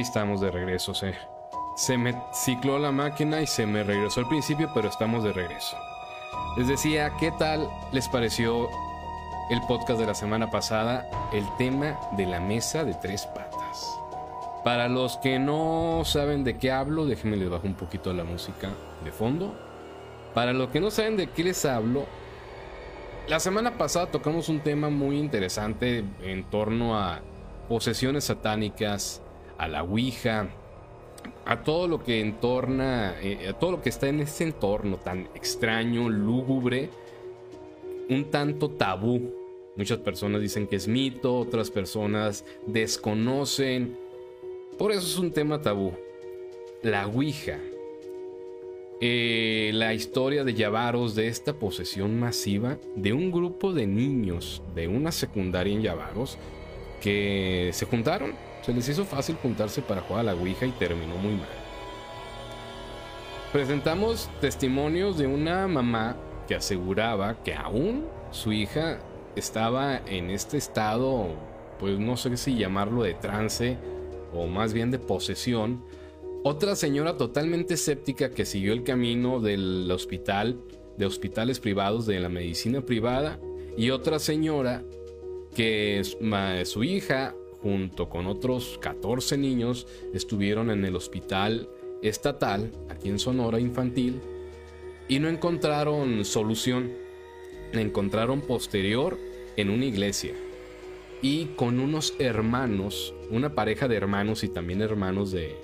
Estamos 0.00 0.40
de 0.40 0.50
regreso, 0.50 0.94
se, 0.94 1.14
se 1.76 1.98
me 1.98 2.16
cicló 2.32 2.78
la 2.78 2.90
máquina 2.90 3.42
y 3.42 3.46
se 3.46 3.66
me 3.66 3.84
regresó 3.84 4.20
al 4.20 4.28
principio, 4.28 4.70
pero 4.74 4.88
estamos 4.88 5.22
de 5.22 5.32
regreso. 5.34 5.76
Les 6.56 6.66
decía, 6.68 7.12
¿qué 7.20 7.30
tal 7.32 7.68
les 7.92 8.08
pareció 8.08 8.70
el 9.50 9.60
podcast 9.68 10.00
de 10.00 10.06
la 10.06 10.14
semana 10.14 10.50
pasada? 10.50 11.06
El 11.34 11.44
tema 11.58 12.00
de 12.16 12.24
la 12.24 12.40
mesa 12.40 12.82
de 12.82 12.94
tres 12.94 13.26
patas. 13.26 14.00
Para 14.64 14.88
los 14.88 15.18
que 15.18 15.38
no 15.38 16.00
saben 16.06 16.44
de 16.44 16.56
qué 16.56 16.72
hablo, 16.72 17.04
déjenme 17.04 17.36
les 17.36 17.50
bajo 17.50 17.66
un 17.66 17.74
poquito 17.74 18.14
la 18.14 18.24
música 18.24 18.70
de 19.04 19.12
fondo. 19.12 19.54
Para 20.32 20.54
los 20.54 20.70
que 20.70 20.80
no 20.80 20.90
saben 20.90 21.18
de 21.18 21.28
qué 21.28 21.44
les 21.44 21.66
hablo, 21.66 22.06
la 23.28 23.38
semana 23.38 23.76
pasada 23.76 24.06
tocamos 24.06 24.48
un 24.48 24.60
tema 24.60 24.88
muy 24.88 25.18
interesante 25.18 26.04
en 26.22 26.44
torno 26.44 26.98
a 26.98 27.20
posesiones 27.68 28.24
satánicas, 28.24 29.22
a 29.60 29.68
la 29.68 29.82
Ouija, 29.82 30.48
a 31.44 31.62
todo 31.62 31.86
lo 31.86 32.02
que 32.02 32.20
entorna, 32.20 33.14
eh, 33.20 33.48
a 33.48 33.52
todo 33.52 33.72
lo 33.72 33.82
que 33.82 33.90
está 33.90 34.08
en 34.08 34.20
ese 34.20 34.44
entorno 34.44 34.96
tan 34.96 35.28
extraño, 35.34 36.08
lúgubre, 36.08 36.88
un 38.08 38.30
tanto 38.30 38.70
tabú. 38.70 39.34
Muchas 39.76 39.98
personas 39.98 40.40
dicen 40.40 40.66
que 40.66 40.76
es 40.76 40.88
mito, 40.88 41.36
otras 41.36 41.70
personas 41.70 42.46
desconocen. 42.66 43.98
Por 44.78 44.92
eso 44.92 45.02
es 45.02 45.18
un 45.18 45.30
tema 45.30 45.60
tabú. 45.60 45.92
La 46.82 47.06
Ouija. 47.06 47.58
Eh, 49.02 49.72
la 49.74 49.92
historia 49.92 50.42
de 50.42 50.54
Yavaros 50.54 51.14
de 51.14 51.28
esta 51.28 51.52
posesión 51.52 52.18
masiva 52.18 52.78
de 52.96 53.12
un 53.12 53.30
grupo 53.30 53.74
de 53.74 53.86
niños 53.86 54.62
de 54.74 54.88
una 54.88 55.12
secundaria 55.12 55.74
en 55.74 55.82
Yavaros 55.82 56.38
que 57.02 57.70
se 57.72 57.86
juntaron 57.86 58.34
les 58.72 58.88
hizo 58.88 59.04
fácil 59.04 59.36
juntarse 59.36 59.82
para 59.82 60.00
jugar 60.02 60.20
a 60.20 60.34
la 60.34 60.34
Ouija 60.34 60.66
y 60.66 60.72
terminó 60.72 61.16
muy 61.16 61.34
mal. 61.34 61.48
Presentamos 63.52 64.30
testimonios 64.40 65.18
de 65.18 65.26
una 65.26 65.66
mamá 65.66 66.16
que 66.46 66.54
aseguraba 66.54 67.42
que 67.42 67.54
aún 67.54 68.06
su 68.30 68.52
hija 68.52 69.00
estaba 69.34 69.98
en 70.06 70.30
este 70.30 70.56
estado, 70.56 71.28
pues 71.78 71.98
no 71.98 72.16
sé 72.16 72.36
si 72.36 72.56
llamarlo 72.56 73.02
de 73.02 73.14
trance 73.14 73.76
o 74.32 74.46
más 74.46 74.72
bien 74.72 74.90
de 74.90 74.98
posesión. 74.98 75.84
Otra 76.44 76.76
señora 76.76 77.16
totalmente 77.16 77.74
escéptica 77.74 78.30
que 78.30 78.44
siguió 78.44 78.72
el 78.72 78.84
camino 78.84 79.40
del 79.40 79.90
hospital, 79.90 80.60
de 80.96 81.06
hospitales 81.06 81.60
privados, 81.60 82.06
de 82.06 82.20
la 82.20 82.28
medicina 82.28 82.82
privada, 82.82 83.40
y 83.76 83.90
otra 83.90 84.18
señora 84.18 84.84
que 85.54 86.02
su 86.64 86.84
hija 86.84 87.34
junto 87.62 88.08
con 88.08 88.26
otros 88.26 88.78
14 88.80 89.36
niños, 89.36 89.86
estuvieron 90.14 90.70
en 90.70 90.84
el 90.84 90.96
hospital 90.96 91.68
estatal, 92.02 92.72
aquí 92.88 93.08
en 93.08 93.18
Sonora 93.18 93.60
Infantil, 93.60 94.20
y 95.08 95.18
no 95.18 95.28
encontraron 95.28 96.24
solución. 96.24 96.92
Encontraron 97.72 98.40
posterior 98.40 99.18
en 99.56 99.70
una 99.70 99.84
iglesia 99.84 100.34
y 101.22 101.46
con 101.56 101.80
unos 101.80 102.14
hermanos, 102.18 103.14
una 103.30 103.54
pareja 103.54 103.88
de 103.88 103.96
hermanos 103.96 104.42
y 104.42 104.48
también 104.48 104.80
hermanos 104.80 105.30
de 105.30 105.54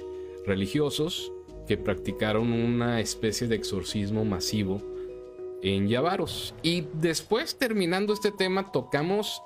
religiosos 0.46 1.32
que 1.66 1.76
practicaron 1.76 2.52
una 2.52 3.00
especie 3.00 3.48
de 3.48 3.56
exorcismo 3.56 4.24
masivo 4.24 4.82
en 5.62 5.88
Yavaros. 5.88 6.54
Y 6.62 6.84
después, 6.94 7.58
terminando 7.58 8.12
este 8.12 8.30
tema, 8.30 8.70
tocamos 8.70 9.42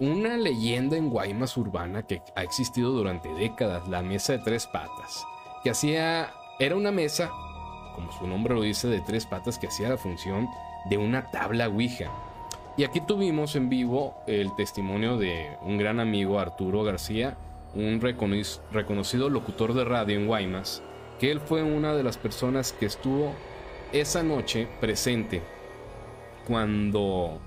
una 0.00 0.36
leyenda 0.36 0.96
en 0.96 1.10
Guaymas 1.10 1.56
urbana 1.56 2.02
que 2.02 2.22
ha 2.34 2.42
existido 2.42 2.90
durante 2.90 3.28
décadas, 3.34 3.88
la 3.88 4.02
mesa 4.02 4.32
de 4.32 4.40
tres 4.40 4.66
patas, 4.66 5.24
que 5.62 5.70
hacía, 5.70 6.32
era 6.58 6.76
una 6.76 6.90
mesa, 6.90 7.30
como 7.94 8.10
su 8.12 8.26
nombre 8.26 8.54
lo 8.54 8.62
dice, 8.62 8.88
de 8.88 9.00
tres 9.00 9.26
patas 9.26 9.58
que 9.58 9.68
hacía 9.68 9.88
la 9.88 9.96
función 9.96 10.48
de 10.90 10.98
una 10.98 11.30
tabla 11.30 11.68
Ouija. 11.68 12.10
Y 12.76 12.84
aquí 12.84 13.00
tuvimos 13.00 13.54
en 13.54 13.68
vivo 13.68 14.16
el 14.26 14.54
testimonio 14.56 15.16
de 15.16 15.56
un 15.62 15.78
gran 15.78 16.00
amigo, 16.00 16.40
Arturo 16.40 16.82
García, 16.82 17.36
un 17.74 18.00
reconocido 18.00 19.30
locutor 19.30 19.74
de 19.74 19.84
radio 19.84 20.18
en 20.18 20.26
Guaymas, 20.26 20.82
que 21.20 21.30
él 21.30 21.40
fue 21.40 21.62
una 21.62 21.94
de 21.94 22.02
las 22.02 22.18
personas 22.18 22.72
que 22.72 22.86
estuvo 22.86 23.32
esa 23.92 24.24
noche 24.24 24.66
presente 24.80 25.40
cuando 26.46 27.40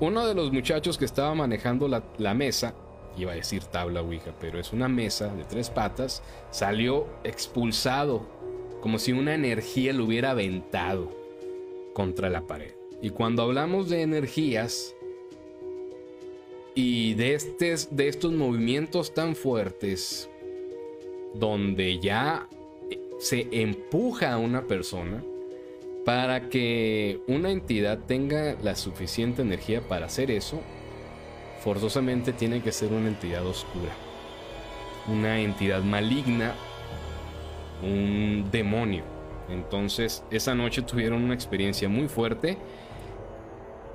uno 0.00 0.26
de 0.26 0.34
los 0.34 0.50
muchachos 0.50 0.96
que 0.96 1.04
estaba 1.04 1.34
manejando 1.34 1.86
la, 1.86 2.34
mesa, 2.34 2.74
iba 3.16 3.32
a 3.32 3.34
decir 3.34 3.64
tabla 3.64 4.00
Ouija, 4.00 4.34
pero 4.40 4.58
es 4.58 4.72
una 4.72 4.88
mesa 4.88 5.28
de 5.34 5.44
tres 5.44 5.68
patas, 5.68 6.22
salió 6.50 7.06
expulsado, 7.22 8.26
como 8.80 8.98
si 8.98 9.12
una 9.12 9.34
energía 9.34 9.92
lo 9.92 10.06
hubiera 10.06 10.30
aventado 10.30 11.10
contra 11.92 12.30
la 12.30 12.46
pared. 12.46 12.72
Y 13.02 13.10
cuando 13.10 13.42
hablamos 13.42 13.90
de 13.90 14.02
energías 14.02 14.94
y 16.74 17.12
de, 17.14 17.38
de 17.90 18.08
estos 18.08 18.32
movimientos 18.32 19.12
tan 19.12 19.36
fuertes, 19.36 20.30
donde 21.34 21.98
ya 21.98 22.48
se 23.18 23.48
empuja 23.52 24.32
a 24.32 24.38
una 24.38 24.66
persona, 24.66 25.22
para 26.04 26.48
que 26.48 27.20
una 27.26 27.50
entidad 27.50 27.98
tenga 28.06 28.56
la 28.62 28.74
suficiente 28.74 29.42
energía 29.42 29.82
para 29.82 30.06
hacer 30.06 30.30
eso, 30.30 30.60
forzosamente 31.62 32.32
tiene 32.32 32.62
que 32.62 32.72
ser 32.72 32.92
una 32.92 33.08
entidad 33.08 33.46
oscura, 33.46 33.92
una 35.08 35.40
entidad 35.40 35.82
maligna, 35.82 36.54
un 37.82 38.48
demonio. 38.50 39.04
Entonces, 39.48 40.22
esa 40.30 40.54
noche 40.54 40.82
tuvieron 40.82 41.22
una 41.22 41.34
experiencia 41.34 41.88
muy 41.88 42.08
fuerte. 42.08 42.56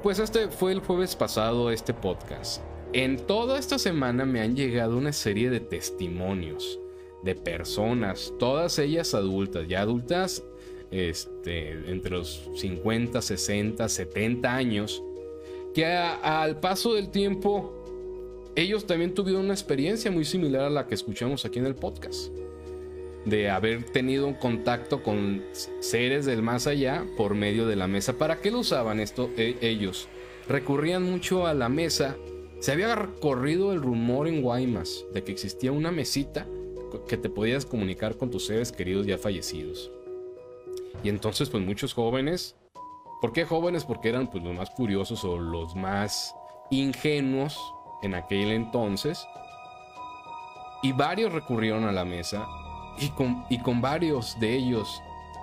Pues 0.04 0.20
este 0.20 0.50
fue 0.50 0.74
el 0.74 0.82
jueves 0.82 1.16
pasado 1.16 1.72
este 1.72 1.94
podcast. 1.94 2.62
En 2.94 3.18
toda 3.18 3.58
esta 3.58 3.80
semana 3.80 4.26
me 4.26 4.42
han 4.42 4.56
llegado 4.56 4.98
una 4.98 5.12
serie 5.12 5.50
de 5.50 5.60
testimonios 5.60 6.80
de 7.24 7.34
personas, 7.34 8.32
todas 8.38 8.78
ellas 8.78 9.16
adultas, 9.16 9.68
ya 9.68 9.82
adultas 9.82 10.44
este, 10.92 11.72
entre 11.92 12.12
los 12.12 12.50
50, 12.56 13.22
60, 13.22 13.90
70 13.90 14.56
años, 14.56 15.04
que 15.74 15.86
al 15.86 16.60
paso 16.60 16.94
del 16.94 17.10
tiempo 17.10 17.86
ellos 18.56 18.88
también 18.88 19.14
tuvieron 19.14 19.44
una 19.44 19.54
experiencia 19.54 20.10
muy 20.10 20.24
similar 20.24 20.62
a 20.62 20.70
la 20.70 20.88
que 20.88 20.96
escuchamos 20.96 21.44
aquí 21.44 21.60
en 21.60 21.66
el 21.66 21.76
podcast. 21.76 22.32
De 23.26 23.50
haber 23.50 23.84
tenido 23.84 24.28
un 24.28 24.36
contacto 24.36 25.04
con 25.04 25.44
seres 25.80 26.26
del 26.26 26.42
más 26.42 26.68
allá 26.68 27.06
por 27.18 27.34
medio 27.34 27.68
de 27.68 27.76
la 27.76 27.88
mesa. 27.88 28.18
¿Para 28.18 28.40
qué 28.40 28.52
lo 28.52 28.60
usaban 28.60 29.00
esto 29.00 29.32
e, 29.36 29.58
ellos? 29.62 30.08
Recurrían 30.48 31.04
mucho 31.04 31.48
a 31.48 31.54
la 31.54 31.68
mesa. 31.68 32.16
Se 32.60 32.72
había 32.72 32.96
recorrido 32.96 33.74
el 33.74 33.82
rumor 33.82 34.28
en 34.28 34.42
Guaymas 34.42 35.06
de 35.14 35.24
que 35.24 35.32
existía 35.32 35.72
una 35.72 35.92
mesita 35.92 36.48
que 37.08 37.18
te 37.18 37.30
podías 37.30 37.66
comunicar 37.66 38.16
con 38.16 38.32
tus 38.32 38.46
seres 38.46 38.72
queridos 38.72 39.06
ya 39.06 39.18
fallecidos. 39.18 39.92
Y 41.04 41.10
entonces 41.10 41.50
pues 41.50 41.64
muchos 41.64 41.94
jóvenes, 41.94 42.56
¿por 43.22 43.32
qué 43.34 43.46
jóvenes? 43.46 43.86
Porque 43.86 44.10
eran 44.10 44.28
pues 44.28 44.44
los 44.44 44.56
más 44.56 44.70
curiosos 44.70 45.24
o 45.24 45.38
los 45.38 45.76
más 45.76 46.36
ingenuos 46.72 47.60
en 48.02 48.16
aquel 48.16 48.52
entonces. 48.52 49.28
Y 50.82 50.92
varios 50.92 51.34
recurrieron 51.34 51.86
a 51.86 51.92
la 51.92 52.06
mesa 52.06 52.48
y 53.00 53.10
con, 53.10 53.46
y 53.50 53.60
con 53.60 53.82
varios 53.82 54.40
de 54.40 54.56
ellos 54.56 55.02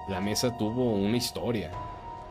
la 0.08 0.20
mesa 0.20 0.56
tuvo 0.56 0.92
una 0.92 1.16
historia. 1.16 1.70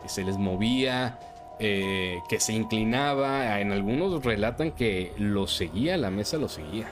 Que 0.01 0.09
se 0.09 0.23
les 0.23 0.37
movía, 0.37 1.19
eh, 1.59 2.21
que 2.27 2.39
se 2.39 2.53
inclinaba. 2.53 3.59
En 3.59 3.71
algunos 3.71 4.23
relatan 4.23 4.71
que 4.71 5.13
lo 5.17 5.47
seguía, 5.47 5.97
la 5.97 6.09
mesa 6.09 6.37
lo 6.37 6.49
seguía. 6.49 6.89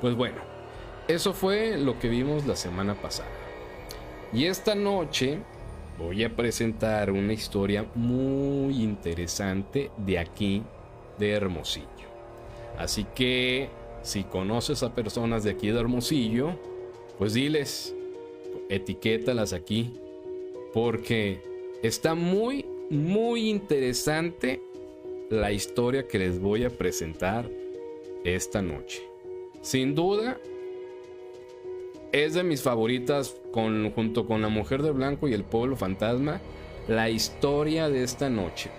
Pues 0.00 0.14
bueno, 0.14 0.36
eso 1.08 1.32
fue 1.32 1.76
lo 1.76 1.98
que 1.98 2.08
vimos 2.08 2.46
la 2.46 2.56
semana 2.56 2.94
pasada. 2.94 3.43
Y 4.34 4.46
esta 4.46 4.74
noche 4.74 5.38
voy 5.96 6.24
a 6.24 6.34
presentar 6.34 7.12
una 7.12 7.32
historia 7.32 7.86
muy 7.94 8.82
interesante 8.82 9.92
de 9.96 10.18
aquí, 10.18 10.62
de 11.20 11.30
Hermosillo. 11.30 11.86
Así 12.76 13.06
que 13.14 13.68
si 14.02 14.24
conoces 14.24 14.82
a 14.82 14.92
personas 14.92 15.44
de 15.44 15.52
aquí 15.52 15.68
de 15.68 15.78
Hermosillo, 15.78 16.58
pues 17.16 17.34
diles, 17.34 17.94
etiquétalas 18.68 19.52
aquí, 19.52 19.94
porque 20.72 21.40
está 21.84 22.16
muy, 22.16 22.66
muy 22.90 23.48
interesante 23.48 24.60
la 25.30 25.52
historia 25.52 26.08
que 26.08 26.18
les 26.18 26.40
voy 26.40 26.64
a 26.64 26.70
presentar 26.70 27.48
esta 28.24 28.60
noche. 28.62 29.00
Sin 29.60 29.94
duda, 29.94 30.40
es 32.14 32.34
de 32.34 32.44
mis 32.44 32.62
favoritas 32.62 33.34
junto 33.52 34.24
con 34.24 34.40
La 34.40 34.48
Mujer 34.48 34.82
de 34.82 34.92
Blanco 34.92 35.26
y 35.26 35.32
El 35.34 35.42
Pueblo 35.42 35.74
Fantasma, 35.74 36.40
la 36.86 37.10
historia 37.10 37.88
de 37.88 38.04
esta 38.04 38.30
noche. 38.30 38.70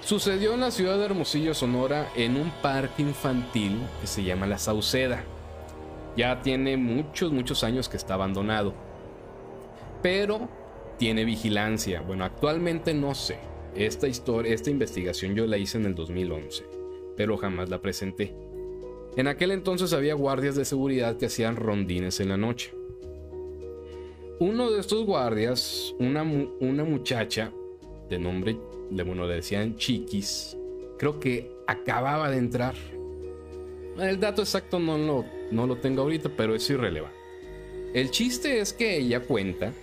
Sucedió 0.00 0.54
en 0.54 0.60
la 0.60 0.72
ciudad 0.72 0.98
de 0.98 1.04
Hermosillo, 1.04 1.54
Sonora, 1.54 2.10
en 2.16 2.36
un 2.36 2.50
parque 2.60 3.02
infantil 3.02 3.78
que 4.00 4.08
se 4.08 4.24
llama 4.24 4.48
La 4.48 4.58
Sauceda. 4.58 5.22
Ya 6.16 6.42
tiene 6.42 6.76
muchos, 6.76 7.30
muchos 7.30 7.62
años 7.62 7.88
que 7.88 7.98
está 7.98 8.14
abandonado. 8.14 8.74
Pero 10.02 10.48
tiene 10.98 11.24
vigilancia. 11.24 12.00
Bueno, 12.00 12.24
actualmente 12.24 12.94
no 12.94 13.14
sé. 13.14 13.38
Esta 13.76 14.08
historia, 14.08 14.52
esta 14.52 14.70
investigación 14.70 15.36
yo 15.36 15.46
la 15.46 15.56
hice 15.56 15.78
en 15.78 15.86
el 15.86 15.94
2011, 15.94 16.64
pero 17.16 17.36
jamás 17.36 17.68
la 17.68 17.80
presenté. 17.80 18.34
En 19.16 19.26
aquel 19.26 19.50
entonces 19.50 19.92
había 19.92 20.14
guardias 20.14 20.56
de 20.56 20.64
seguridad 20.64 21.18
que 21.18 21.26
hacían 21.26 21.56
rondines 21.56 22.18
en 22.20 22.30
la 22.30 22.38
noche. 22.38 22.72
Uno 24.38 24.70
de 24.70 24.80
estos 24.80 25.04
guardias, 25.04 25.94
una, 25.98 26.22
una 26.22 26.84
muchacha 26.84 27.52
de 28.08 28.18
nombre, 28.18 28.56
de, 28.90 29.02
bueno, 29.02 29.26
le 29.26 29.36
decían 29.36 29.76
Chiquis, 29.76 30.56
creo 30.98 31.20
que 31.20 31.50
acababa 31.66 32.30
de 32.30 32.38
entrar. 32.38 32.74
El 33.98 34.18
dato 34.18 34.42
exacto 34.42 34.78
no 34.78 34.96
lo, 34.96 35.24
no 35.50 35.66
lo 35.66 35.76
tengo 35.76 36.02
ahorita, 36.02 36.30
pero 36.34 36.54
es 36.54 36.68
irrelevante. 36.70 37.16
El 37.92 38.10
chiste 38.10 38.60
es 38.60 38.72
que 38.72 38.96
ella 38.96 39.20
cuenta 39.20 39.74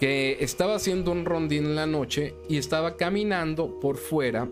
que 0.00 0.38
estaba 0.40 0.76
haciendo 0.76 1.12
un 1.12 1.26
rondín 1.26 1.66
en 1.66 1.76
la 1.76 1.86
noche 1.86 2.34
y 2.48 2.56
estaba 2.56 2.96
caminando 2.96 3.78
por 3.78 3.98
fuera 3.98 4.48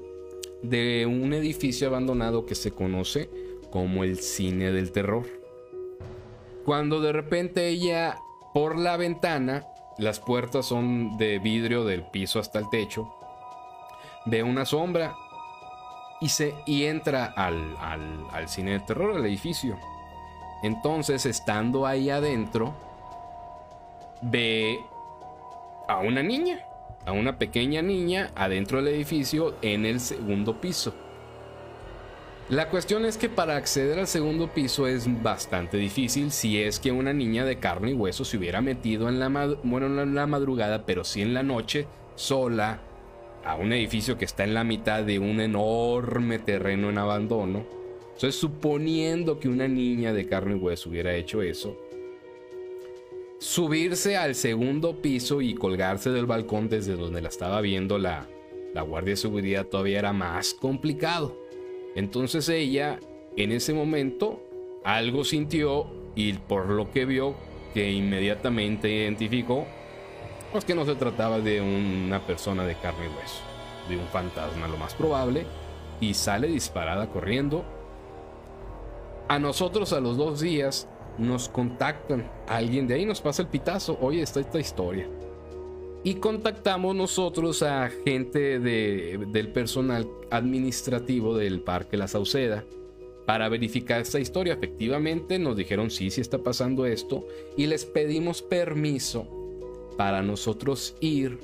de 0.62 1.06
un 1.06 1.32
edificio 1.32 1.88
abandonado 1.88 2.46
que 2.46 2.54
se 2.54 2.72
conoce 2.72 3.28
como 3.70 4.04
el 4.04 4.18
cine 4.18 4.70
del 4.72 4.92
terror. 4.92 5.26
Cuando 6.64 7.00
de 7.00 7.12
repente 7.12 7.68
ella 7.68 8.18
por 8.54 8.78
la 8.78 8.96
ventana, 8.96 9.66
las 9.98 10.20
puertas 10.20 10.66
son 10.66 11.16
de 11.16 11.38
vidrio 11.38 11.84
del 11.84 12.04
piso 12.04 12.38
hasta 12.38 12.58
el 12.58 12.68
techo, 12.70 13.12
ve 14.26 14.42
una 14.42 14.64
sombra 14.64 15.14
y, 16.20 16.28
se, 16.28 16.54
y 16.66 16.84
entra 16.84 17.26
al, 17.36 17.76
al, 17.78 18.26
al 18.30 18.48
cine 18.48 18.72
del 18.72 18.84
terror, 18.84 19.16
al 19.16 19.26
edificio. 19.26 19.76
Entonces, 20.62 21.26
estando 21.26 21.86
ahí 21.86 22.10
adentro, 22.10 22.72
ve 24.20 24.78
a 25.88 25.98
una 25.98 26.22
niña, 26.22 26.64
a 27.06 27.12
una 27.12 27.38
pequeña 27.38 27.82
niña 27.82 28.30
adentro 28.34 28.82
del 28.82 28.94
edificio 28.94 29.54
en 29.62 29.86
el 29.86 30.00
segundo 30.00 30.60
piso. 30.60 30.94
La 32.48 32.68
cuestión 32.68 33.06
es 33.06 33.16
que 33.16 33.28
para 33.28 33.56
acceder 33.56 33.98
al 33.98 34.06
segundo 34.06 34.48
piso 34.48 34.86
es 34.86 35.06
bastante 35.22 35.76
difícil 35.76 36.30
si 36.30 36.60
es 36.60 36.80
que 36.80 36.92
una 36.92 37.12
niña 37.12 37.44
de 37.44 37.58
carne 37.58 37.92
y 37.92 37.94
hueso 37.94 38.24
se 38.24 38.36
hubiera 38.36 38.60
metido 38.60 39.08
en 39.08 39.20
la, 39.20 39.28
bueno, 39.62 40.02
en 40.02 40.14
la 40.14 40.26
madrugada, 40.26 40.84
pero 40.84 41.04
sí 41.04 41.22
en 41.22 41.34
la 41.34 41.42
noche, 41.42 41.86
sola, 42.14 42.80
a 43.44 43.54
un 43.54 43.72
edificio 43.72 44.18
que 44.18 44.24
está 44.24 44.44
en 44.44 44.54
la 44.54 44.64
mitad 44.64 45.02
de 45.02 45.18
un 45.18 45.40
enorme 45.40 46.38
terreno 46.38 46.90
en 46.90 46.98
abandono. 46.98 47.64
Entonces, 48.14 48.34
suponiendo 48.34 49.40
que 49.40 49.48
una 49.48 49.66
niña 49.66 50.12
de 50.12 50.26
carne 50.26 50.56
y 50.56 50.58
hueso 50.58 50.90
hubiera 50.90 51.14
hecho 51.14 51.42
eso, 51.42 51.76
subirse 53.42 54.16
al 54.16 54.36
segundo 54.36 55.02
piso 55.02 55.40
y 55.40 55.54
colgarse 55.54 56.10
del 56.10 56.26
balcón 56.26 56.68
desde 56.68 56.94
donde 56.94 57.20
la 57.20 57.28
estaba 57.28 57.60
viendo 57.60 57.98
la, 57.98 58.28
la 58.72 58.82
guardia 58.82 59.14
de 59.14 59.16
seguridad 59.16 59.66
todavía 59.66 59.98
era 59.98 60.12
más 60.12 60.54
complicado. 60.54 61.36
Entonces 61.96 62.48
ella, 62.48 63.00
en 63.36 63.50
ese 63.50 63.74
momento, 63.74 64.40
algo 64.84 65.24
sintió 65.24 65.88
y 66.14 66.34
por 66.34 66.68
lo 66.68 66.92
que 66.92 67.04
vio, 67.04 67.34
que 67.74 67.90
inmediatamente 67.90 68.88
identificó, 68.88 69.66
pues 70.52 70.64
que 70.64 70.76
no 70.76 70.84
se 70.84 70.94
trataba 70.94 71.40
de 71.40 71.60
una 71.60 72.24
persona 72.24 72.64
de 72.64 72.76
carne 72.76 73.06
y 73.06 73.08
hueso, 73.08 73.40
de 73.88 73.96
un 73.96 74.06
fantasma 74.06 74.68
lo 74.68 74.76
más 74.76 74.94
probable, 74.94 75.46
y 76.00 76.14
sale 76.14 76.46
disparada 76.46 77.08
corriendo. 77.08 77.64
A 79.26 79.40
nosotros 79.40 79.92
a 79.92 79.98
los 79.98 80.16
dos 80.16 80.38
días 80.38 80.88
nos 81.18 81.48
contactan. 81.48 82.30
Alguien 82.46 82.86
de 82.86 82.94
ahí 82.94 83.06
nos 83.06 83.20
pasa 83.20 83.42
el 83.42 83.48
pitazo. 83.48 83.98
Oye, 84.00 84.22
está 84.22 84.40
esta 84.40 84.60
historia. 84.60 85.08
Y 86.04 86.14
contactamos 86.14 86.96
nosotros 86.96 87.62
a 87.62 87.88
gente 88.04 88.58
del 88.58 89.52
personal 89.52 90.08
administrativo 90.30 91.36
del 91.36 91.60
Parque 91.60 91.96
La 91.96 92.08
Sauceda 92.08 92.64
para 93.24 93.48
verificar 93.48 94.00
esta 94.00 94.18
historia. 94.18 94.54
Efectivamente 94.54 95.38
nos 95.38 95.56
dijeron 95.56 95.90
sí, 95.90 96.10
sí 96.10 96.20
está 96.20 96.38
pasando 96.38 96.86
esto. 96.86 97.26
Y 97.56 97.66
les 97.66 97.84
pedimos 97.84 98.42
permiso 98.42 99.28
para 99.96 100.22
nosotros 100.22 100.96
ir 101.00 101.38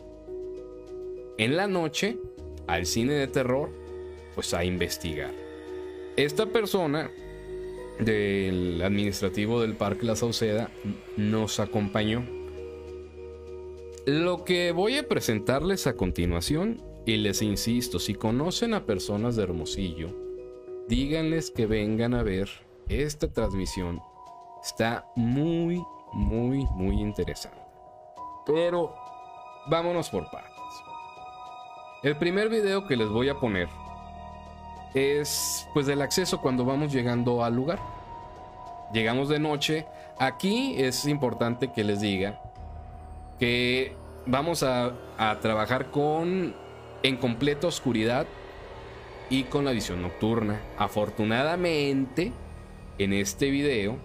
en 1.37 1.56
la 1.56 1.69
noche 1.69 2.19
al 2.67 2.85
cine 2.85 3.15
de 3.15 3.29
terror, 3.29 3.70
pues 4.35 4.53
a 4.55 4.65
investigar. 4.65 5.32
Esta 6.17 6.47
persona 6.47 7.12
del 8.00 8.81
administrativo 8.83 9.61
del 9.61 9.77
Parque 9.77 10.06
La 10.06 10.17
Sauceda 10.17 10.71
nos 11.17 11.61
acompañó. 11.61 12.25
Lo 14.06 14.45
que 14.45 14.73
voy 14.73 14.97
a 14.97 15.06
presentarles 15.06 15.87
a 15.87 15.95
continuación, 15.95 16.83
y 17.05 17.17
les 17.17 17.43
insisto, 17.43 17.99
si 17.99 18.15
conocen 18.15 18.75
a 18.75 18.87
personas 18.87 19.37
de 19.37 19.43
Hermosillo, 19.43 20.09
díganles 20.89 21.50
que 21.50 21.67
vengan 21.67 22.15
a 22.15 22.23
ver 22.23 22.49
esta 22.89 23.31
transmisión. 23.31 24.01
Está 24.62 25.06
muy, 25.15 25.83
muy, 26.12 26.65
muy 26.75 27.01
interesante. 27.01 27.59
Pero 28.46 28.94
vámonos 29.70 30.08
por 30.08 30.31
partes. 30.31 30.53
El 32.03 32.17
primer 32.17 32.49
video 32.49 32.87
que 32.87 32.96
les 32.96 33.08
voy 33.08 33.29
a 33.29 33.39
poner 33.39 33.69
es 34.94 35.69
pues 35.75 35.87
del 35.87 36.01
acceso 36.01 36.41
cuando 36.41 36.65
vamos 36.65 36.93
llegando 36.93 37.44
al 37.44 37.55
lugar. 37.55 37.79
Llegamos 38.93 39.29
de 39.29 39.39
noche. 39.39 39.87
Aquí 40.19 40.75
es 40.79 41.07
importante 41.07 41.73
que 41.73 41.85
les 41.85 42.01
diga 42.01 42.41
que 43.39 43.95
vamos 44.27 44.63
a, 44.63 44.95
trabajar 45.41 45.91
con 45.91 46.55
en 47.03 47.17
completa 47.17 47.67
oscuridad 47.67 48.27
y 49.31 49.45
con 49.45 49.65
la 49.65 49.73
visión 49.73 50.03
nocturna. 50.03 50.61
Afortunadamente, 50.77 52.33
en 52.99 53.13
este 53.13 53.51
video, 53.51 53.99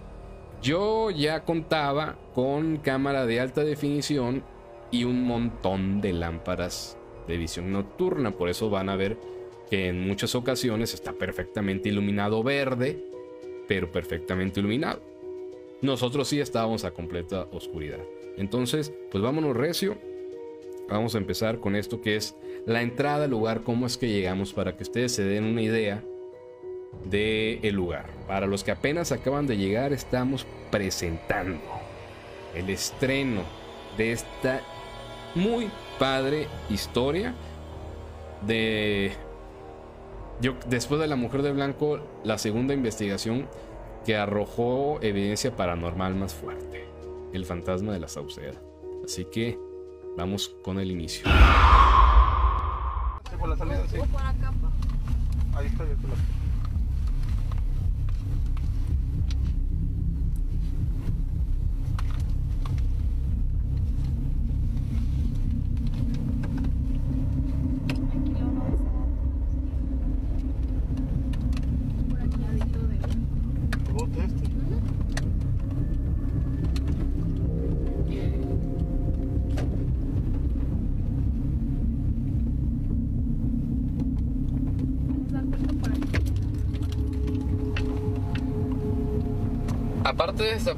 yo 0.62 1.10
ya 1.10 1.44
contaba 1.44 2.16
con 2.34 2.78
cámara 2.78 3.26
de 3.26 3.40
alta 3.40 3.64
definición 3.64 4.44
y 4.90 5.04
un 5.04 5.24
montón 5.24 6.00
de 6.00 6.12
lámparas 6.12 6.96
de 7.26 7.36
visión 7.36 7.72
nocturna. 7.72 8.32
Por 8.32 8.48
eso 8.48 8.70
van 8.70 8.88
a 8.88 8.96
ver 8.96 9.18
que 9.70 9.88
en 9.88 10.06
muchas 10.06 10.34
ocasiones 10.34 10.94
está 10.94 11.12
perfectamente 11.12 11.88
iluminado 11.88 12.42
verde, 12.42 13.02
pero 13.66 13.90
perfectamente 13.90 14.60
iluminado. 14.60 15.00
Nosotros 15.82 16.28
sí 16.28 16.40
estábamos 16.40 16.84
a 16.84 16.92
completa 16.92 17.46
oscuridad. 17.52 18.00
Entonces, 18.36 18.92
pues 19.10 19.22
vámonos 19.22 19.56
recio. 19.56 19.96
Vamos 20.88 21.14
a 21.14 21.18
empezar 21.18 21.60
con 21.60 21.76
esto 21.76 22.00
que 22.00 22.16
es 22.16 22.34
la 22.66 22.82
entrada 22.82 23.24
al 23.24 23.30
lugar, 23.30 23.62
cómo 23.62 23.86
es 23.86 23.96
que 23.96 24.08
llegamos 24.08 24.52
para 24.52 24.76
que 24.76 24.82
ustedes 24.82 25.12
se 25.12 25.24
den 25.24 25.44
una 25.44 25.62
idea 25.62 26.02
del 27.04 27.60
el 27.62 27.74
lugar. 27.74 28.06
Para 28.26 28.46
los 28.46 28.64
que 28.64 28.70
apenas 28.70 29.12
acaban 29.12 29.46
de 29.46 29.56
llegar, 29.56 29.92
estamos 29.92 30.46
presentando 30.70 31.60
el 32.54 32.70
estreno 32.70 33.42
de 33.96 34.12
esta 34.12 34.60
muy 35.34 35.70
padre 35.98 36.46
historia 36.70 37.34
de 38.46 39.12
yo, 40.40 40.54
después 40.66 41.00
de 41.00 41.06
La 41.06 41.16
Mujer 41.16 41.42
de 41.42 41.52
Blanco, 41.52 42.00
la 42.24 42.38
segunda 42.38 42.74
investigación 42.74 43.46
que 44.04 44.16
arrojó 44.16 44.98
evidencia 45.00 45.56
paranormal 45.56 46.14
más 46.14 46.34
fuerte, 46.34 46.86
el 47.32 47.46
fantasma 47.46 47.92
de 47.92 48.00
la 48.00 48.08
Sauceda. 48.08 48.60
Así 49.04 49.24
que 49.26 49.58
vamos 50.16 50.54
con 50.62 50.78
el 50.78 50.90
inicio. 50.90 51.26
Ahí 55.56 55.66
está, 55.66 55.84
Aparte 55.84 55.84
de 55.84 56.43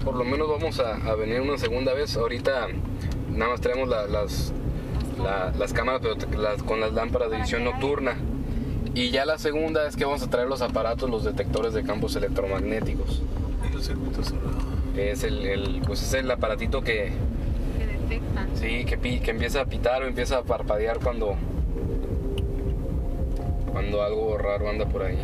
por 0.03 0.15
lo 0.15 0.25
menos 0.25 0.49
vamos 0.49 0.81
a, 0.81 1.15
venir 1.15 1.41
una 1.41 1.59
segunda 1.59 1.93
vez. 1.93 2.17
Ahorita 2.17 2.69
nada 3.31 3.51
más 3.53 3.61
traemos 3.61 3.89
las, 3.89 4.53
las 5.59 5.73
cámaras 5.73 6.01
pero 6.03 6.17
con 6.65 6.81
las 6.81 6.93
lámparas 6.93 7.31
de 7.31 7.39
visión 7.39 7.65
nocturna. 7.65 8.17
Y 8.95 9.11
ya 9.11 9.27
la 9.27 9.39
segunda 9.39 9.87
es 9.87 9.95
que 9.95 10.07
vamos 10.07 10.23
a 10.23 10.31
traer 10.31 10.49
los 10.49 10.63
aparatos, 10.63 11.11
los 11.11 11.25
detectores 11.25 11.75
de 11.75 11.83
campos 11.83 12.17
electromagnéticos. 12.17 13.23
¿Y 13.69 13.75
los? 13.75 13.91
Es 14.97 15.23
el, 15.25 15.83
pues 15.87 16.03
es 16.03 16.15
el 16.15 16.31
aparatito 16.31 16.83
que... 16.83 17.13
Que 17.77 17.87
detecta. 17.87 18.47
Sí, 18.55 18.87
que, 18.87 19.21
que 19.21 19.31
empieza 19.31 19.61
a 19.61 19.67
pitar 19.67 20.03
o 20.03 20.07
empieza 20.07 20.39
a 20.39 20.43
parpadear 20.43 21.01
cuando... 21.01 21.37
Cuando 23.71 24.03
algo 24.03 24.39
raro 24.39 24.71
anda 24.71 24.87
por 24.87 25.03
ahí. 25.03 25.19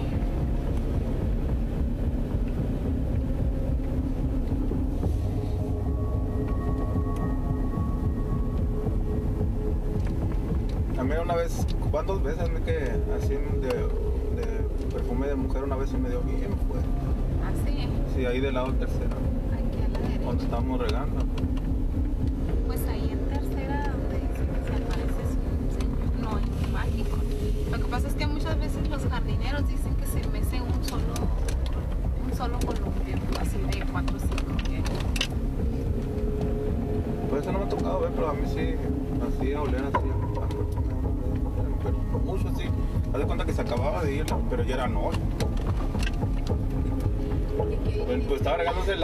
dos 12.13 12.23
veces, 12.23 12.51
me 12.51 12.61
que 12.61 12.91
así 13.17 13.31
de, 13.31 14.93
perfume 14.93 15.29
de 15.29 15.35
mujer 15.35 15.65
una 15.65 15.77
vez 15.77 15.89
se 15.89 15.97
me 15.97 16.11
dio 16.11 16.21
bien, 16.21 16.51
pues. 16.69 16.83
¿Ah, 17.43 17.53
sí? 17.65 17.89
Sí, 18.15 18.27
ahí 18.27 18.41
del 18.41 18.55
lado 18.55 18.73
tercero. 18.75 19.17
Aquí 19.53 19.79
a 19.83 19.89
la 19.89 19.99
derecha. 19.99 20.25
Donde 20.25 20.45
estábamos 20.45 20.81
regando. 20.81 21.32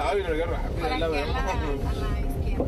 rápido, 0.09 0.29
carga 0.29 0.47
rápido. 0.47 0.81
Para 0.81 0.99
la, 0.99 1.09
la, 1.09 1.27
la, 1.27 1.27
la 1.27 2.21
izquierda. 2.21 2.65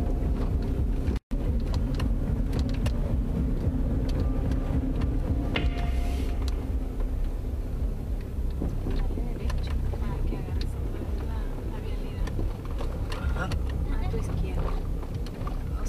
A 13.37 14.11
tu 14.11 14.17
izquierda. 14.19 14.71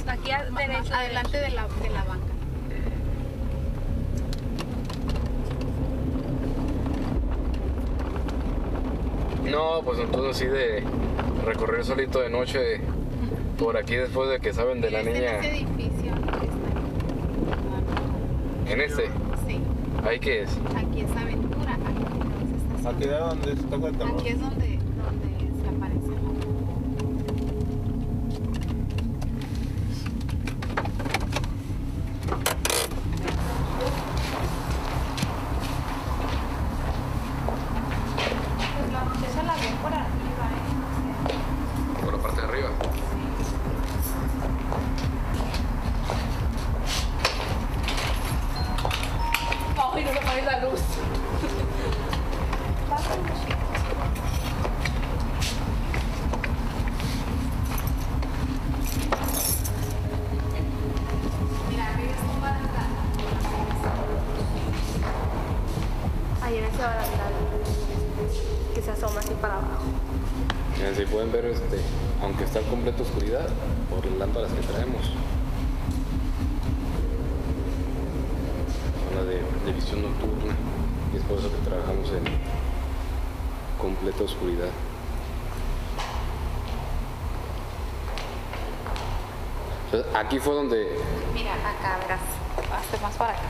Aquí 0.07 0.31
adelante 0.31 1.37
de 1.37 1.49
la, 1.49 1.67
de 1.67 1.89
la 1.89 2.03
banca. 2.03 2.25
No, 9.49 9.81
pues 9.83 9.99
entonces 9.99 10.37
sí 10.37 10.45
de 10.45 10.70
de 12.19 12.29
noche 12.29 12.81
por 13.57 13.77
aquí 13.77 13.95
después 13.95 14.29
de 14.29 14.39
que 14.39 14.53
saben 14.53 14.81
de 14.81 14.91
la 14.91 14.99
este 14.99 15.13
niña. 15.13 15.37
En 15.37 15.45
este 15.45 15.57
edificio. 15.57 16.13
¿En 18.67 18.81
este? 18.81 19.05
Sí. 19.47 19.59
¿Ahí 20.03 20.19
qué 20.19 20.41
es? 20.41 20.49
Aquí 20.75 21.01
es 21.01 21.11
Aventura. 21.11 21.77
Aquí, 22.85 23.03
es 23.03 23.19
donde 23.19 23.51
está 23.51 23.75
Aquí 24.07 24.27
es 24.27 24.41
donde 24.41 24.79
aquí 90.31 90.39
fue 90.39 90.55
donde... 90.55 90.97
Mira, 91.33 91.55
acá, 91.55 91.97
verás. 92.01 92.21
Hazte 92.73 92.97
más 93.01 93.13
para 93.15 93.33
acá. 93.33 93.41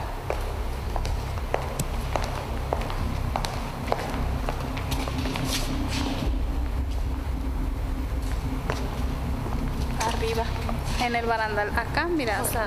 Arriba, 10.08 10.42
en 11.04 11.14
el 11.14 11.24
barandal. 11.24 11.70
Acá, 11.78 12.08
mira. 12.08 12.42
O 12.42 12.46
sea, 12.46 12.66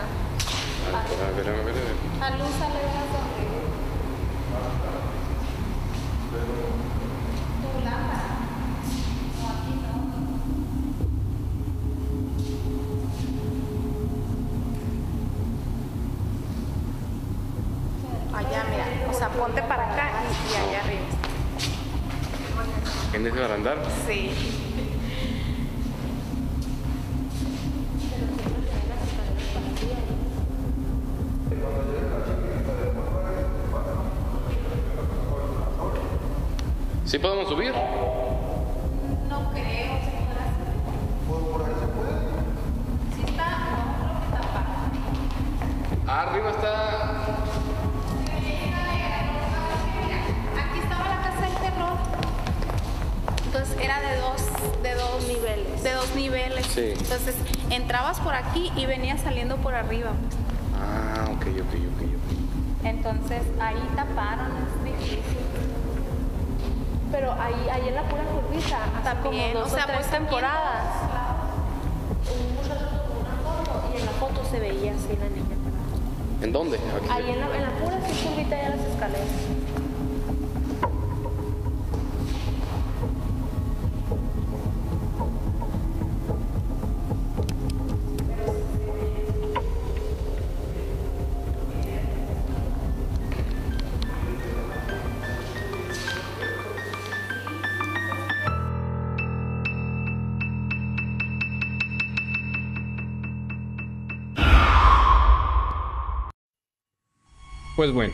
Pues 107.75 107.91
bueno, 107.91 108.13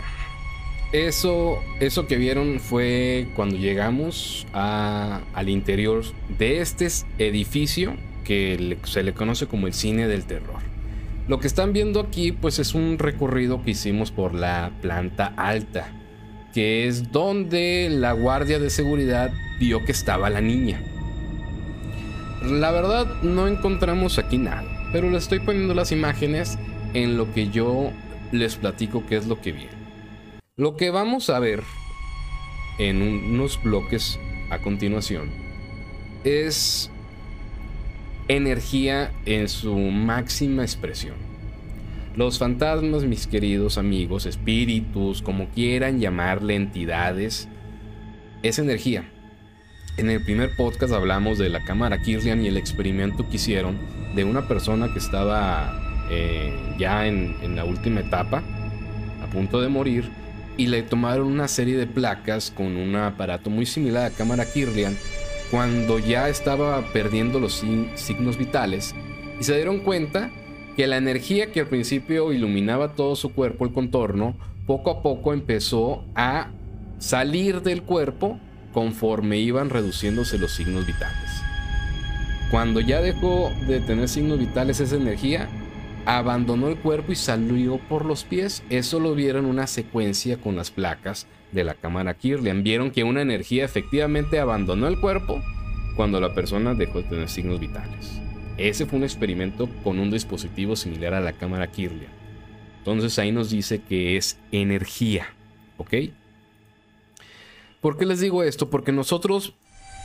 eso, 0.91 1.59
eso 1.79 2.07
que 2.07 2.17
vieron 2.17 2.59
fue 2.59 3.27
cuando 3.35 3.57
llegamos 3.57 4.47
al 4.53 5.49
interior 5.49 6.03
de 6.37 6.61
este 6.61 6.87
edificio 7.17 7.95
que 8.23 8.77
se 8.83 9.03
le 9.03 9.13
conoce 9.13 9.47
como 9.47 9.67
el 9.67 9.73
cine 9.73 10.07
del 10.07 10.25
terror. 10.25 10.59
Lo 11.27 11.39
que 11.39 11.47
están 11.47 11.73
viendo 11.73 11.99
aquí 11.99 12.31
pues 12.31 12.59
es 12.59 12.73
un 12.73 12.97
recorrido 12.97 13.63
que 13.63 13.71
hicimos 13.71 14.11
por 14.11 14.33
la 14.33 14.71
planta 14.81 15.33
alta, 15.37 15.93
que 16.53 16.87
es 16.87 17.11
donde 17.11 17.87
la 17.89 18.11
guardia 18.13 18.59
de 18.59 18.69
seguridad 18.69 19.31
vio 19.59 19.85
que 19.85 19.91
estaba 19.91 20.29
la 20.29 20.41
niña. 20.41 20.81
La 22.43 22.71
verdad 22.71 23.21
no 23.21 23.47
encontramos 23.47 24.17
aquí 24.17 24.39
nada, 24.39 24.89
pero 24.91 25.09
le 25.09 25.19
estoy 25.19 25.39
poniendo 25.39 25.75
las 25.75 25.91
imágenes 25.91 26.57
en 26.93 27.15
lo 27.15 27.31
que 27.33 27.49
yo 27.49 27.91
les 28.31 28.55
platico 28.55 29.03
qué 29.07 29.17
es 29.17 29.27
lo 29.27 29.41
que 29.41 29.51
vi. 29.51 29.67
Lo 30.57 30.77
que 30.77 30.89
vamos 30.89 31.29
a 31.29 31.39
ver 31.39 31.63
en 32.79 33.01
un- 33.01 33.23
unos 33.33 33.61
bloques 33.61 34.19
a 34.49 34.59
continuación 34.59 35.29
es 36.23 36.89
energía 38.27 39.11
en 39.25 39.49
su 39.49 39.75
máxima 39.75 40.63
expresión. 40.63 41.15
Los 42.15 42.39
fantasmas, 42.39 43.03
mis 43.03 43.25
queridos 43.27 43.77
amigos, 43.77 44.25
espíritus, 44.25 45.21
como 45.21 45.47
quieran 45.49 45.99
llamarle 45.99 46.55
entidades, 46.55 47.47
es 48.43 48.59
energía. 48.59 49.09
En 49.97 50.09
el 50.09 50.23
primer 50.23 50.55
podcast 50.55 50.93
hablamos 50.93 51.37
de 51.37 51.49
la 51.49 51.63
cámara 51.63 52.01
Kirlian 52.01 52.43
y 52.43 52.47
el 52.47 52.57
experimento 52.57 53.27
que 53.29 53.35
hicieron 53.35 53.77
de 54.15 54.23
una 54.23 54.47
persona 54.47 54.91
que 54.91 54.99
estaba 54.99 55.80
eh, 56.11 56.53
ya 56.77 57.07
en, 57.07 57.35
en 57.41 57.55
la 57.55 57.65
última 57.65 58.01
etapa, 58.01 58.43
a 59.23 59.27
punto 59.27 59.61
de 59.61 59.69
morir, 59.69 60.11
y 60.57 60.67
le 60.67 60.83
tomaron 60.83 61.27
una 61.27 61.47
serie 61.47 61.77
de 61.77 61.87
placas 61.87 62.51
con 62.51 62.77
un 62.77 62.95
aparato 62.95 63.49
muy 63.49 63.65
similar 63.65 64.05
a 64.05 64.09
cámara 64.11 64.45
Kirlian 64.45 64.95
cuando 65.49 65.99
ya 65.99 66.29
estaba 66.29 66.81
perdiendo 66.93 67.39
los 67.39 67.63
signos 67.95 68.37
vitales 68.37 68.95
y 69.39 69.43
se 69.43 69.55
dieron 69.55 69.79
cuenta 69.79 70.29
que 70.77 70.87
la 70.87 70.97
energía 70.97 71.51
que 71.51 71.59
al 71.59 71.67
principio 71.67 72.31
iluminaba 72.31 72.93
todo 72.95 73.15
su 73.15 73.33
cuerpo, 73.33 73.65
el 73.65 73.73
contorno, 73.73 74.35
poco 74.65 74.91
a 74.91 75.01
poco 75.01 75.33
empezó 75.33 76.05
a 76.15 76.51
salir 76.99 77.61
del 77.61 77.83
cuerpo 77.83 78.39
conforme 78.71 79.39
iban 79.39 79.69
reduciéndose 79.69 80.37
los 80.37 80.53
signos 80.53 80.85
vitales. 80.85 81.29
Cuando 82.49 82.79
ya 82.79 83.01
dejó 83.01 83.51
de 83.67 83.81
tener 83.81 84.07
signos 84.07 84.39
vitales 84.39 84.79
esa 84.79 84.95
energía, 84.95 85.49
abandonó 86.05 86.67
el 86.67 86.77
cuerpo 86.77 87.11
y 87.11 87.15
salió 87.15 87.77
por 87.77 88.05
los 88.05 88.23
pies. 88.23 88.63
Eso 88.69 88.99
lo 88.99 89.15
vieron 89.15 89.45
una 89.45 89.67
secuencia 89.67 90.37
con 90.37 90.55
las 90.55 90.71
placas 90.71 91.27
de 91.51 91.63
la 91.63 91.73
cámara 91.73 92.13
Kirlian. 92.13 92.63
Vieron 92.63 92.91
que 92.91 93.03
una 93.03 93.21
energía 93.21 93.65
efectivamente 93.65 94.39
abandonó 94.39 94.87
el 94.87 94.99
cuerpo 94.99 95.41
cuando 95.95 96.19
la 96.19 96.33
persona 96.33 96.73
dejó 96.73 97.01
de 97.01 97.09
tener 97.09 97.29
signos 97.29 97.59
vitales. 97.59 98.19
Ese 98.57 98.85
fue 98.85 98.99
un 98.99 99.03
experimento 99.03 99.69
con 99.83 99.99
un 99.99 100.11
dispositivo 100.11 100.75
similar 100.75 101.13
a 101.13 101.19
la 101.21 101.33
cámara 101.33 101.67
Kirlian. 101.67 102.11
Entonces 102.79 103.17
ahí 103.19 103.31
nos 103.31 103.49
dice 103.49 103.81
que 103.81 104.17
es 104.17 104.39
energía, 104.51 105.27
¿ok? 105.77 105.93
¿Por 107.79 107.97
qué 107.97 108.05
les 108.05 108.19
digo 108.19 108.43
esto? 108.43 108.69
Porque 108.69 108.91
nosotros 108.91 109.55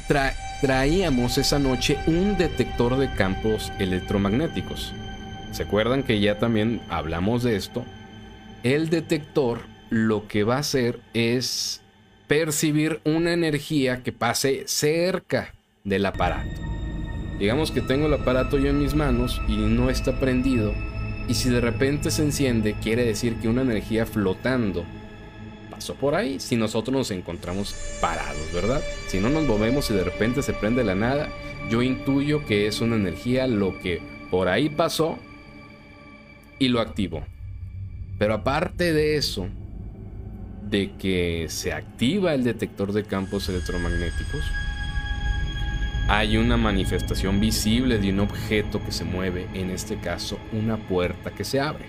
tra- 0.08 0.34
traíamos 0.60 1.38
esa 1.38 1.58
noche 1.58 1.98
un 2.06 2.36
detector 2.38 2.96
de 2.96 3.12
campos 3.14 3.70
electromagnéticos. 3.78 4.94
¿Se 5.56 5.62
acuerdan 5.62 6.02
que 6.02 6.20
ya 6.20 6.38
también 6.38 6.82
hablamos 6.90 7.42
de 7.42 7.56
esto? 7.56 7.82
El 8.62 8.90
detector 8.90 9.60
lo 9.88 10.28
que 10.28 10.44
va 10.44 10.56
a 10.56 10.58
hacer 10.58 11.00
es 11.14 11.80
percibir 12.26 13.00
una 13.04 13.32
energía 13.32 14.02
que 14.02 14.12
pase 14.12 14.64
cerca 14.66 15.54
del 15.82 16.04
aparato. 16.04 16.50
Digamos 17.38 17.70
que 17.70 17.80
tengo 17.80 18.04
el 18.04 18.12
aparato 18.12 18.58
yo 18.58 18.68
en 18.68 18.82
mis 18.82 18.94
manos 18.94 19.40
y 19.48 19.56
no 19.56 19.88
está 19.88 20.20
prendido. 20.20 20.74
Y 21.26 21.32
si 21.32 21.48
de 21.48 21.62
repente 21.62 22.10
se 22.10 22.20
enciende, 22.20 22.74
quiere 22.74 23.06
decir 23.06 23.36
que 23.36 23.48
una 23.48 23.62
energía 23.62 24.04
flotando 24.04 24.84
pasó 25.70 25.94
por 25.94 26.16
ahí. 26.16 26.38
Si 26.38 26.56
nosotros 26.56 26.94
nos 26.94 27.10
encontramos 27.10 27.74
parados, 28.02 28.52
¿verdad? 28.52 28.82
Si 29.06 29.20
no 29.20 29.30
nos 29.30 29.44
movemos 29.44 29.90
y 29.90 29.94
de 29.94 30.04
repente 30.04 30.42
se 30.42 30.52
prende 30.52 30.84
la 30.84 30.94
nada, 30.94 31.30
yo 31.70 31.80
intuyo 31.80 32.44
que 32.44 32.66
es 32.66 32.82
una 32.82 32.96
energía 32.96 33.46
lo 33.46 33.78
que 33.78 34.02
por 34.30 34.48
ahí 34.48 34.68
pasó 34.68 35.18
y 36.58 36.68
lo 36.68 36.80
activó. 36.80 37.24
Pero 38.18 38.34
aparte 38.34 38.92
de 38.92 39.16
eso, 39.16 39.48
de 40.62 40.92
que 40.98 41.46
se 41.48 41.72
activa 41.72 42.34
el 42.34 42.44
detector 42.44 42.92
de 42.92 43.04
campos 43.04 43.48
electromagnéticos, 43.48 44.42
hay 46.08 46.36
una 46.36 46.56
manifestación 46.56 47.40
visible 47.40 47.98
de 47.98 48.10
un 48.10 48.20
objeto 48.20 48.82
que 48.84 48.92
se 48.92 49.04
mueve, 49.04 49.48
en 49.54 49.70
este 49.70 49.98
caso 49.98 50.38
una 50.52 50.76
puerta 50.76 51.32
que 51.32 51.44
se 51.44 51.60
abre. 51.60 51.86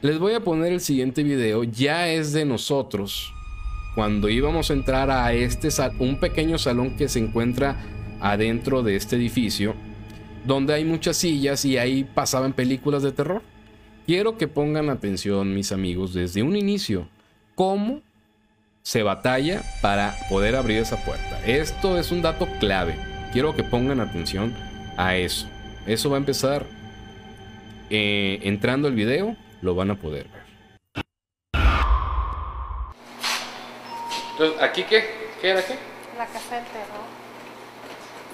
Les 0.00 0.18
voy 0.18 0.34
a 0.34 0.40
poner 0.40 0.72
el 0.72 0.80
siguiente 0.80 1.22
video, 1.22 1.62
ya 1.62 2.08
es 2.08 2.32
de 2.32 2.44
nosotros, 2.44 3.32
cuando 3.94 4.28
íbamos 4.28 4.70
a 4.70 4.72
entrar 4.72 5.10
a 5.10 5.32
este 5.32 5.68
un 6.00 6.18
pequeño 6.18 6.58
salón 6.58 6.96
que 6.96 7.08
se 7.08 7.20
encuentra 7.20 7.76
adentro 8.20 8.82
de 8.82 8.96
este 8.96 9.16
edificio, 9.16 9.74
donde 10.44 10.74
hay 10.74 10.84
muchas 10.84 11.16
sillas 11.16 11.64
y 11.64 11.78
ahí 11.78 12.04
pasaban 12.04 12.52
películas 12.52 13.02
de 13.02 13.12
terror. 13.12 13.42
Quiero 14.06 14.36
que 14.36 14.48
pongan 14.48 14.90
atención, 14.90 15.54
mis 15.54 15.72
amigos, 15.72 16.12
desde 16.12 16.42
un 16.42 16.56
inicio, 16.56 17.08
cómo 17.54 18.02
se 18.82 19.02
batalla 19.02 19.62
para 19.80 20.16
poder 20.28 20.56
abrir 20.56 20.78
esa 20.78 21.04
puerta. 21.04 21.40
Esto 21.46 21.98
es 21.98 22.10
un 22.10 22.22
dato 22.22 22.48
clave. 22.58 22.96
Quiero 23.32 23.54
que 23.54 23.62
pongan 23.62 24.00
atención 24.00 24.54
a 24.96 25.16
eso. 25.16 25.46
Eso 25.86 26.10
va 26.10 26.16
a 26.16 26.18
empezar 26.18 26.66
eh, 27.90 28.40
entrando 28.42 28.88
el 28.88 28.94
video, 28.94 29.36
lo 29.60 29.74
van 29.74 29.90
a 29.90 29.94
poder 29.94 30.26
ver. 30.28 30.42
Entonces, 34.32 34.62
¿aquí 34.62 34.82
qué? 34.84 35.04
¿Qué 35.40 35.50
era 35.50 35.64
qué? 35.64 35.74
La 36.18 36.26
casa 36.26 36.56
del 36.56 36.64
terror. 36.64 37.04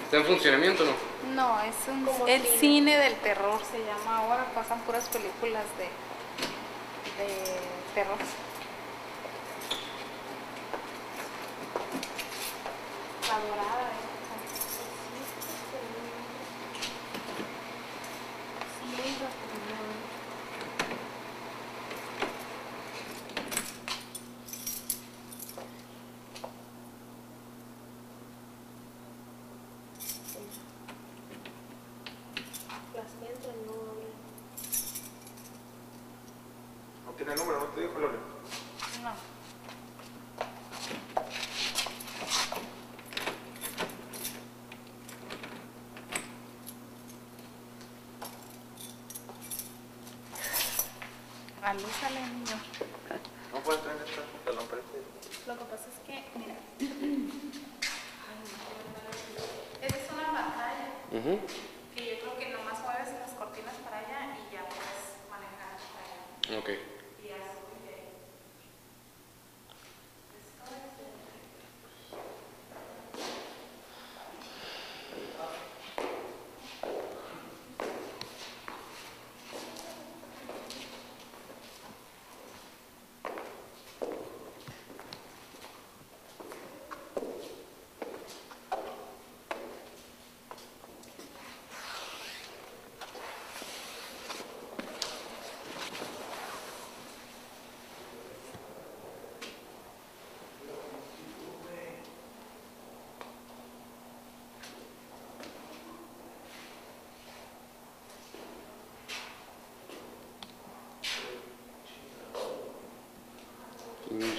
¿Está 0.04 0.16
en 0.16 0.24
funcionamiento 0.24 0.84
o 0.84 0.86
no? 0.86 0.92
No, 1.34 1.60
es 1.60 1.74
un, 1.88 2.08
el 2.28 2.42
cine. 2.42 2.58
cine 2.58 2.96
del 2.96 3.14
terror 3.16 3.60
se 3.70 3.78
llama 3.78 4.18
ahora. 4.18 4.46
Pasan 4.54 4.80
puras 4.80 5.08
películas 5.08 5.64
de, 5.78 5.84
de 7.24 7.58
terror. 7.94 8.18
La 13.28 13.38
dorada. 13.46 13.88
Las 19.20 19.37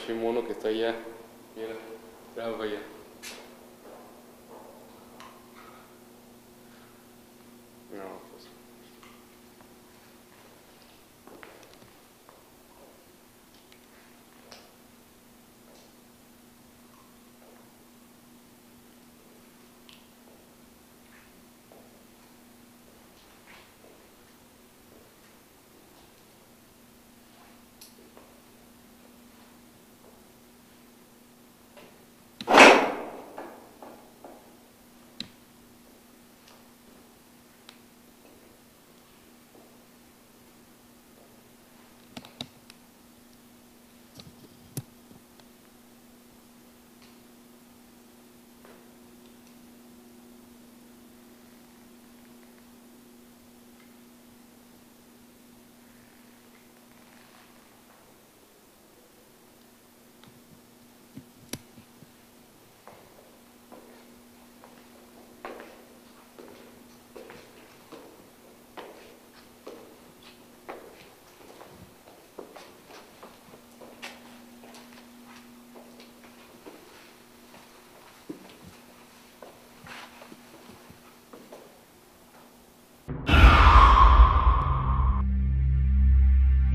pinche 0.09 0.13
mono 0.13 0.43
que 0.43 0.53
está 0.53 0.69
allá. 0.69 0.95
Mira, 1.55 1.75
trabaja 2.33 2.63
allá. 2.63 2.79
No, 7.91 8.19
pues. 8.31 8.49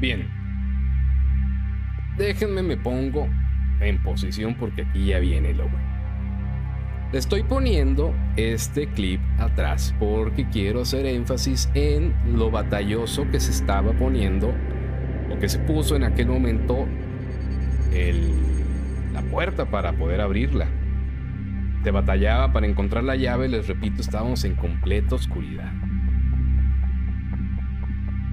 Bien. 0.04 0.28
Déjenme 2.24 2.62
me 2.62 2.78
pongo 2.78 3.28
en 3.80 4.02
posición 4.02 4.54
porque 4.54 4.80
aquí 4.80 5.08
ya 5.08 5.18
viene 5.18 5.52
lo 5.52 5.64
bueno. 5.68 5.84
Le 7.12 7.18
estoy 7.18 7.42
poniendo 7.42 8.14
este 8.36 8.86
clip 8.86 9.20
atrás 9.38 9.94
porque 10.00 10.48
quiero 10.48 10.80
hacer 10.80 11.04
énfasis 11.04 11.68
en 11.74 12.14
lo 12.32 12.50
batalloso 12.50 13.30
que 13.30 13.40
se 13.40 13.50
estaba 13.50 13.92
poniendo 13.92 14.54
o 15.30 15.38
que 15.38 15.50
se 15.50 15.58
puso 15.58 15.96
en 15.96 16.04
aquel 16.04 16.28
momento 16.28 16.86
el- 17.92 18.32
la 19.12 19.20
puerta 19.20 19.66
para 19.66 19.92
poder 19.92 20.22
abrirla. 20.22 20.66
Te 21.82 21.90
batallaba 21.90 22.54
para 22.54 22.66
encontrar 22.66 23.04
la 23.04 23.16
llave, 23.16 23.50
les 23.50 23.68
repito, 23.68 24.00
estábamos 24.00 24.44
en 24.44 24.54
completa 24.54 25.14
oscuridad. 25.14 25.70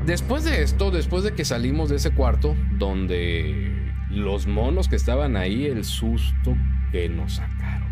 Después 0.05 0.45
de 0.45 0.63
esto, 0.63 0.91
después 0.91 1.25
de 1.25 1.33
que 1.33 1.43
salimos 1.43 1.89
de 1.89 1.97
ese 1.97 2.11
cuarto, 2.11 2.55
donde 2.77 3.70
los 4.11 4.47
monos 4.47 4.87
que 4.87 4.95
estaban 4.95 5.35
ahí, 5.35 5.65
el 5.65 5.83
susto 5.83 6.55
que 6.91 7.09
nos 7.09 7.35
sacaron. 7.35 7.89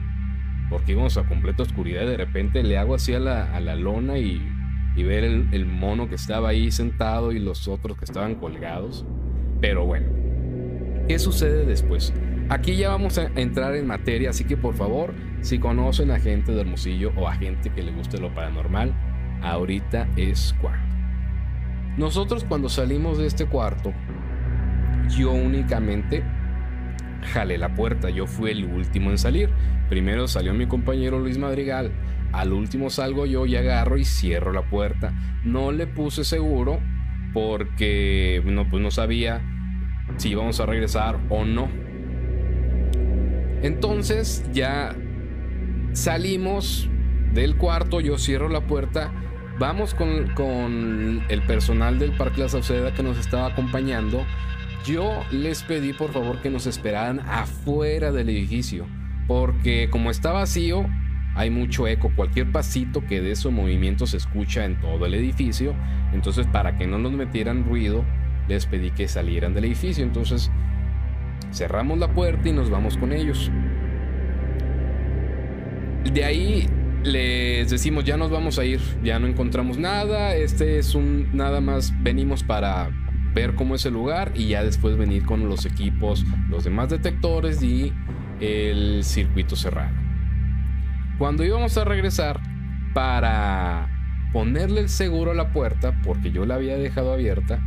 Porque 0.69 0.91
íbamos 0.91 1.17
a 1.17 1.23
completa 1.23 1.63
oscuridad 1.63 2.03
y 2.03 2.07
de 2.07 2.17
repente 2.17 2.63
le 2.63 2.77
hago 2.77 2.95
así 2.95 3.13
a 3.13 3.19
la, 3.19 3.55
a 3.55 3.59
la 3.59 3.75
lona 3.75 4.17
y, 4.17 4.41
ver 4.97 5.23
el, 5.23 5.47
el 5.53 5.65
mono 5.65 6.09
que 6.09 6.15
estaba 6.15 6.49
ahí 6.49 6.71
sentado 6.71 7.31
y 7.31 7.39
los 7.39 7.69
otros 7.69 7.97
que 7.97 8.03
estaban 8.03 8.35
colgados. 8.35 9.05
Pero 9.61 9.85
bueno, 9.85 10.07
¿qué 11.07 11.17
sucede 11.19 11.65
después? 11.65 12.13
Aquí 12.49 12.75
ya 12.75 12.89
vamos 12.89 13.17
a 13.17 13.27
entrar 13.35 13.75
en 13.75 13.87
materia, 13.87 14.31
así 14.31 14.43
que 14.43 14.57
por 14.57 14.73
favor, 14.73 15.13
si 15.41 15.57
conocen 15.57 16.11
a 16.11 16.19
gente 16.19 16.51
de 16.51 16.61
Hermosillo 16.61 17.13
o 17.15 17.29
a 17.29 17.35
gente 17.35 17.69
que 17.69 17.81
le 17.81 17.93
guste 17.93 18.19
lo 18.19 18.33
paranormal, 18.33 18.93
ahorita 19.41 20.09
es 20.17 20.53
cuando. 20.61 20.95
Nosotros 21.97 22.45
cuando 22.45 22.67
salimos 22.67 23.17
de 23.17 23.27
este 23.27 23.45
cuarto, 23.45 23.93
yo 25.09 25.31
únicamente 25.31 26.23
jalé 27.33 27.57
la 27.57 27.75
puerta, 27.75 28.09
yo 28.09 28.27
fui 28.27 28.51
el 28.51 28.65
último 28.65 29.09
en 29.09 29.17
salir. 29.17 29.49
Primero 29.89 30.27
salió 30.27 30.53
mi 30.53 30.67
compañero 30.67 31.19
Luis 31.19 31.37
Madrigal, 31.37 31.91
al 32.31 32.53
último 32.53 32.89
salgo 32.89 33.25
yo 33.25 33.45
y 33.45 33.55
agarro 33.55 33.97
y 33.97 34.05
cierro 34.05 34.53
la 34.53 34.63
puerta. 34.69 35.13
No 35.43 35.71
le 35.71 35.87
puse 35.87 36.23
seguro 36.23 36.79
porque 37.33 38.41
no, 38.45 38.69
pues 38.69 38.81
no 38.81 38.91
sabía 38.91 39.41
si 40.17 40.29
íbamos 40.29 40.59
a 40.59 40.65
regresar 40.65 41.19
o 41.29 41.45
no. 41.45 41.69
Entonces 43.61 44.43
ya 44.53 44.95
salimos 45.93 46.89
del 47.33 47.57
cuarto, 47.57 47.99
yo 47.99 48.17
cierro 48.17 48.49
la 48.49 48.61
puerta, 48.61 49.11
vamos 49.59 49.93
con, 49.93 50.29
con 50.33 51.23
el 51.27 51.41
personal 51.45 51.99
del 51.99 52.11
Parque 52.15 52.41
La 52.41 52.49
Sauceda 52.49 52.93
que 52.93 53.03
nos 53.03 53.17
estaba 53.17 53.47
acompañando. 53.47 54.25
Yo 54.85 55.23
les 55.31 55.63
pedí 55.63 55.93
por 55.93 56.11
favor 56.11 56.41
que 56.41 56.49
nos 56.49 56.65
esperaran 56.67 57.19
afuera 57.21 58.11
del 58.11 58.29
edificio, 58.29 58.85
porque 59.27 59.89
como 59.89 60.09
está 60.09 60.31
vacío, 60.31 60.85
hay 61.35 61.49
mucho 61.49 61.87
eco. 61.87 62.11
Cualquier 62.15 62.51
pasito 62.51 63.05
que 63.05 63.21
dé 63.21 63.35
su 63.35 63.51
movimiento 63.51 64.07
se 64.07 64.17
escucha 64.17 64.65
en 64.65 64.79
todo 64.79 65.05
el 65.05 65.13
edificio. 65.13 65.75
Entonces, 66.13 66.47
para 66.47 66.77
que 66.77 66.87
no 66.87 66.97
nos 66.97 67.11
metieran 67.11 67.65
ruido, 67.65 68.03
les 68.47 68.65
pedí 68.65 68.91
que 68.91 69.07
salieran 69.07 69.53
del 69.53 69.65
edificio. 69.65 70.03
Entonces, 70.03 70.51
cerramos 71.51 71.97
la 71.99 72.13
puerta 72.13 72.49
y 72.49 72.53
nos 72.53 72.69
vamos 72.69 72.97
con 72.97 73.11
ellos. 73.11 73.51
De 76.11 76.23
ahí 76.23 76.67
les 77.03 77.69
decimos, 77.69 78.03
ya 78.05 78.17
nos 78.17 78.31
vamos 78.31 78.59
a 78.59 78.65
ir, 78.65 78.79
ya 79.03 79.19
no 79.19 79.27
encontramos 79.27 79.77
nada. 79.77 80.35
Este 80.35 80.79
es 80.79 80.95
un 80.95 81.29
nada 81.35 81.61
más 81.61 81.93
venimos 82.01 82.43
para 82.43 82.89
ver 83.33 83.55
cómo 83.55 83.75
es 83.75 83.85
el 83.85 83.93
lugar 83.93 84.31
y 84.35 84.47
ya 84.47 84.63
después 84.63 84.97
venir 84.97 85.25
con 85.25 85.47
los 85.47 85.65
equipos, 85.65 86.25
los 86.49 86.63
demás 86.63 86.89
detectores 86.89 87.61
y 87.61 87.93
el 88.39 89.03
circuito 89.03 89.55
cerrado. 89.55 89.95
Cuando 91.17 91.43
íbamos 91.43 91.77
a 91.77 91.83
regresar 91.83 92.39
para 92.93 93.89
ponerle 94.33 94.81
el 94.81 94.89
seguro 94.89 95.31
a 95.31 95.35
la 95.35 95.51
puerta, 95.51 95.99
porque 96.03 96.31
yo 96.31 96.45
la 96.45 96.55
había 96.55 96.77
dejado 96.77 97.13
abierta, 97.13 97.59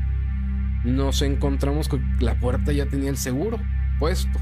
nos 0.84 1.22
encontramos 1.22 1.88
con 1.88 2.02
la 2.20 2.34
puerta 2.40 2.72
ya 2.72 2.86
tenía 2.86 3.10
el 3.10 3.16
seguro 3.16 3.58
puesto. 3.98 4.38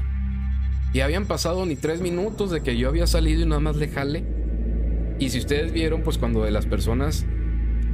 Y 0.93 1.01
habían 1.01 1.25
pasado 1.25 1.65
ni 1.65 1.75
tres 1.75 2.01
minutos 2.01 2.51
de 2.51 2.61
que 2.61 2.77
yo 2.77 2.89
había 2.89 3.07
salido 3.07 3.41
y 3.41 3.45
nada 3.45 3.61
más 3.61 3.77
le 3.77 3.87
jalé. 3.87 4.25
Y 5.19 5.29
si 5.29 5.39
ustedes 5.39 5.71
vieron, 5.71 6.01
pues 6.01 6.17
cuando 6.17 6.43
de 6.43 6.51
las 6.51 6.65
personas 6.65 7.25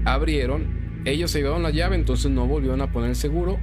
abrieron, 0.06 0.87
ellos 1.08 1.32
se 1.32 1.40
llevaron 1.40 1.64
la 1.64 1.70
llave, 1.72 1.96
entonces 1.96 2.30
no 2.32 2.46
volvieron 2.48 2.82
a 2.82 2.92
poner 2.92 3.12
el 3.12 3.16
seguro. 3.16 3.58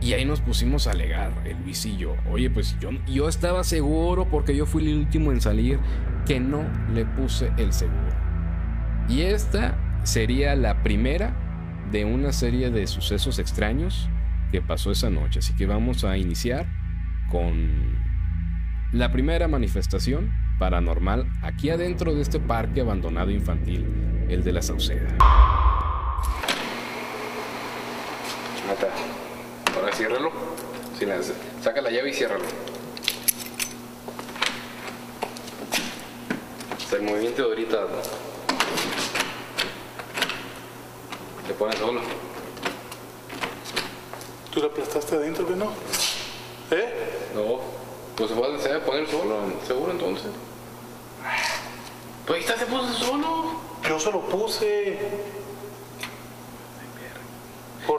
Y 0.00 0.14
ahí 0.14 0.24
nos 0.24 0.40
pusimos 0.40 0.86
a 0.86 0.92
alegar, 0.92 1.30
el 1.44 1.56
Luis 1.62 1.84
y 1.84 1.96
yo. 1.96 2.16
Oye, 2.30 2.48
pues 2.48 2.78
yo, 2.80 2.90
yo 3.06 3.28
estaba 3.28 3.64
seguro 3.64 4.28
porque 4.30 4.56
yo 4.56 4.64
fui 4.64 4.88
el 4.88 4.96
último 4.96 5.30
en 5.30 5.42
salir 5.42 5.78
que 6.26 6.40
no 6.40 6.64
le 6.94 7.04
puse 7.04 7.52
el 7.58 7.72
seguro. 7.72 8.14
Y 9.08 9.22
esta 9.22 9.76
sería 10.04 10.56
la 10.56 10.82
primera 10.82 11.34
de 11.90 12.04
una 12.04 12.32
serie 12.32 12.70
de 12.70 12.86
sucesos 12.86 13.38
extraños 13.38 14.08
que 14.50 14.62
pasó 14.62 14.90
esa 14.90 15.10
noche. 15.10 15.40
Así 15.40 15.54
que 15.54 15.66
vamos 15.66 16.04
a 16.04 16.16
iniciar 16.16 16.66
con 17.30 17.98
la 18.92 19.12
primera 19.12 19.48
manifestación 19.48 20.32
paranormal 20.58 21.30
aquí 21.42 21.70
adentro 21.70 22.14
de 22.14 22.22
este 22.22 22.40
parque 22.40 22.80
abandonado 22.80 23.30
infantil, 23.30 23.86
el 24.28 24.42
de 24.44 24.52
la 24.52 24.62
Sauceda. 24.62 25.49
Mata. 28.70 28.86
Ahora 29.74 29.92
ciérralo. 29.92 30.30
Sí, 30.96 31.04
saca 31.60 31.80
la 31.80 31.90
llave 31.90 32.10
y 32.10 32.14
ciérralo. 32.14 32.44
El 36.92 37.02
movimiento 37.02 37.42
de 37.42 37.48
ahorita 37.48 37.86
le 41.48 41.54
pone 41.54 41.76
solo. 41.76 42.00
¿Tú 44.54 44.60
la 44.60 44.66
aplastaste 44.66 45.16
adentro 45.16 45.48
que 45.48 45.56
no? 45.56 45.72
¿Eh? 46.70 46.94
No, 47.34 47.60
pues 48.16 48.30
se 48.30 48.36
va 48.36 48.56
se 48.60 48.68
va 48.68 48.76
a 48.76 48.84
poner 48.84 49.08
solo, 49.08 49.36
seguro 49.66 49.90
entonces. 49.90 50.30
Pues 52.24 52.36
ahí 52.36 52.44
está, 52.44 52.56
se 52.56 52.66
puso 52.66 52.92
solo. 52.94 53.60
Yo 53.88 53.98
se 53.98 54.12
lo 54.12 54.20
puse. 54.28 54.98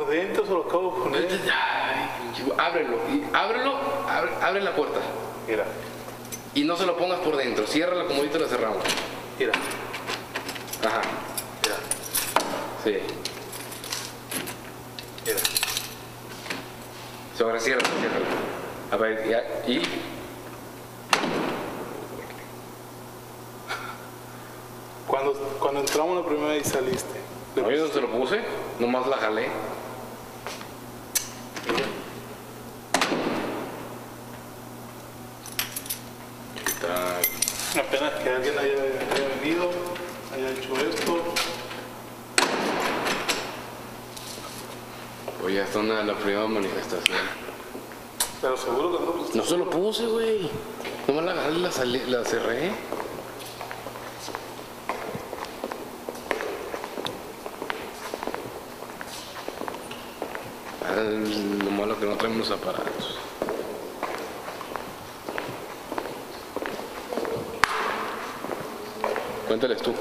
Por 0.01 0.09
dentro 0.09 0.43
se 0.43 0.51
lo 0.51 0.61
acabo 0.61 0.95
de 0.95 1.03
poner. 1.03 1.39
Ay, 1.53 2.09
ábrelo, 2.57 2.97
ábrelo, 3.33 3.75
abre, 4.09 4.31
abre 4.41 4.61
la 4.61 4.75
puerta. 4.75 4.99
Mira, 5.47 5.63
Y 6.55 6.63
no 6.63 6.75
se 6.75 6.87
lo 6.87 6.97
pongas 6.97 7.19
por 7.19 7.37
dentro, 7.37 7.67
ciérrala 7.67 8.05
como 8.05 8.17
ahorita 8.17 8.39
la 8.39 8.47
cerramos. 8.47 8.77
mira, 9.37 9.51
Ajá, 10.83 11.01
mira, 11.61 11.75
sí. 12.83 12.97
mira. 15.23 15.39
Ahora 17.39 17.59
ciérrala, 17.59 17.89
ciérrala. 17.99 18.25
A 18.91 18.97
ver, 18.97 19.29
ya, 19.29 19.71
y. 19.71 19.81
Cuando, 25.05 25.33
cuando 25.59 25.81
entramos 25.81 26.17
la 26.17 26.25
primera 26.25 26.53
vez 26.53 26.65
y 26.65 26.69
saliste. 26.71 27.19
No, 27.55 27.69
yo 27.69 27.85
no 27.85 27.93
se 27.93 28.01
lo 28.01 28.09
puse, 28.09 28.39
nomás 28.79 29.05
la 29.05 29.17
jalé. 29.17 29.47
Apenas 37.79 38.13
que 38.21 38.29
alguien 38.29 38.57
haya, 38.59 38.73
haya 38.73 39.27
venido, 39.39 39.71
haya 40.33 40.49
hecho 40.51 40.75
esto. 40.75 41.23
Oye, 45.45 45.61
esta 45.61 45.79
es 45.79 45.85
una 45.85 45.99
de 45.99 46.05
las 46.05 46.17
primeras 46.17 46.49
manifestaciones. 46.49 47.23
Pero 48.41 48.57
seguro 48.57 48.97
que 48.97 49.05
no. 49.05 49.35
No 49.35 49.43
se 49.43 49.57
lo 49.57 49.69
puse, 49.69 50.05
güey. 50.05 50.49
Nomás 51.07 51.25
la 51.25 51.31
agarré 51.31 51.53
y 51.53 51.59
la, 51.59 52.17
la 52.19 52.25
cerré. 52.25 52.71
Lo 60.95 61.71
malo 61.71 61.99
que 61.99 62.05
no 62.05 62.15
traemos 62.17 62.49
los 62.49 62.51
aparatos. 62.51 63.17
Cuéntales 69.47 69.81
tú. 69.81 69.93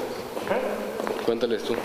Cuéntales 1.25 1.63
tú. 1.63 1.75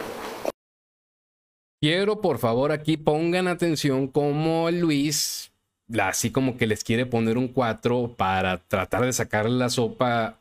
Quiero, 1.80 2.20
por 2.20 2.38
favor, 2.38 2.72
aquí 2.72 2.96
pongan 2.96 3.48
atención 3.48 4.08
como 4.08 4.70
Luis, 4.70 5.52
así 6.00 6.30
como 6.30 6.56
que 6.56 6.66
les 6.66 6.82
quiere 6.82 7.06
poner 7.06 7.38
un 7.38 7.48
4 7.48 8.14
para 8.16 8.58
tratar 8.58 9.04
de 9.04 9.12
sacarle 9.12 9.56
la 9.56 9.68
sopa, 9.68 10.38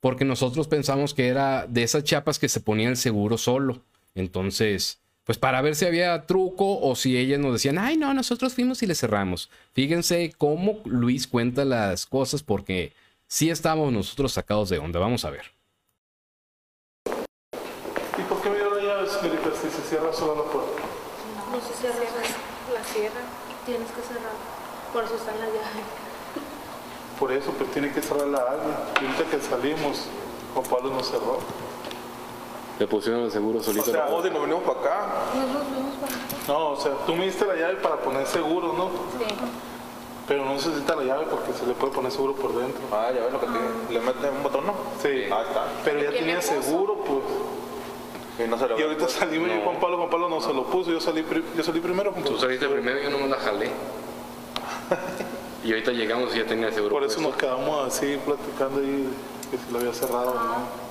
porque 0.00 0.24
nosotros 0.24 0.68
pensamos 0.68 1.14
que 1.14 1.28
era 1.28 1.66
de 1.66 1.82
esas 1.82 2.04
chapas 2.04 2.38
que 2.38 2.48
se 2.48 2.60
ponía 2.60 2.88
el 2.88 2.96
seguro 2.96 3.38
solo. 3.38 3.82
Entonces, 4.14 5.00
pues 5.28 5.36
para 5.36 5.60
ver 5.60 5.74
si 5.74 5.84
había 5.84 6.24
truco 6.24 6.80
o 6.80 6.96
si 6.96 7.18
ellas 7.18 7.38
nos 7.38 7.52
decían, 7.52 7.76
ay, 7.76 7.98
no, 7.98 8.14
nosotros 8.14 8.54
fuimos 8.54 8.82
y 8.82 8.86
le 8.86 8.94
cerramos. 8.94 9.50
Fíjense 9.74 10.32
cómo 10.38 10.80
Luis 10.86 11.26
cuenta 11.26 11.66
las 11.66 12.06
cosas, 12.06 12.42
porque 12.42 12.94
sí 13.26 13.50
estábamos 13.50 13.92
nosotros 13.92 14.32
sacados 14.32 14.70
de 14.70 14.78
onda. 14.78 14.98
Vamos 14.98 15.26
a 15.26 15.30
ver. 15.30 15.52
¿Y 17.04 18.22
por 18.26 18.40
qué 18.40 18.48
me 18.48 18.56
dio 18.56 18.74
la 18.74 18.82
llave, 18.82 19.06
señorita, 19.06 19.50
si 19.52 19.68
se 19.68 19.82
cierra 19.90 20.10
sola 20.14 20.44
la 20.44 20.50
puerta? 20.50 20.80
No 21.52 21.60
se 21.60 21.74
cierra, 21.78 21.98
la 22.72 22.84
cierra. 22.84 23.20
Tienes 23.66 23.90
que 23.90 24.00
cerrar. 24.00 24.32
Por 24.94 25.04
eso 25.04 25.14
está 25.16 25.34
en 25.34 25.40
la 25.40 25.46
llave. 25.48 25.82
Por 27.20 27.32
eso, 27.32 27.52
pues 27.52 27.70
tiene 27.72 27.92
que 27.92 28.00
cerrarla 28.00 28.38
alguien. 28.48 28.74
Y 29.02 29.04
ahorita 29.04 29.30
que 29.30 29.42
salimos, 29.42 30.06
Juan 30.54 30.66
Pablo 30.70 30.90
nos 30.94 31.10
cerró. 31.10 31.40
Le 32.78 32.86
pusieron 32.86 33.22
el 33.22 33.30
seguro 33.30 33.58
O 33.58 33.62
solito. 33.62 33.90
sea, 33.90 34.06
vos 34.06 34.22
si 34.24 34.30
nos 34.30 34.40
venimos 34.42 34.62
para 34.62 34.80
acá. 34.80 35.06
Nos 35.34 35.48
vemos 35.48 35.94
para 36.00 36.14
acá. 36.14 36.24
No, 36.46 36.70
o 36.70 36.76
sea, 36.76 36.92
tú 37.06 37.14
me 37.14 37.24
diste 37.24 37.44
la 37.44 37.54
llave 37.56 37.74
para 37.76 37.96
poner 37.96 38.26
seguro, 38.26 38.72
¿no? 38.72 38.88
Sí. 39.18 39.34
Pero 40.28 40.44
no 40.44 40.52
necesita 40.52 40.94
la 40.94 41.02
llave 41.04 41.24
porque 41.30 41.52
se 41.54 41.66
le 41.66 41.72
puede 41.74 41.92
poner 41.92 42.12
seguro 42.12 42.34
por 42.34 42.54
dentro. 42.54 42.80
Ah, 42.92 43.08
ya 43.14 43.24
ves 43.24 43.32
lo 43.32 43.40
que 43.40 43.46
tiene. 43.46 43.66
Le 43.90 44.00
meten 44.00 44.36
un 44.36 44.42
botón, 44.42 44.66
¿no? 44.66 44.74
Sí. 45.02 45.08
Ahí 45.08 45.42
está. 45.48 45.64
Pero 45.84 46.00
ya 46.00 46.10
¿Quién 46.10 46.24
tenía 46.24 46.42
seguro, 46.42 46.96
pues. 47.04 47.20
Y 48.46 48.48
no 48.48 48.58
se 48.58 48.68
le 48.68 48.78
Y 48.78 48.82
ahorita 48.82 49.08
salimos 49.08 49.48
y 49.48 49.60
Juan 49.64 49.80
Pablo, 49.80 49.96
Juan 49.96 50.10
Pablo 50.10 50.28
no 50.28 50.40
se 50.40 50.52
lo 50.54 50.64
puso. 50.64 50.90
Yo 50.92 51.00
salí, 51.00 51.24
yo 51.56 51.64
salí 51.64 51.80
primero. 51.80 52.12
Tú 52.24 52.38
saliste 52.38 52.68
primero 52.68 53.00
y 53.00 53.04
yo 53.04 53.10
no 53.10 53.18
me 53.18 53.28
la 53.28 53.36
jalé. 53.38 53.70
Y 55.64 55.70
ahorita 55.70 55.90
llegamos 55.92 56.34
y 56.36 56.38
ya 56.38 56.46
tenía 56.46 56.70
seguro. 56.70 56.90
Por 56.94 57.04
eso 57.04 57.20
puesto. 57.20 57.30
nos 57.30 57.36
quedamos 57.36 57.86
así 57.88 58.18
platicando 58.24 58.80
ahí 58.80 59.08
que 59.50 59.56
si 59.58 59.72
lo 59.72 59.78
había 59.80 59.92
cerrado 59.92 60.30
o 60.30 60.34
no. 60.34 60.87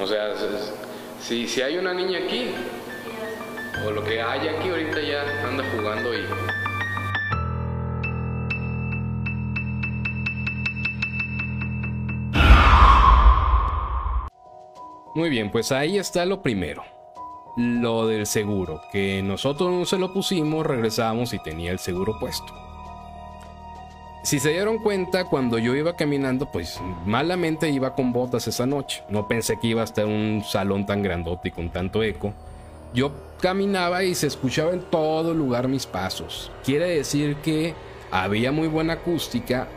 O 0.00 0.06
sea, 0.06 0.34
si, 1.20 1.46
si 1.46 1.60
hay 1.60 1.76
una 1.76 1.92
niña 1.92 2.20
aquí, 2.24 2.52
o 3.86 3.90
lo 3.90 4.02
que 4.02 4.22
hay 4.22 4.48
aquí 4.48 4.70
ahorita 4.70 5.00
ya 5.02 5.46
anda 5.46 5.62
jugando 5.76 6.14
y... 6.14 6.24
Muy 15.14 15.28
bien, 15.28 15.50
pues 15.50 15.70
ahí 15.70 15.98
está 15.98 16.24
lo 16.24 16.40
primero. 16.40 16.82
Lo 17.56 18.06
del 18.06 18.26
seguro, 18.26 18.80
que 18.90 19.22
nosotros 19.22 19.70
no 19.70 19.84
se 19.84 19.98
lo 19.98 20.14
pusimos, 20.14 20.64
regresamos 20.64 21.34
y 21.34 21.40
tenía 21.40 21.72
el 21.72 21.78
seguro 21.78 22.16
puesto. 22.18 22.59
Si 24.22 24.38
se 24.38 24.50
dieron 24.50 24.78
cuenta, 24.78 25.24
cuando 25.24 25.58
yo 25.58 25.74
iba 25.74 25.96
caminando, 25.96 26.44
pues 26.52 26.78
malamente 27.06 27.70
iba 27.70 27.94
con 27.94 28.12
botas 28.12 28.46
esa 28.48 28.66
noche. 28.66 29.02
No 29.08 29.26
pensé 29.26 29.58
que 29.58 29.68
iba 29.68 29.80
a 29.80 29.84
estar 29.84 30.04
un 30.04 30.42
salón 30.46 30.84
tan 30.84 31.02
grandote 31.02 31.48
y 31.48 31.52
con 31.52 31.70
tanto 31.70 32.02
eco. 32.02 32.34
Yo 32.92 33.12
caminaba 33.40 34.04
y 34.04 34.14
se 34.14 34.26
escuchaba 34.26 34.72
en 34.72 34.82
todo 34.82 35.32
lugar 35.32 35.68
mis 35.68 35.86
pasos. 35.86 36.52
Quiere 36.64 36.90
decir 36.90 37.36
que 37.36 37.74
había 38.10 38.52
muy 38.52 38.68
buena 38.68 38.94
acústica. 38.94 39.68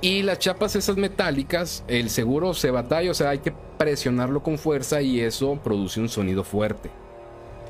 Y 0.00 0.22
las 0.22 0.40
chapas 0.40 0.74
esas 0.74 0.96
metálicas, 0.96 1.84
el 1.86 2.10
seguro 2.10 2.54
se 2.54 2.72
batalla, 2.72 3.12
o 3.12 3.14
sea, 3.14 3.30
hay 3.30 3.38
que 3.38 3.52
presionarlo 3.78 4.42
con 4.42 4.58
fuerza 4.58 5.00
y 5.00 5.20
eso 5.20 5.60
produce 5.62 6.00
un 6.00 6.08
sonido 6.08 6.42
fuerte. 6.42 6.90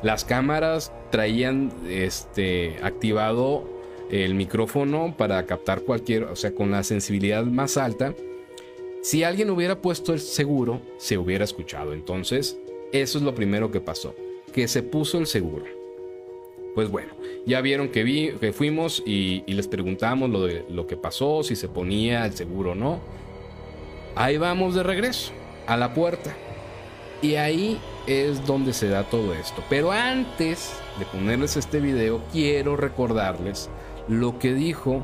Las 0.02 0.24
cámaras 0.24 0.90
traían 1.11 1.70
este 1.87 2.78
activado 2.83 3.82
el 4.11 4.35
micrófono 4.35 5.15
para 5.17 5.45
captar 5.47 5.83
cualquier, 5.83 6.25
o 6.25 6.37
sea, 6.37 6.55
con 6.55 6.71
la 6.71 6.83
sensibilidad 6.83 7.45
más 7.45 7.77
alta. 7.77 8.15
Si 9.03 9.25
alguien 9.25 9.51
hubiera 9.51 9.81
puesto 9.81 10.12
el 10.12 10.21
seguro, 10.21 10.81
se 10.97 11.19
hubiera 11.19 11.45
escuchado. 11.45 11.93
Entonces, 11.93 12.59
eso 12.93 13.19
es 13.19 13.25
lo 13.25 13.35
primero 13.35 13.71
que 13.71 13.81
pasó, 13.81 14.15
que 14.53 14.69
se 14.69 14.83
puso 14.83 15.19
el 15.19 15.27
seguro. 15.27 15.65
Pues 16.75 16.91
bueno, 16.91 17.12
ya 17.45 17.61
vieron 17.61 17.88
que, 17.88 18.03
vi, 18.03 18.33
que 18.41 18.53
fuimos 18.53 19.03
y, 19.05 19.43
les 19.47 19.69
preguntamos 19.69 20.31
lo, 20.31 20.47
de, 20.47 20.65
lo 20.71 20.87
que 20.87 20.97
pasó, 20.97 21.43
si 21.43 21.57
se 21.57 21.69
ponía 21.69 22.25
el 22.25 22.33
seguro 22.35 22.73
o 22.73 22.75
no. 22.75 23.01
Ahí 24.15 24.38
vamos 24.38 24.75
de 24.75 24.83
regreso, 24.83 25.33
a 25.67 25.77
la 25.77 25.93
puerta. 25.93 26.35
Y 27.21 27.37
ahí 27.37 27.79
es 28.07 28.45
donde 28.47 28.73
se 28.73 28.88
da 28.88 29.05
todo 29.05 29.33
esto. 29.35 29.62
Pero 29.69 29.93
antes 29.93 30.73
de 30.99 31.05
ponerles 31.07 31.57
este 31.57 31.81
video, 31.81 32.23
quiero 32.33 32.77
recordarles 32.77 33.71
lo 34.09 34.38
que 34.38 34.55
dijo 34.55 35.03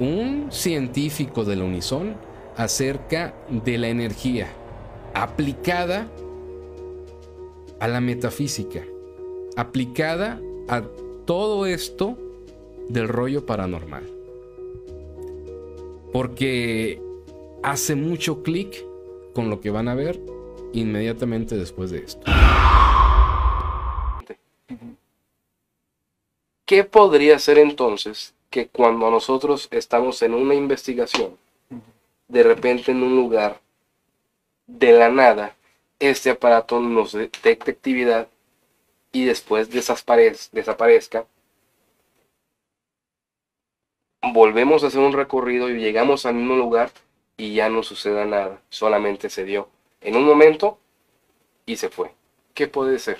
un 0.00 0.48
científico 0.50 1.44
de 1.44 1.56
la 1.56 1.64
Unison 1.64 2.14
acerca 2.56 3.34
de 3.48 3.78
la 3.78 3.88
energía 3.88 4.48
aplicada 5.14 6.08
a 7.80 7.88
la 7.88 8.00
metafísica, 8.00 8.82
aplicada 9.56 10.40
a 10.68 10.82
todo 11.24 11.66
esto 11.66 12.16
del 12.88 13.08
rollo 13.08 13.46
paranormal. 13.46 14.04
Porque 16.12 17.00
hace 17.62 17.94
mucho 17.94 18.42
clic 18.42 18.84
con 19.34 19.50
lo 19.50 19.60
que 19.60 19.70
van 19.70 19.88
a 19.88 19.94
ver 19.94 20.20
inmediatamente 20.72 21.56
después 21.56 21.90
de 21.90 21.98
esto. 21.98 22.30
¿Qué 26.72 26.84
podría 26.84 27.38
ser 27.38 27.58
entonces 27.58 28.34
que 28.48 28.66
cuando 28.66 29.10
nosotros 29.10 29.68
estamos 29.72 30.22
en 30.22 30.32
una 30.32 30.54
investigación, 30.54 31.36
de 32.28 32.42
repente 32.42 32.92
en 32.92 33.02
un 33.02 33.14
lugar, 33.14 33.60
de 34.66 34.92
la 34.92 35.10
nada, 35.10 35.54
este 35.98 36.30
aparato 36.30 36.80
nos 36.80 37.12
detecte 37.12 37.72
actividad 37.72 38.26
y 39.12 39.26
después 39.26 39.70
desaparez- 39.70 40.48
desaparezca? 40.52 41.26
Volvemos 44.32 44.82
a 44.82 44.86
hacer 44.86 45.00
un 45.00 45.12
recorrido 45.12 45.68
y 45.68 45.78
llegamos 45.78 46.24
al 46.24 46.36
mismo 46.36 46.56
lugar 46.56 46.90
y 47.36 47.52
ya 47.52 47.68
no 47.68 47.82
suceda 47.82 48.24
nada, 48.24 48.62
solamente 48.70 49.28
se 49.28 49.44
dio 49.44 49.68
en 50.00 50.16
un 50.16 50.24
momento 50.24 50.78
y 51.66 51.76
se 51.76 51.90
fue. 51.90 52.12
¿Qué 52.54 52.66
puede 52.66 52.98
ser? 52.98 53.18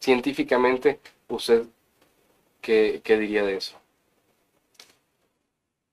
Científicamente, 0.00 0.98
usted 1.28 1.62
¿Qué, 2.68 3.16
diría 3.16 3.44
de 3.46 3.56
eso? 3.56 3.80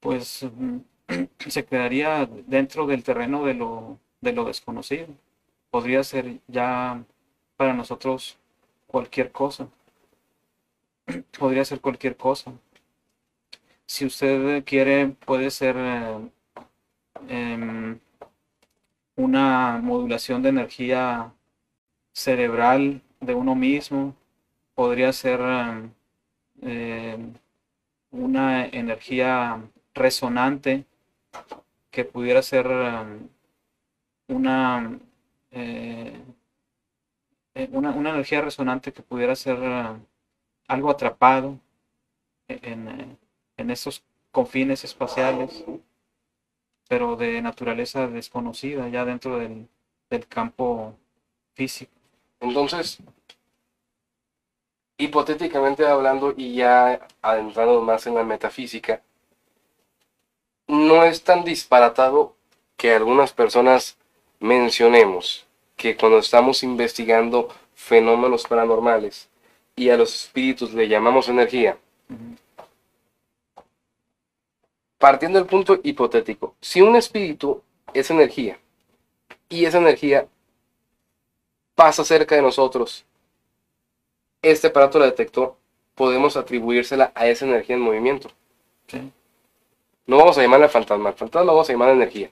pues 0.02 0.44
mm, 0.44 0.80
se 1.48 1.66
quedaría 1.66 2.26
dentro 2.48 2.86
del 2.86 3.02
terreno 3.02 3.46
de 3.46 3.54
lo, 3.54 3.98
de 4.20 4.34
lo 4.34 4.44
desconocido. 4.44 5.08
Podría 5.72 6.04
ser 6.04 6.42
ya 6.48 7.02
para 7.56 7.74
nosotros 7.74 8.38
cualquier 8.88 9.32
cosa. 9.32 9.70
Podría 11.40 11.64
ser 11.64 11.80
cualquier 11.80 12.18
cosa. 12.18 12.52
Si 13.86 14.06
usted 14.06 14.66
quiere, 14.66 15.08
puede 15.26 15.52
ser 15.52 15.78
eh, 15.78 16.30
em, 17.30 18.00
una 19.16 19.80
modulación 19.82 20.42
de 20.44 20.50
energía 20.50 21.34
cerebral 22.14 23.02
de 23.22 23.34
uno 23.34 23.56
mismo. 23.56 24.14
Podría 24.76 25.14
ser 25.14 25.40
em, 25.42 25.92
em, 26.62 27.34
una 28.12 28.66
energía 28.68 29.62
resonante 29.94 30.86
que 31.92 32.06
pudiera 32.06 32.42
ser 32.42 32.66
em, 32.68 33.30
una, 34.28 35.00
eh, 35.52 36.22
eh, 37.56 37.70
una, 37.72 37.92
una 37.92 38.10
energía 38.12 38.42
resonante 38.42 38.94
que 38.94 39.02
pudiera 39.04 39.36
ser 39.36 39.58
eh, 39.62 39.96
algo 40.68 40.90
atrapado 40.90 41.60
en, 42.48 42.88
eh, 42.88 43.18
en 43.58 43.72
esos 43.72 44.04
confines 44.32 44.84
espaciales, 44.84 45.64
pero 46.88 47.16
de 47.16 47.42
naturaleza 47.42 48.08
desconocida, 48.08 48.90
ya 48.90 49.06
dentro 49.06 49.40
del, 49.40 49.68
del 50.10 50.28
campo 50.28 50.96
físico. 51.54 51.92
Entonces, 52.40 53.00
hipotéticamente 54.98 55.86
hablando 55.86 56.34
y 56.36 56.56
ya 56.56 57.06
adentrando 57.22 57.82
más 57.82 58.08
en 58.08 58.16
la 58.16 58.24
metafísica, 58.24 59.02
no 60.68 61.04
es 61.04 61.24
tan 61.24 61.44
disparatado 61.44 62.36
que 62.78 62.94
algunas 62.94 63.34
personas 63.34 63.98
mencionemos 64.40 65.46
que 65.76 65.96
cuando 65.96 66.20
estamos 66.20 66.64
investigando 66.64 67.50
fenómenos 67.74 68.46
paranormales 68.48 69.30
y 69.76 69.90
a 69.90 69.98
los 69.98 70.16
espíritus 70.16 70.74
le 70.74 70.88
llamamos 70.88 71.28
energía, 71.28 71.78
partiendo 74.98 75.40
del 75.40 75.48
punto 75.48 75.80
hipotético, 75.84 76.56
si 76.62 76.82
un 76.82 76.96
espíritu 76.96 77.62
es 77.94 78.10
energía 78.10 78.58
y 79.50 79.66
esa 79.66 79.78
energía 79.78 80.28
pasa 81.76 82.06
cerca 82.06 82.36
de 82.36 82.42
nosotros, 82.42 83.06
este 84.52 84.68
aparato 84.68 85.00
la 85.00 85.06
detectó, 85.08 85.58
podemos 85.96 86.38
atribuírsela 86.38 87.12
a 87.16 87.28
esa 87.28 87.46
energía 87.46 87.76
en 87.76 87.82
movimiento. 87.82 88.30
Sí, 88.88 89.12
No 90.08 90.18
vamos 90.18 90.36
a 90.36 90.42
llamarla 90.42 90.68
fantasma, 90.68 91.10
al 91.10 91.16
fantasma 91.16 91.52
vamos 91.52 91.70
a 91.70 91.74
llamar 91.74 91.90
energía. 91.90 92.32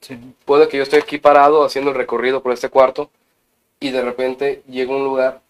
sí, 0.00 0.34
Puede 0.46 0.68
que 0.68 0.76
yo 0.78 0.82
esté 0.84 0.96
aquí 0.98 1.18
parado 1.18 1.64
haciendo 1.64 1.90
el 1.90 1.96
recorrido 1.96 2.42
por 2.42 2.52
este 2.52 2.68
cuarto 2.70 3.10
y 3.80 3.90
de 3.90 4.02
repente 4.02 4.62
llego 4.68 4.94
a 4.94 4.98
un 4.98 5.04
lugar, 5.04 5.42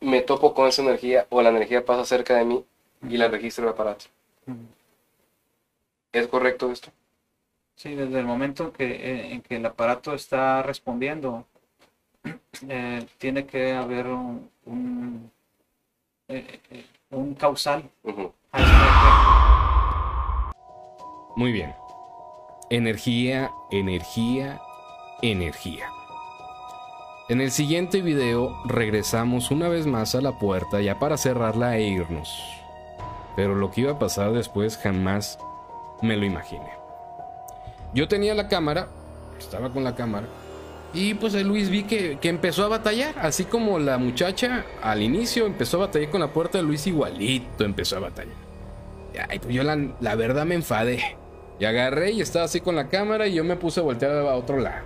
me 0.00 0.22
topo 0.22 0.54
con 0.54 0.68
esa 0.68 0.82
energía 0.82 1.26
o 1.30 1.42
la 1.42 1.50
energía 1.50 1.84
pasa 1.84 2.04
cerca 2.04 2.36
de 2.36 2.44
mí 2.46 2.64
y 3.08 3.18
la 3.18 3.28
registro 3.28 3.64
el 3.64 3.70
aparato. 3.70 4.06
¿Es 6.12 6.28
correcto 6.28 6.70
esto? 6.70 6.92
Sí, 7.74 7.94
desde 7.94 8.18
el 8.20 8.26
momento 8.26 8.72
que, 8.72 8.84
eh, 8.84 9.32
en 9.32 9.42
que 9.42 9.56
el 9.56 9.66
aparato 9.66 10.14
está 10.14 10.62
respondiendo, 10.62 11.46
eh, 12.68 13.06
tiene 13.18 13.46
que 13.46 13.72
haber 13.72 14.06
un, 14.08 14.50
un, 14.66 15.30
eh, 16.28 16.60
un 17.10 17.34
causal. 17.34 17.88
Muy 21.36 21.52
bien. 21.52 21.74
Energía, 22.70 23.50
energía, 23.70 24.60
energía. 25.22 25.88
En 27.28 27.40
el 27.40 27.52
siguiente 27.52 28.02
video 28.02 28.56
regresamos 28.64 29.50
una 29.52 29.68
vez 29.68 29.86
más 29.86 30.14
a 30.14 30.20
la 30.20 30.38
puerta 30.38 30.80
ya 30.80 30.98
para 30.98 31.16
cerrarla 31.16 31.76
e 31.76 31.82
irnos. 31.82 32.42
Pero 33.36 33.54
lo 33.54 33.70
que 33.70 33.82
iba 33.82 33.92
a 33.92 33.98
pasar 33.98 34.32
después 34.32 34.76
jamás 34.76 35.38
me 36.02 36.16
lo 36.16 36.24
imaginé. 36.26 36.70
Yo 37.94 38.08
tenía 38.08 38.34
la 38.34 38.48
cámara, 38.48 38.88
estaba 39.38 39.72
con 39.72 39.84
la 39.84 39.94
cámara, 39.94 40.26
y 40.92 41.14
pues 41.14 41.34
el 41.34 41.46
Luis 41.46 41.70
vi 41.70 41.84
que, 41.84 42.18
que 42.20 42.28
empezó 42.28 42.64
a 42.64 42.68
batallar, 42.68 43.14
así 43.18 43.44
como 43.44 43.78
la 43.78 43.96
muchacha 43.98 44.64
al 44.82 45.02
inicio 45.02 45.46
empezó 45.46 45.76
a 45.76 45.86
batallar 45.86 46.10
con 46.10 46.20
la 46.20 46.32
puerta 46.32 46.60
Luis 46.62 46.86
igualito 46.86 47.64
empezó 47.64 47.96
a 47.96 48.00
batallar. 48.00 48.34
Ay, 49.28 49.38
pues 49.38 49.54
yo 49.54 49.62
la, 49.62 49.76
la 50.00 50.14
verdad 50.14 50.46
me 50.46 50.54
enfadé. 50.54 51.16
Y 51.58 51.64
agarré 51.64 52.12
y 52.12 52.20
estaba 52.20 52.46
así 52.46 52.60
con 52.60 52.74
la 52.74 52.88
cámara 52.88 53.28
y 53.28 53.34
yo 53.34 53.44
me 53.44 53.56
puse 53.56 53.80
a 53.80 53.82
voltear 53.82 54.12
a 54.12 54.34
otro 54.34 54.58
lado. 54.58 54.84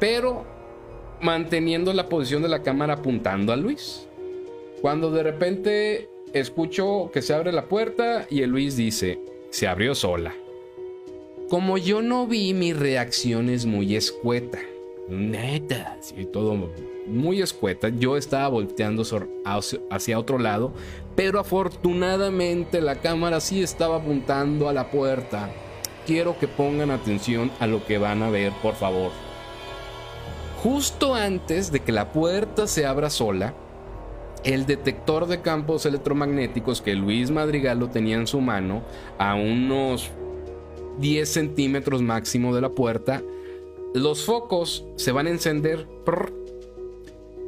Pero 0.00 0.46
manteniendo 1.20 1.92
la 1.92 2.08
posición 2.08 2.42
de 2.42 2.48
la 2.48 2.62
cámara 2.62 2.94
apuntando 2.94 3.52
a 3.52 3.56
Luis. 3.56 4.06
Cuando 4.80 5.10
de 5.10 5.22
repente 5.22 6.08
escucho 6.32 7.10
que 7.12 7.22
se 7.22 7.34
abre 7.34 7.52
la 7.52 7.66
puerta 7.66 8.26
y 8.30 8.42
el 8.42 8.50
Luis 8.50 8.76
dice, 8.76 9.20
se 9.50 9.66
abrió 9.66 9.94
sola. 9.94 10.34
Como 11.50 11.78
yo 11.78 12.02
no 12.02 12.26
vi, 12.26 12.54
mi 12.54 12.72
reacción 12.72 13.48
es 13.48 13.66
muy 13.66 13.96
escueta. 13.96 14.58
Neta, 15.08 15.96
todo 16.32 16.68
muy 17.06 17.40
escueta. 17.40 17.88
Yo 17.88 18.16
estaba 18.16 18.48
volteando 18.48 19.02
hacia 19.90 20.18
otro 20.18 20.38
lado, 20.38 20.72
pero 21.16 21.40
afortunadamente 21.40 22.80
la 22.80 22.96
cámara 22.96 23.40
sí 23.40 23.62
estaba 23.62 23.96
apuntando 23.96 24.68
a 24.68 24.72
la 24.72 24.90
puerta. 24.90 25.50
Quiero 26.06 26.38
que 26.38 26.48
pongan 26.48 26.90
atención 26.90 27.50
a 27.58 27.66
lo 27.66 27.84
que 27.86 27.98
van 27.98 28.22
a 28.22 28.30
ver, 28.30 28.52
por 28.62 28.74
favor. 28.74 29.10
Justo 30.62 31.14
antes 31.14 31.72
de 31.72 31.80
que 31.80 31.92
la 31.92 32.12
puerta 32.12 32.66
se 32.66 32.84
abra 32.84 33.10
sola, 33.10 33.54
el 34.44 34.66
detector 34.66 35.26
de 35.26 35.40
campos 35.40 35.86
electromagnéticos 35.86 36.82
que 36.82 36.94
Luis 36.94 37.30
Madrigal 37.30 37.78
lo 37.78 37.88
tenía 37.88 38.16
en 38.16 38.26
su 38.26 38.40
mano, 38.40 38.82
a 39.18 39.34
unos 39.34 40.10
10 40.98 41.28
centímetros 41.28 42.02
máximo 42.02 42.54
de 42.54 42.60
la 42.60 42.70
puerta, 42.70 43.22
los 43.94 44.24
focos 44.24 44.84
se 44.96 45.12
van 45.12 45.26
a 45.26 45.30
encender 45.30 45.86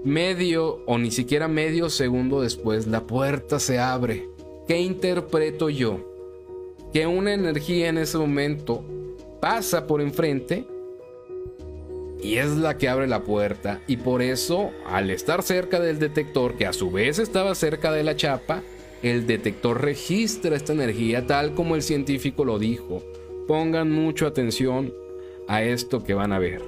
medio 0.04 0.82
o 0.86 0.98
ni 0.98 1.10
siquiera 1.10 1.48
medio 1.48 1.90
segundo 1.90 2.40
después, 2.40 2.86
la 2.86 3.06
puerta 3.06 3.58
se 3.58 3.78
abre. 3.78 4.28
¿Qué 4.66 4.80
interpreto 4.80 5.68
yo? 5.68 6.00
Que 6.92 7.06
una 7.06 7.34
energía 7.34 7.88
en 7.88 7.98
ese 7.98 8.18
momento 8.18 8.82
pasa 9.40 9.86
por 9.86 10.00
enfrente 10.00 10.64
y 12.22 12.36
es 12.36 12.50
la 12.56 12.76
que 12.76 12.88
abre 12.88 13.06
la 13.06 13.22
puerta 13.22 13.80
y 13.86 13.96
por 13.96 14.22
eso 14.22 14.70
al 14.86 15.10
estar 15.10 15.42
cerca 15.42 15.80
del 15.80 15.98
detector 15.98 16.56
que 16.56 16.66
a 16.66 16.72
su 16.72 16.90
vez 16.90 17.18
estaba 17.18 17.54
cerca 17.54 17.92
de 17.92 18.04
la 18.04 18.16
chapa, 18.16 18.62
el 19.02 19.26
detector 19.26 19.80
registra 19.80 20.56
esta 20.56 20.72
energía 20.72 21.26
tal 21.26 21.54
como 21.54 21.76
el 21.76 21.82
científico 21.82 22.44
lo 22.44 22.58
dijo. 22.58 23.02
Pongan 23.46 23.90
mucha 23.90 24.26
atención 24.26 24.92
a 25.50 25.62
esto 25.62 26.04
que 26.04 26.14
van 26.14 26.32
a 26.32 26.38
ver. 26.38 26.62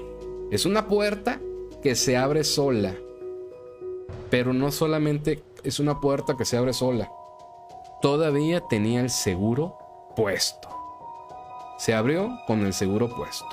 Es 0.51 0.67
una 0.67 0.89
puerta 0.89 1.39
que 1.83 1.95
se 1.95 2.17
abre 2.17 2.43
sola. 2.43 2.95
Pero 4.29 4.53
no 4.53 4.73
solamente 4.73 5.43
es 5.63 5.79
una 5.79 6.01
puerta 6.01 6.37
que 6.37 6.45
se 6.45 6.57
abre 6.57 6.73
sola. 6.73 7.09
Todavía 8.01 8.61
tenía 8.69 9.01
el 9.01 9.11
seguro 9.11 9.79
puesto. 10.17 10.69
Se 11.79 11.95
abrió 11.95 12.29
con 12.49 12.67
el 12.67 12.73
seguro 12.75 13.09
puesto. 13.09 13.47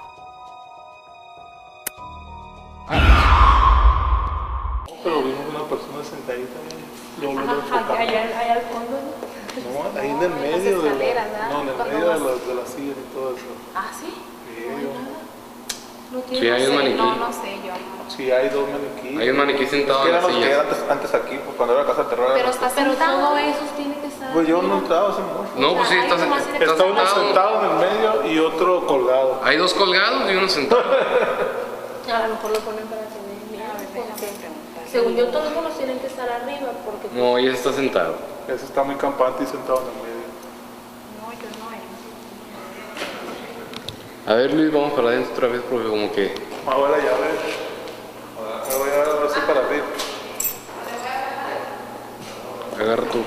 Pero 5.03 5.21
vimos 5.21 5.45
una 5.49 5.63
persona 5.69 6.03
sentadita 6.03 6.57
ahí. 6.59 6.75
Luego, 7.21 7.33
luego 7.39 7.51
Ajá, 7.51 7.61
enfocando. 7.79 7.93
allá, 7.93 8.39
allá 8.39 8.53
al 8.53 8.61
fondo. 8.61 8.97
No, 9.59 9.99
ahí 9.99 10.09
en 10.09 10.23
el 10.23 10.29
medio 10.29 10.77
no, 10.77 11.61
en 11.61 11.69
el 11.69 11.77
medio 11.77 11.99
de, 11.99 12.05
vas- 12.07 12.19
los, 12.19 12.47
de 12.47 12.55
las 12.55 12.69
sillas 12.69 12.95
y 12.97 13.13
todo 13.13 13.35
eso. 13.35 13.45
Ah, 13.75 13.91
sí. 13.99 14.07
Sí, 14.09 14.65
No 16.11 16.21
Sí, 16.27 16.49
hay 16.49 16.65
un 16.65 16.75
maniquí. 16.75 16.95
no, 16.97 17.15
no 17.15 17.31
sé 17.31 17.57
yo. 17.65 17.73
sí, 18.07 18.31
hay 18.31 18.49
dos 18.49 18.65
maniquíes. 18.67 19.19
Hay 19.21 19.29
un 19.29 19.37
maniquí 19.37 19.65
sentado 19.67 20.01
Que 20.03 20.09
en 20.09 20.15
la 20.15 20.21
que 20.21 20.33
silla. 20.33 20.47
eran 20.47 20.59
antes, 20.61 20.77
antes 20.89 21.13
aquí, 21.13 21.37
pues, 21.45 21.55
cuando 21.55 21.75
era 21.75 21.83
la 21.83 21.89
casa 21.89 22.03
de 22.03 22.09
terror. 22.09 22.31
Pero 22.33 22.49
está 22.49 22.69
sentado. 22.69 23.19
todo 23.27 23.37
eso 23.37 23.59
tiene 23.77 23.95
que 23.99 24.07
estar. 24.07 24.33
Pues 24.33 24.47
yo 24.47 24.61
no 24.63 24.77
entraba 24.79 25.09
hace 25.09 25.21
mucho. 25.21 25.51
No, 25.57 25.75
pues 25.75 25.87
sí, 25.89 25.95
está, 25.95 26.15
está 26.15 26.57
que 26.57 26.63
Está 26.65 26.83
uno 26.85 26.95
sentado. 27.05 27.25
sentado 27.25 27.59
en 27.59 27.69
el 27.71 27.77
medio 27.77 28.31
y 28.31 28.39
otro 28.39 28.87
colgado. 28.87 29.39
Hay 29.43 29.57
dos 29.57 29.73
colgados 29.75 30.31
y 30.31 30.35
uno 30.35 30.49
sentado. 30.49 30.81
A 32.09 32.27
lo 32.27 32.33
mejor 32.33 32.51
lo 32.51 32.59
ponen 32.61 32.85
para 32.87 33.01
tener 33.03 33.37
miedo. 33.51 33.69
porque 33.93 34.89
Según 34.91 35.15
yo, 35.15 35.27
todos 35.27 35.53
los 35.53 35.77
tienen 35.77 35.99
que 35.99 36.07
estar 36.07 36.27
arriba. 36.27 36.69
Porque 36.83 37.07
No, 37.13 37.37
ella 37.37 37.53
está 37.53 37.71
sentado. 37.71 38.15
Ese 38.47 38.65
está 38.65 38.81
muy 38.83 38.95
campante 38.95 39.43
y 39.43 39.45
sentado 39.45 39.81
en 39.81 39.87
el 39.89 39.93
medio. 39.93 40.25
No, 41.21 41.31
yo 41.33 41.49
no. 41.59 41.69
eh. 41.75 41.79
A 44.27 44.33
ver, 44.35 44.53
Luis, 44.53 44.71
vamos 44.71 44.93
para 44.93 45.09
adentro 45.09 45.33
otra 45.33 45.47
vez 45.47 45.61
porque 45.69 45.87
como 45.89 46.11
que... 46.11 46.33
Ahora 46.65 46.91
la 46.91 46.97
llave. 46.97 47.27
Me 48.69 48.75
voy 48.75 48.89
a 48.89 48.97
dar 48.97 49.25
así 49.25 49.39
para 49.47 49.65
abrir. 49.65 49.83
Agarra 52.79 53.03
tú. 53.09 53.23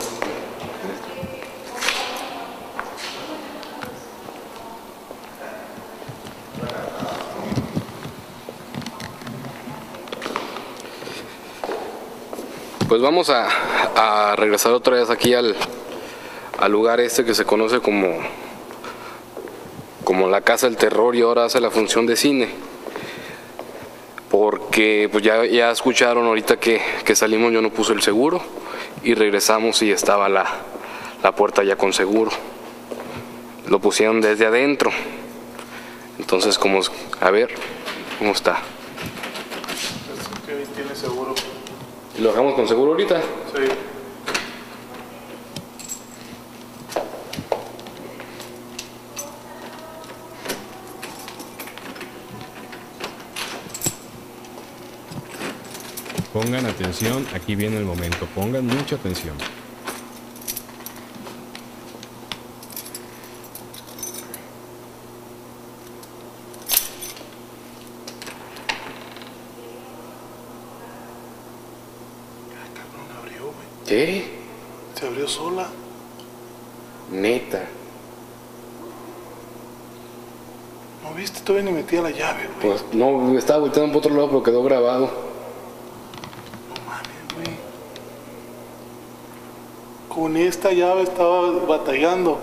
Pues 12.89 13.01
vamos 13.01 13.31
a, 13.31 13.49
a 13.97 14.37
regresar 14.37 14.73
otra 14.73 14.97
vez 14.97 15.09
aquí 15.11 15.33
al, 15.35 15.57
al 16.59 16.71
lugar 16.71 17.01
este 17.01 17.25
que 17.25 17.35
se 17.35 17.45
conoce 17.45 17.81
como, 17.81 18.19
como 20.05 20.29
la 20.29 20.41
Casa 20.41 20.67
del 20.67 20.77
Terror 20.77 21.15
y 21.15 21.23
ahora 21.23 21.45
hace 21.45 21.61
la 21.61 21.71
función 21.71 22.07
de 22.07 22.17
cine. 22.17 22.49
Porque 24.31 25.09
pues 25.13 25.23
ya, 25.23 25.45
ya 25.45 25.71
escucharon 25.71 26.27
ahorita 26.27 26.59
que, 26.59 26.81
que 27.05 27.15
salimos, 27.15 27.53
yo 27.53 27.61
no 27.61 27.71
puse 27.71 27.93
el 27.93 28.03
seguro 28.03 28.43
y 29.05 29.15
regresamos 29.15 29.83
y 29.83 29.91
estaba 29.91 30.29
la, 30.29 30.47
la 31.23 31.35
puerta 31.35 31.63
ya 31.63 31.77
con 31.77 31.93
seguro. 31.93 32.31
Lo 33.69 33.79
pusieron 33.79 34.21
desde 34.21 34.47
adentro. 34.47 34.91
Entonces, 36.19 36.59
como, 36.59 36.81
a 37.21 37.31
ver, 37.31 37.55
¿cómo 38.19 38.33
está? 38.33 38.59
Es 40.13 40.47
que 40.47 40.55
tiene 40.75 40.95
seguro. 40.95 41.35
¿Lo 42.19 42.29
dejamos 42.31 42.55
con 42.55 42.69
seguro 42.69 42.93
ahorita? 42.93 43.21
Sí. 43.21 43.92
Pongan 56.33 56.65
atención, 56.67 57.27
aquí 57.35 57.55
viene 57.55 57.77
el 57.77 57.85
momento, 57.85 58.27
pongan 58.35 58.67
mucha 58.67 58.97
atención. 58.97 59.37
¿Qué? 73.93 74.25
Se 74.95 75.07
abrió 75.07 75.29
sola. 75.29 75.69
Neta. 77.11 77.69
¿No 81.03 81.13
viste? 81.13 81.41
Todavía 81.41 81.71
ni 81.71 81.77
metía 81.77 82.01
la 82.01 82.11
llave, 82.11 82.47
güey. 82.47 82.79
Pues 82.79 82.85
no, 82.95 83.37
estaba 83.37 83.61
volteando 83.61 83.93
por 83.93 83.99
otro 83.99 84.15
lado, 84.15 84.29
pero 84.29 84.43
quedó 84.43 84.63
grabado. 84.63 85.11
No 86.71 86.75
mames, 86.87 87.35
güey. 87.35 87.57
Con 90.15 90.37
esta 90.37 90.73
llave 90.73 91.05
estaba 91.05 91.51
batallando. 91.67 92.39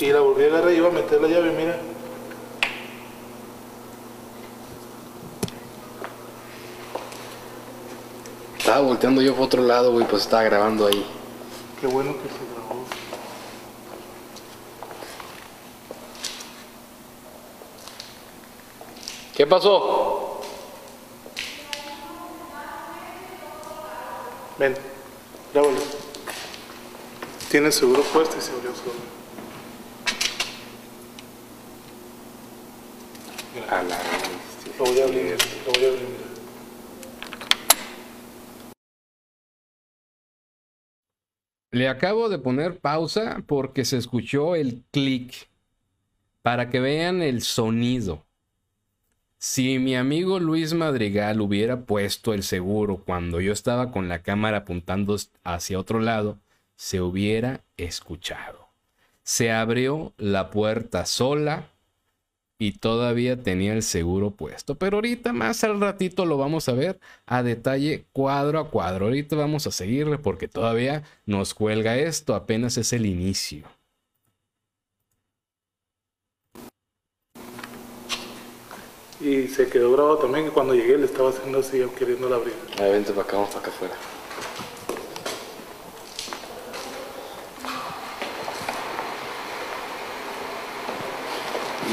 Y 0.00 0.06
la 0.06 0.18
volví 0.20 0.42
a 0.42 0.46
agarrar 0.46 0.72
y 0.72 0.76
iba 0.78 0.88
a 0.88 0.90
meter 0.90 1.20
la 1.20 1.28
llave, 1.28 1.52
mira. 1.52 1.78
Estaba 8.58 8.80
volteando 8.80 9.22
yo 9.22 9.34
por 9.34 9.44
otro 9.44 9.62
lado, 9.62 9.92
güey, 9.92 10.06
pues 10.08 10.22
estaba 10.22 10.42
grabando 10.42 10.88
ahí. 10.88 11.06
Qué 11.80 11.86
bueno 11.86 12.14
que 12.14 12.28
se 12.28 12.34
grabó. 12.52 12.84
¿Qué 19.36 19.46
pasó? 19.46 20.40
Ven, 24.58 24.76
grábalo. 25.52 26.03
Tiene 27.54 27.70
seguro 27.70 28.02
puesto 28.12 28.36
y 28.36 28.40
se 28.40 28.50
abrió 28.50 28.74
solo. 28.74 28.94
A 33.70 33.80
la 33.84 33.96
Lo 34.76 34.84
voy 34.84 34.98
a 34.98 35.04
abrir, 35.04 35.36
lo 35.64 35.72
voy 35.72 35.84
a 35.84 35.88
abrir, 35.88 36.02
mira. 36.02 36.24
Le 41.70 41.88
acabo 41.88 42.28
de 42.28 42.40
poner 42.40 42.80
pausa 42.80 43.44
porque 43.46 43.84
se 43.84 43.98
escuchó 43.98 44.56
el 44.56 44.82
clic 44.90 45.48
para 46.42 46.70
que 46.70 46.80
vean 46.80 47.22
el 47.22 47.40
sonido. 47.40 48.26
Si 49.38 49.78
mi 49.78 49.94
amigo 49.94 50.40
Luis 50.40 50.74
Madrigal 50.74 51.40
hubiera 51.40 51.82
puesto 51.82 52.34
el 52.34 52.42
seguro 52.42 53.04
cuando 53.04 53.40
yo 53.40 53.52
estaba 53.52 53.92
con 53.92 54.08
la 54.08 54.24
cámara 54.24 54.56
apuntando 54.56 55.16
hacia 55.44 55.78
otro 55.78 56.00
lado, 56.00 56.40
se 56.76 57.00
hubiera 57.00 57.62
escuchado. 57.76 58.68
Se 59.22 59.50
abrió 59.50 60.12
la 60.18 60.50
puerta 60.50 61.06
sola 61.06 61.70
y 62.58 62.72
todavía 62.72 63.42
tenía 63.42 63.72
el 63.72 63.82
seguro 63.82 64.30
puesto. 64.30 64.76
Pero 64.76 64.98
ahorita 64.98 65.32
más 65.32 65.64
al 65.64 65.80
ratito 65.80 66.24
lo 66.26 66.36
vamos 66.36 66.68
a 66.68 66.72
ver 66.72 67.00
a 67.26 67.42
detalle 67.42 68.06
cuadro 68.12 68.58
a 68.58 68.70
cuadro. 68.70 69.06
Ahorita 69.06 69.36
vamos 69.36 69.66
a 69.66 69.70
seguirle 69.70 70.18
porque 70.18 70.48
todavía 70.48 71.02
nos 71.26 71.54
cuelga 71.54 71.96
esto, 71.96 72.34
apenas 72.34 72.76
es 72.76 72.92
el 72.92 73.06
inicio. 73.06 73.66
Y 79.20 79.48
se 79.48 79.68
quedó 79.68 79.90
grabado 79.92 80.18
también 80.18 80.44
que 80.44 80.50
cuando 80.50 80.74
llegué 80.74 80.98
le 80.98 81.06
estaba 81.06 81.30
haciendo 81.30 81.60
así, 81.60 81.82
queriendo 81.98 82.32
abrir. 82.34 82.52
A 82.78 82.82
ver, 82.82 82.92
vente 82.92 83.12
para 83.12 83.22
acá, 83.22 83.36
vamos 83.36 83.50
para 83.50 83.60
acá 83.60 83.70
afuera. 83.70 83.94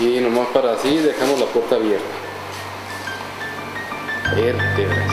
Y 0.01 0.19
nomás 0.19 0.47
para 0.47 0.73
así 0.73 0.97
dejamos 0.97 1.39
la 1.39 1.45
puerta 1.45 1.75
abierta. 1.75 2.07
Vértebras. 4.35 5.11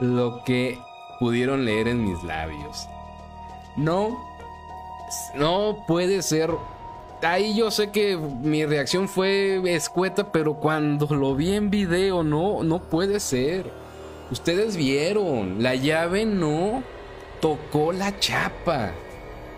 Lo 0.00 0.42
que 0.42 0.80
pudieron 1.20 1.64
leer 1.64 1.86
en 1.86 2.04
mis 2.04 2.20
labios. 2.24 2.88
No, 3.76 4.18
no 5.36 5.84
puede 5.86 6.20
ser 6.22 6.50
ahí 7.24 7.54
yo 7.54 7.70
sé 7.70 7.90
que 7.90 8.16
mi 8.16 8.64
reacción 8.64 9.08
fue 9.08 9.60
escueta, 9.74 10.32
pero 10.32 10.54
cuando 10.54 11.06
lo 11.14 11.34
vi 11.34 11.54
en 11.54 11.70
video, 11.70 12.22
no, 12.22 12.62
no 12.62 12.82
puede 12.82 13.20
ser. 13.20 13.70
Ustedes 14.30 14.76
vieron, 14.76 15.62
la 15.62 15.74
llave 15.74 16.24
no 16.24 16.82
tocó 17.40 17.92
la 17.92 18.18
chapa. 18.18 18.92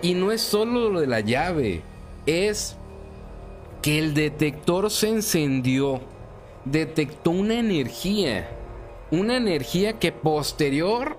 Y 0.02 0.14
no 0.14 0.32
es 0.32 0.42
solo 0.42 0.90
lo 0.90 1.00
de 1.00 1.06
la 1.06 1.20
llave, 1.20 1.82
es 2.26 2.76
que 3.80 3.98
el 3.98 4.14
detector 4.14 4.90
se 4.90 5.08
encendió, 5.08 6.00
detectó 6.64 7.30
una 7.30 7.54
energía, 7.54 8.48
una 9.10 9.36
energía 9.36 9.98
que 9.98 10.12
posterior 10.12 11.16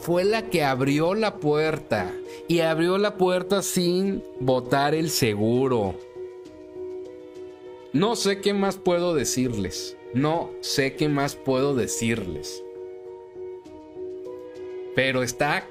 fue 0.00 0.24
la 0.24 0.48
que 0.48 0.64
abrió 0.64 1.14
la 1.14 1.36
puerta. 1.36 2.12
Y 2.48 2.60
abrió 2.60 2.98
la 2.98 3.16
puerta 3.16 3.62
sin 3.62 4.22
botar 4.40 4.94
el 4.94 5.10
seguro. 5.10 5.94
No 7.92 8.16
sé 8.16 8.40
qué 8.40 8.54
más 8.54 8.76
puedo 8.76 9.14
decirles. 9.14 9.96
No 10.14 10.50
sé 10.60 10.94
qué 10.94 11.08
más 11.08 11.36
puedo 11.36 11.74
decirles. 11.74 12.62
Pero 14.94 15.22
está... 15.22 15.66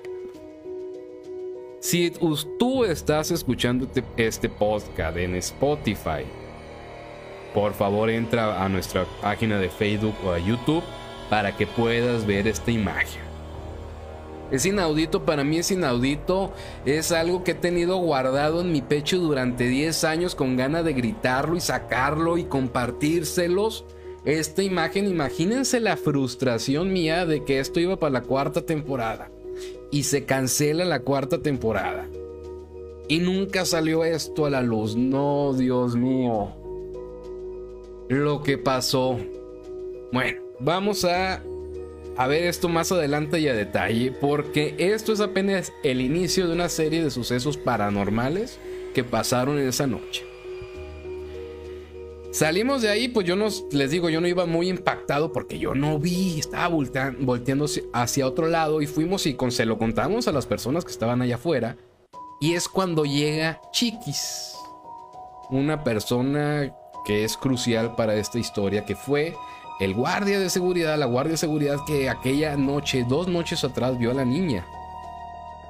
Si 1.81 2.11
tú 2.59 2.83
estás 2.83 3.31
escuchando 3.31 3.85
este, 3.85 4.03
este 4.17 4.49
podcast 4.49 5.17
en 5.17 5.35
Spotify, 5.35 6.25
por 7.53 7.73
favor 7.73 8.09
entra 8.09 8.63
a 8.63 8.67
nuestra 8.67 9.05
página 9.21 9.59
de 9.59 9.69
Facebook 9.69 10.15
o 10.25 10.31
a 10.31 10.39
YouTube 10.39 10.83
para 11.29 11.55
que 11.55 11.65
puedas 11.65 12.25
ver 12.25 12.47
esta 12.47 12.71
imagen. 12.71 13.28
Es 14.51 14.65
inaudito, 14.65 15.25
para 15.25 15.43
mí 15.43 15.57
es 15.57 15.71
inaudito. 15.71 16.51
Es 16.85 17.11
algo 17.11 17.43
que 17.43 17.51
he 17.51 17.55
tenido 17.55 17.97
guardado 17.97 18.61
en 18.61 18.71
mi 18.71 18.81
pecho 18.81 19.19
durante 19.19 19.67
10 19.67 20.03
años 20.03 20.35
con 20.35 20.57
ganas 20.57 20.85
de 20.85 20.93
gritarlo 20.93 21.55
y 21.55 21.61
sacarlo 21.61 22.37
y 22.37 22.45
compartírselos. 22.45 23.85
Esta 24.25 24.63
imagen, 24.63 25.07
imagínense 25.07 25.79
la 25.79 25.97
frustración 25.97 26.91
mía 26.91 27.25
de 27.25 27.43
que 27.43 27.59
esto 27.59 27.79
iba 27.79 27.97
para 27.97 28.13
la 28.13 28.21
cuarta 28.21 28.61
temporada. 28.61 29.31
Y 29.91 30.03
se 30.03 30.25
cancela 30.25 30.85
la 30.85 31.01
cuarta 31.01 31.39
temporada. 31.41 32.07
Y 33.07 33.19
nunca 33.19 33.65
salió 33.65 34.03
esto 34.03 34.45
a 34.45 34.49
la 34.49 34.61
luz. 34.61 34.95
No, 34.95 35.53
Dios 35.53 35.95
mío. 35.95 36.53
Lo 38.07 38.43
que 38.43 38.57
pasó. 38.57 39.17
Bueno, 40.11 40.41
vamos 40.59 41.05
a 41.05 41.43
a 42.17 42.27
ver 42.27 42.43
esto 42.43 42.67
más 42.69 42.91
adelante 42.91 43.39
y 43.39 43.47
a 43.47 43.53
detalle, 43.53 44.11
porque 44.11 44.75
esto 44.77 45.13
es 45.13 45.21
apenas 45.21 45.71
el 45.83 46.01
inicio 46.01 46.47
de 46.47 46.53
una 46.53 46.69
serie 46.69 47.03
de 47.03 47.11
sucesos 47.11 47.57
paranormales 47.57 48.59
que 48.93 49.03
pasaron 49.03 49.57
en 49.59 49.67
esa 49.69 49.87
noche. 49.87 50.25
Salimos 52.31 52.83
de 52.83 52.89
ahí, 52.89 53.07
pues 53.07 53.25
yo 53.25 53.35
no, 53.35 53.47
les 53.71 53.89
digo, 53.89 54.09
yo 54.09 54.21
no 54.21 54.27
iba 54.27 54.45
muy 54.45 54.69
impactado 54.69 55.33
porque 55.33 55.57
yo 55.57 55.73
no 55.73 55.97
vi, 55.97 56.39
estaba 56.39 56.67
voltean- 56.69 57.17
volteando 57.25 57.65
hacia- 57.65 57.83
hacia 57.91 58.27
otro 58.27 58.47
lado 58.47 58.81
y 58.81 58.87
fuimos 58.87 59.25
y 59.25 59.33
con, 59.33 59.51
se 59.51 59.65
lo 59.65 59.79
contamos 59.79 60.27
a 60.27 60.31
las 60.31 60.45
personas 60.45 60.85
que 60.85 60.91
estaban 60.91 61.21
allá 61.23 61.35
afuera. 61.35 61.75
Y 62.39 62.53
es 62.53 62.67
cuando 62.69 63.03
llega 63.03 63.59
Chiquis, 63.71 64.53
una 65.49 65.83
persona 65.83 66.71
que 67.03 67.23
es 67.23 67.35
crucial 67.35 67.95
para 67.95 68.13
esta 68.15 68.37
historia, 68.37 68.85
que 68.85 68.95
fue 68.95 69.33
el 69.79 69.93
guardia 69.93 70.39
de 70.39 70.49
seguridad, 70.49 70.97
la 70.97 71.05
guardia 71.05 71.31
de 71.31 71.37
seguridad 71.37 71.77
que 71.87 72.09
aquella 72.09 72.57
noche, 72.57 73.05
dos 73.07 73.27
noches 73.27 73.63
atrás, 73.63 73.97
vio 73.97 74.11
a 74.11 74.13
la 74.13 74.25
niña. 74.25 74.65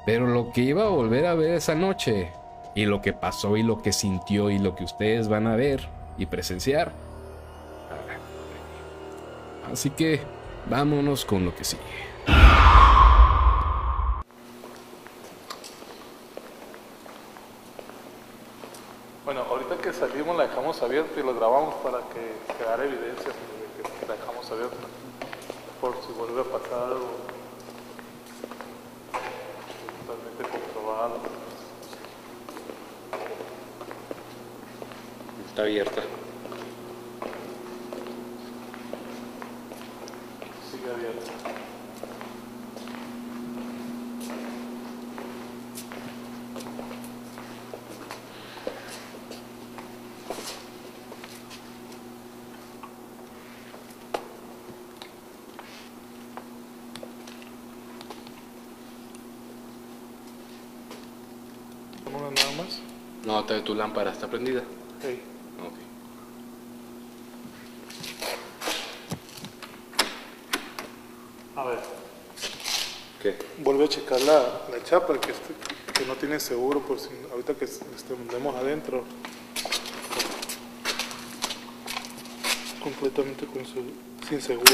Pero 0.04 0.26
lo 0.26 0.50
que 0.50 0.62
iba 0.62 0.82
a 0.82 0.88
volver 0.88 1.26
a 1.26 1.34
ver 1.34 1.52
esa 1.52 1.76
noche, 1.76 2.32
y 2.74 2.86
lo 2.86 3.00
que 3.00 3.12
pasó 3.12 3.56
y 3.56 3.62
lo 3.62 3.82
que 3.82 3.92
sintió 3.92 4.50
y 4.50 4.58
lo 4.58 4.74
que 4.74 4.84
ustedes 4.84 5.28
van 5.28 5.46
a 5.46 5.54
ver 5.54 5.88
y 6.18 6.26
presenciar. 6.26 6.92
Así 9.72 9.90
que 9.90 10.20
vámonos 10.68 11.24
con 11.24 11.44
lo 11.44 11.54
que 11.54 11.62
sigue. 11.62 11.82
Bueno, 19.24 19.42
ahorita 19.42 19.76
que 19.76 19.92
salimos 19.92 20.36
la 20.36 20.48
dejamos 20.48 20.82
abierta 20.82 21.20
y 21.20 21.22
lo 21.22 21.34
grabamos 21.34 21.74
para 21.76 21.98
que 22.08 22.58
quedara 22.58 22.84
evidencia 22.84 23.30
la 24.08 24.14
dejamos 24.14 24.50
abierta. 24.50 24.76
Por 25.80 25.94
si 26.06 26.12
vuelve 26.12 26.40
a 26.40 26.44
pasar 26.44 26.82
algo 26.84 27.10
totalmente 30.06 30.42
comprobado. 30.58 31.18
Está 35.48 35.62
abierta. 35.62 36.02
Sigue 40.70 40.90
abierta. 40.92 41.32
¿Con 62.04 62.14
una 62.14 62.30
nada 62.30 62.50
más? 62.56 62.80
No, 63.24 63.44
te- 63.44 63.59
tu 63.70 63.76
lámpara 63.76 64.10
está 64.10 64.26
prendida. 64.28 64.62
Hey. 65.00 65.20
Ok. 65.64 65.74
A 71.56 71.64
ver. 71.66 71.78
¿Qué? 73.22 73.36
Vuelve 73.58 73.84
a 73.84 73.88
checar 73.88 74.20
la, 74.22 74.62
la 74.72 74.82
chapa 74.82 75.20
que, 75.20 75.30
esté- 75.30 75.54
que 75.94 76.04
no 76.04 76.14
tiene 76.16 76.40
seguro 76.40 76.80
por 76.80 76.98
si 76.98 77.10
ahorita 77.30 77.54
que 77.54 77.66
estemos 77.66 78.56
adentro. 78.56 79.04
Completamente 82.82 83.46
con 83.46 83.64
su- 83.64 83.92
sin 84.28 84.40
seguro. 84.40 84.72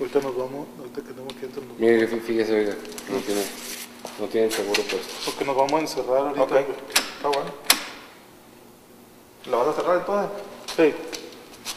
Ahorita 0.00 0.20
nos 0.20 0.36
vamos, 0.36 0.66
ahorita 0.78 1.02
que 1.02 1.08
tenemos 1.12 1.34
que 1.34 1.46
entrar, 1.46 1.64
Mire, 1.78 2.08
fí- 2.08 2.20
fíjese, 2.20 2.54
oiga, 2.54 2.74
no 3.10 3.18
tiene, 3.18 3.42
no 4.20 4.26
tiene 4.26 4.50
seguro 4.50 4.82
puesto. 4.82 5.14
porque 5.24 5.44
nos 5.44 5.56
vamos 5.56 5.72
a 5.72 5.78
encerrar 5.80 6.18
ahorita. 6.18 6.42
Ok, 6.42 6.52
está 7.16 7.28
bueno. 7.28 7.50
¿Lo 9.46 9.58
vas 9.58 9.68
a 9.68 9.72
cerrar 9.80 9.96
entonces? 9.98 10.30
Sí, 10.76 10.94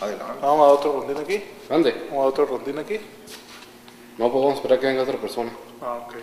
Adelante. 0.02 0.34
vamos 0.42 0.60
a 0.60 0.64
dar 0.68 0.74
otro 0.76 0.94
rondín 0.94 1.18
aquí. 1.18 1.44
¿Dónde? 1.70 1.92
Vamos 2.10 2.12
a 2.12 2.16
dar 2.18 2.28
otro 2.28 2.46
rondín 2.46 2.80
aquí. 2.80 3.00
No, 4.18 4.32
pues 4.32 4.42
vamos 4.44 4.52
a 4.52 4.56
esperar 4.56 4.80
que 4.80 4.88
venga 4.88 5.04
otra 5.04 5.18
persona. 5.18 5.52
Ah, 5.82 6.00
ok. 6.08 6.16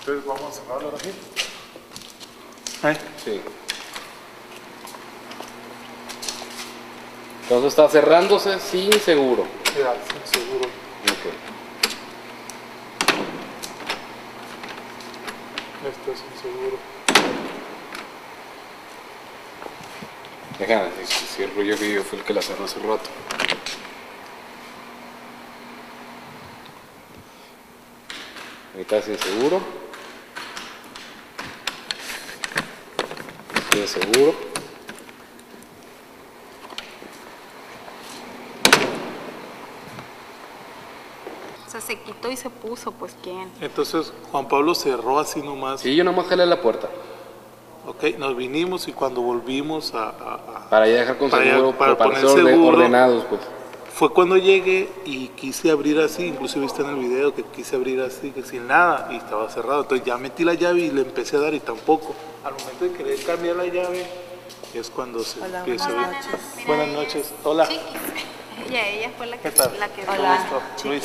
Entonces 0.00 0.26
vamos 0.26 0.42
a 0.42 0.52
cerrarlo 0.52 0.84
ahora 0.88 0.98
aquí. 0.98 1.10
Ahí. 2.82 2.96
Sí. 3.24 3.40
Entonces 7.44 7.68
está 7.68 7.88
cerrándose 7.88 8.58
sin 8.60 8.92
seguro. 9.00 9.44
Ya, 9.78 9.94
sin 10.10 10.42
seguro. 10.42 10.64
Ok. 10.66 11.53
Esto 15.84 16.12
es 16.12 16.18
sin 16.18 16.40
seguro. 16.40 16.78
Déjame, 20.58 20.88
si, 21.04 21.42
el 21.42 21.54
rollo 21.54 21.76
que 21.76 21.92
yo 21.92 22.02
fue 22.02 22.20
el 22.20 22.24
que 22.24 22.32
la 22.32 22.40
cerró 22.40 22.64
hace 22.64 22.78
rato. 22.78 23.10
Ahí 28.74 28.80
está 28.80 29.02
sin 29.02 29.18
seguro. 29.18 29.60
Sin 33.72 33.86
seguro. 33.86 34.53
Se 41.86 41.98
quitó 42.00 42.30
y 42.30 42.36
se 42.36 42.50
puso, 42.50 42.92
pues 42.92 43.14
quién. 43.22 43.50
Entonces 43.60 44.12
Juan 44.32 44.48
Pablo 44.48 44.74
cerró 44.74 45.18
así 45.18 45.40
nomás. 45.42 45.80
Sí, 45.80 45.94
yo 45.94 46.04
nomás 46.04 46.26
jalé 46.26 46.46
la 46.46 46.60
puerta. 46.60 46.88
Ok, 47.86 48.16
nos 48.18 48.34
vinimos 48.36 48.88
y 48.88 48.92
cuando 48.92 49.20
volvimos 49.20 49.94
a... 49.94 50.04
a- 50.08 50.10
a- 50.10 50.70
Para 50.70 50.86
ya 50.86 50.94
dejar 51.00 51.18
con 51.18 51.28
Para 51.30 51.44
ya- 51.44 51.58
para 51.78 51.96
para, 51.98 52.10
poner 52.10 52.26
seguro. 52.28 52.78
ordenados, 52.78 53.24
pues. 53.26 53.40
Fue 53.94 54.10
cuando 54.10 54.36
llegué 54.36 54.88
y 55.04 55.28
quise 55.28 55.70
abrir 55.70 56.00
así, 56.00 56.24
inclusive 56.26 56.66
está 56.66 56.82
en 56.82 56.88
el 56.88 56.96
video 56.96 57.32
que 57.34 57.44
quise 57.44 57.76
abrir 57.76 58.00
así, 58.00 58.30
que 58.32 58.42
sin 58.42 58.66
nada, 58.66 59.08
y 59.12 59.16
estaba 59.16 59.48
cerrado. 59.50 59.82
Entonces 59.82 60.04
ya 60.06 60.16
metí 60.18 60.42
la 60.44 60.54
llave 60.54 60.80
y 60.80 60.90
le 60.90 61.02
empecé 61.02 61.36
a 61.36 61.40
dar 61.40 61.54
y 61.54 61.60
tampoco. 61.60 62.12
Al 62.42 62.54
momento 62.54 62.84
de 62.86 62.92
querer 62.92 63.22
cambiar 63.24 63.54
la 63.56 63.66
llave, 63.66 64.04
es 64.74 64.90
cuando 64.90 65.20
se 65.22 65.38
empieza 65.44 65.86
a 65.86 65.92
Hola, 65.92 66.08
ver. 66.08 66.66
Buenas 66.66 66.88
noches. 66.88 67.16
es 67.16 67.34
Hola. 67.44 67.68
Chiquis. 67.68 67.84
Ella, 68.70 68.88
ella 68.88 69.10
fue 69.16 69.26
la 69.26 69.36
que, 69.36 69.42
¿Qué 69.42 69.50
tal? 69.50 69.78
la 69.78 69.88
que 69.88 70.02
Hola, 70.08 70.46
Luis. 70.84 71.02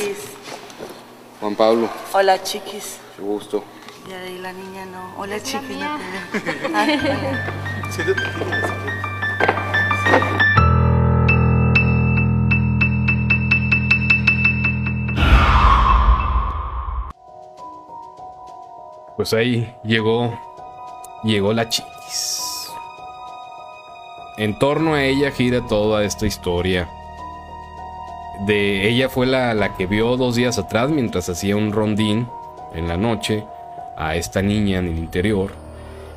Juan 1.39 1.55
Pablo, 1.55 1.89
Hola, 2.13 2.41
chiquis. 2.43 2.99
qué 3.15 3.21
gusto. 3.21 3.63
Y 4.07 4.11
ahí 4.13 4.37
la 4.39 4.51
niña 4.51 4.85
no. 4.85 5.13
Hola, 5.17 5.35
Es 5.37 5.53
la 5.53 5.61
chiquis. 5.61 5.79
Pues 19.15 19.33
ahí 19.33 19.75
llegó, 19.83 20.39
llegó 21.23 21.53
la 21.53 21.67
chiquis. 21.67 22.69
En 24.37 24.57
torno 24.57 24.93
a 24.93 25.03
ella 25.03 25.31
gira 25.31 25.65
toda 25.67 26.03
esta 26.05 26.25
historia. 26.25 26.89
De 28.45 28.87
ella 28.87 29.09
fue 29.09 29.25
la, 29.25 29.53
la 29.53 29.75
que 29.75 29.85
vio 29.85 30.15
dos 30.15 30.35
días 30.35 30.57
atrás 30.57 30.89
mientras 30.89 31.27
hacía 31.29 31.55
un 31.55 31.71
rondín 31.71 32.27
en 32.73 32.87
la 32.87 32.97
noche 32.97 33.43
a 33.97 34.15
esta 34.15 34.41
niña 34.41 34.79
en 34.79 34.87
el 34.87 34.97
interior. 34.97 35.51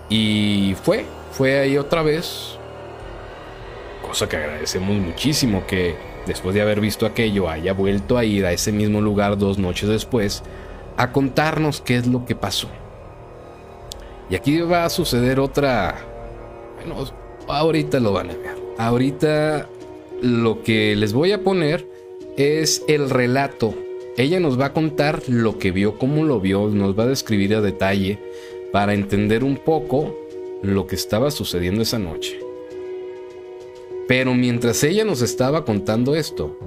Y 0.08 0.76
fue, 0.82 1.04
fue 1.32 1.58
ahí 1.58 1.76
otra 1.76 2.02
vez. 2.02 2.56
Cosa 4.06 4.28
que 4.28 4.36
agradecemos 4.36 4.96
muchísimo 4.96 5.66
que 5.66 5.96
después 6.26 6.54
de 6.54 6.62
haber 6.62 6.80
visto 6.80 7.06
aquello 7.06 7.48
haya 7.48 7.72
vuelto 7.72 8.16
a 8.16 8.24
ir 8.24 8.46
a 8.46 8.52
ese 8.52 8.70
mismo 8.70 9.00
lugar 9.00 9.36
dos 9.36 9.58
noches 9.58 9.88
después 9.88 10.42
a 10.96 11.10
contarnos 11.10 11.80
qué 11.80 11.96
es 11.96 12.06
lo 12.06 12.24
que 12.24 12.36
pasó. 12.36 12.68
Y 14.30 14.36
aquí 14.36 14.60
va 14.60 14.84
a 14.84 14.90
suceder 14.90 15.40
otra... 15.40 15.96
Bueno, 16.76 17.04
ahorita 17.48 18.00
lo 18.00 18.12
van 18.12 18.30
a 18.30 18.34
ver. 18.34 18.56
Ahorita 18.78 19.66
lo 20.20 20.62
que 20.62 20.94
les 20.94 21.12
voy 21.12 21.32
a 21.32 21.42
poner 21.42 21.86
es 22.36 22.84
el 22.88 23.10
relato. 23.10 23.74
Ella 24.16 24.40
nos 24.40 24.60
va 24.60 24.66
a 24.66 24.72
contar 24.72 25.22
lo 25.28 25.58
que 25.58 25.70
vio, 25.70 25.98
cómo 25.98 26.24
lo 26.24 26.40
vio, 26.40 26.68
nos 26.68 26.98
va 26.98 27.04
a 27.04 27.08
describir 27.08 27.54
a 27.54 27.60
detalle 27.60 28.18
para 28.72 28.94
entender 28.94 29.44
un 29.44 29.56
poco 29.56 30.14
lo 30.62 30.86
que 30.86 30.94
estaba 30.94 31.30
sucediendo 31.30 31.82
esa 31.82 31.98
noche. 31.98 32.38
Pero 34.06 34.34
mientras 34.34 34.82
ella 34.84 35.04
nos 35.04 35.22
estaba 35.22 35.64
contando 35.64 36.14
esto, 36.14 36.58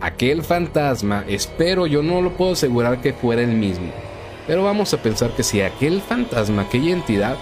aquel 0.00 0.42
fantasma, 0.42 1.24
espero, 1.28 1.86
yo 1.86 2.02
no 2.02 2.20
lo 2.20 2.32
puedo 2.36 2.52
asegurar 2.52 3.00
que 3.00 3.12
fuera 3.12 3.42
el 3.42 3.52
mismo, 3.52 3.92
pero 4.46 4.64
vamos 4.64 4.92
a 4.92 5.02
pensar 5.02 5.30
que 5.36 5.42
si 5.42 5.60
aquel 5.60 6.00
fantasma, 6.00 6.62
aquella 6.62 6.92
entidad, 6.92 7.36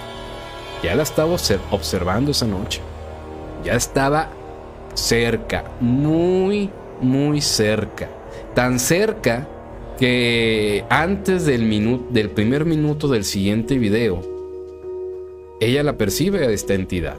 ya 0.82 0.94
la 0.94 1.02
estaba 1.02 1.32
obser- 1.32 1.60
observando 1.70 2.32
esa 2.32 2.46
noche, 2.46 2.80
ya 3.64 3.74
estaba 3.74 4.30
cerca, 4.94 5.64
muy, 5.80 6.70
muy 7.00 7.40
cerca, 7.40 8.08
tan 8.54 8.78
cerca 8.78 9.48
que 9.98 10.84
antes 10.90 11.46
del, 11.46 11.68
del 12.10 12.30
primer 12.30 12.64
minuto 12.64 13.08
del 13.08 13.24
siguiente 13.24 13.78
video, 13.78 14.20
ella 15.60 15.82
la 15.82 15.96
percibe 15.96 16.46
a 16.46 16.50
esta 16.50 16.74
entidad 16.74 17.16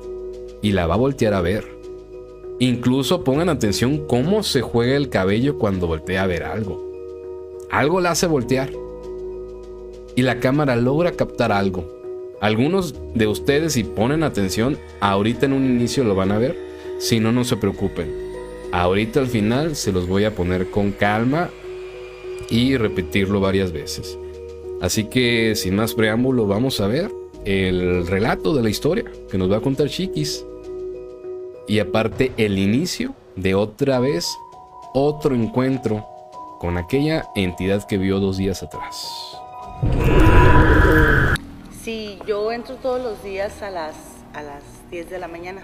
y 0.61 0.71
la 0.71 0.87
va 0.87 0.95
a 0.95 0.97
voltear 0.97 1.33
a 1.33 1.41
ver. 1.41 1.65
Incluso 2.59 3.23
pongan 3.23 3.49
atención 3.49 4.05
cómo 4.07 4.43
se 4.43 4.61
juega 4.61 4.95
el 4.95 5.09
cabello 5.09 5.57
cuando 5.57 5.87
voltea 5.87 6.23
a 6.23 6.27
ver 6.27 6.43
algo. 6.43 6.81
Algo 7.69 7.99
la 7.99 8.11
hace 8.11 8.27
voltear. 8.27 8.71
Y 10.15 10.21
la 10.21 10.39
cámara 10.39 10.75
logra 10.75 11.11
captar 11.11 11.51
algo. 11.51 11.85
Algunos 12.39 12.95
de 13.13 13.27
ustedes 13.27 13.73
si 13.73 13.83
ponen 13.83 14.23
atención, 14.23 14.77
ahorita 15.01 15.45
en 15.45 15.53
un 15.53 15.65
inicio 15.65 16.03
lo 16.03 16.15
van 16.15 16.31
a 16.31 16.37
ver. 16.37 16.57
Si 16.99 17.19
no, 17.19 17.31
no 17.31 17.43
se 17.43 17.57
preocupen. 17.57 18.24
Ahorita 18.75 19.21
al 19.21 19.27
final 19.27 19.73
se 19.77 19.93
los 19.93 20.05
voy 20.05 20.25
a 20.25 20.35
poner 20.35 20.69
con 20.69 20.91
calma 20.91 21.49
y 22.49 22.75
repetirlo 22.75 23.39
varias 23.39 23.71
veces. 23.71 24.19
Así 24.81 25.05
que 25.05 25.55
sin 25.55 25.77
más 25.77 25.93
preámbulo 25.93 26.45
vamos 26.45 26.81
a 26.81 26.87
ver 26.87 27.09
el 27.45 28.05
relato 28.05 28.53
de 28.53 28.63
la 28.63 28.69
historia 28.69 29.05
que 29.31 29.37
nos 29.37 29.49
va 29.49 29.57
a 29.57 29.61
contar 29.61 29.87
Chiquis. 29.87 30.45
Y 31.69 31.79
aparte 31.79 32.33
el 32.35 32.59
inicio 32.59 33.15
de 33.37 33.55
otra 33.55 34.01
vez 34.01 34.27
otro 34.93 35.35
encuentro 35.35 36.05
con 36.59 36.77
aquella 36.77 37.29
entidad 37.33 37.87
que 37.87 37.97
vio 37.97 38.19
dos 38.19 38.35
días 38.35 38.61
atrás. 38.61 39.09
Sí, 41.81 42.19
yo 42.27 42.51
entro 42.51 42.75
todos 42.75 43.01
los 43.01 43.23
días 43.23 43.61
a 43.61 43.69
las, 43.69 43.95
a 44.33 44.43
las 44.43 44.63
10 44.91 45.09
de 45.11 45.19
la 45.19 45.29
mañana. 45.29 45.63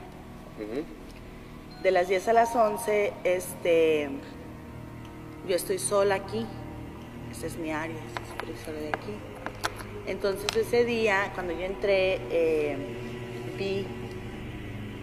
De 1.84 1.90
las 1.90 2.08
10 2.08 2.28
a 2.28 2.34
las 2.34 2.56
11, 2.56 3.14
este, 3.24 4.10
yo 5.48 5.56
estoy 5.56 5.80
sola 5.80 6.16
aquí. 6.16 6.46
Esa 7.32 7.48
es 7.48 7.58
mi 7.58 7.72
área, 7.72 7.96
estoy 7.96 8.56
sola 8.64 8.80
de 8.80 8.90
aquí. 8.90 9.14
Entonces 10.06 10.56
ese 10.56 10.86
día, 10.86 11.32
cuando 11.34 11.54
yo 11.54 11.62
entré, 11.62 12.20
eh, 12.30 12.78
vi 13.58 13.86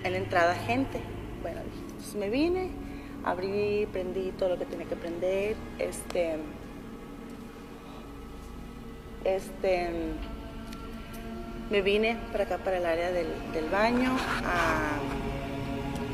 en 0.05 0.13
la 0.13 0.19
entrada 0.19 0.55
gente. 0.55 1.01
Bueno, 1.43 1.61
entonces 1.89 2.15
me 2.15 2.29
vine, 2.29 2.71
abrí, 3.25 3.87
prendí 3.93 4.31
todo 4.33 4.51
lo 4.51 4.59
que 4.59 4.65
tenía 4.65 4.87
que 4.87 4.97
prender. 4.97 5.57
Este, 5.79 6.37
este, 9.25 9.91
me 11.71 11.83
vine 11.83 12.17
para 12.33 12.45
acá, 12.45 12.59
para 12.59 12.79
el 12.79 12.87
área 12.87 13.11
del, 13.11 13.69
baño, 13.71 14.17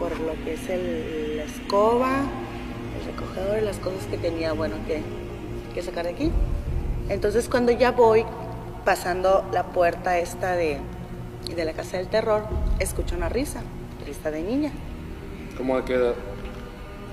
por 0.04 0.20
lo 0.20 0.34
que 0.44 0.52
es 0.52 0.68
el- 0.68 1.38
la 1.38 1.44
escoba, 1.44 2.10
el 2.98 3.06
recogedor, 3.06 3.62
las 3.62 3.78
cosas 3.78 4.04
que 4.10 4.18
tenía, 4.18 4.52
bueno, 4.52 4.76
que, 4.86 5.00
que 5.72 5.82
sacar 5.82 6.04
de 6.04 6.10
aquí. 6.10 6.30
Entonces 7.08 7.48
cuando 7.48 7.72
ya 7.72 7.90
voy 7.92 8.26
pasando 8.84 9.48
la 9.50 9.62
puerta 9.64 10.18
esta 10.18 10.56
de, 10.56 10.78
de 11.56 11.64
la 11.64 11.72
casa 11.72 11.96
del 11.96 12.08
terror, 12.08 12.46
escucho 12.80 13.16
una 13.16 13.30
risa, 13.30 13.62
risa 14.06 14.30
de 14.30 14.42
niña. 14.42 14.72
¿Cómo 15.56 15.76
de 15.78 15.84
qué 15.84 15.94
edad? 15.94 16.14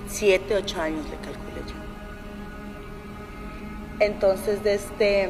Siete, 0.10 0.56
ocho 0.56 0.82
años 0.82 1.06
le 1.06 1.16
calculé 1.16 1.62
yo. 1.68 1.76
Entonces, 4.06 4.64
de 4.66 4.74
este 4.74 5.30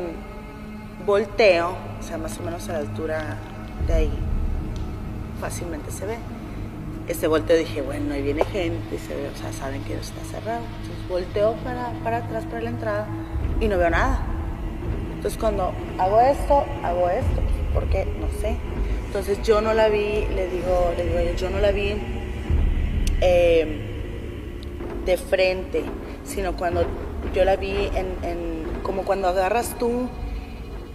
volteo, 1.05 1.75
o 1.99 2.03
sea, 2.03 2.17
más 2.17 2.39
o 2.39 2.43
menos 2.43 2.67
a 2.69 2.73
la 2.73 2.79
altura 2.79 3.37
de 3.85 3.93
ahí, 3.93 4.11
fácilmente 5.39 5.91
se 5.91 6.07
ve. 6.07 6.17
Este 7.11 7.27
volteo 7.27 7.57
dije, 7.57 7.81
bueno, 7.81 8.13
ahí 8.13 8.21
viene 8.21 8.45
gente, 8.45 8.97
se 8.97 9.13
ve, 9.13 9.27
o 9.27 9.37
sea, 9.37 9.51
saben 9.51 9.83
que 9.83 9.95
está 9.95 10.21
cerrado. 10.23 10.61
Entonces 10.81 11.07
volteo 11.09 11.53
para, 11.63 11.91
para 12.05 12.17
atrás, 12.17 12.45
para 12.45 12.61
la 12.61 12.69
entrada, 12.69 13.05
y 13.59 13.67
no 13.67 13.77
veo 13.77 13.89
nada. 13.89 14.25
Entonces 15.15 15.37
cuando 15.37 15.73
hago 15.99 16.21
esto, 16.21 16.63
hago 16.83 17.09
esto, 17.09 17.41
porque 17.73 18.05
no 18.05 18.27
sé. 18.39 18.55
Entonces 19.07 19.41
yo 19.43 19.59
no 19.59 19.73
la 19.73 19.89
vi, 19.89 20.25
le 20.33 20.47
digo, 20.47 20.93
le 20.95 21.03
digo 21.03 21.35
yo 21.37 21.49
no 21.49 21.59
la 21.59 21.71
vi 21.71 21.95
eh, 23.19 23.81
de 25.05 25.17
frente, 25.17 25.83
sino 26.23 26.55
cuando 26.55 26.85
yo 27.35 27.43
la 27.43 27.57
vi 27.57 27.89
en, 27.93 28.15
en- 28.23 28.61
como 28.83 29.03
cuando 29.03 29.27
agarras 29.27 29.75
tú 29.77 30.07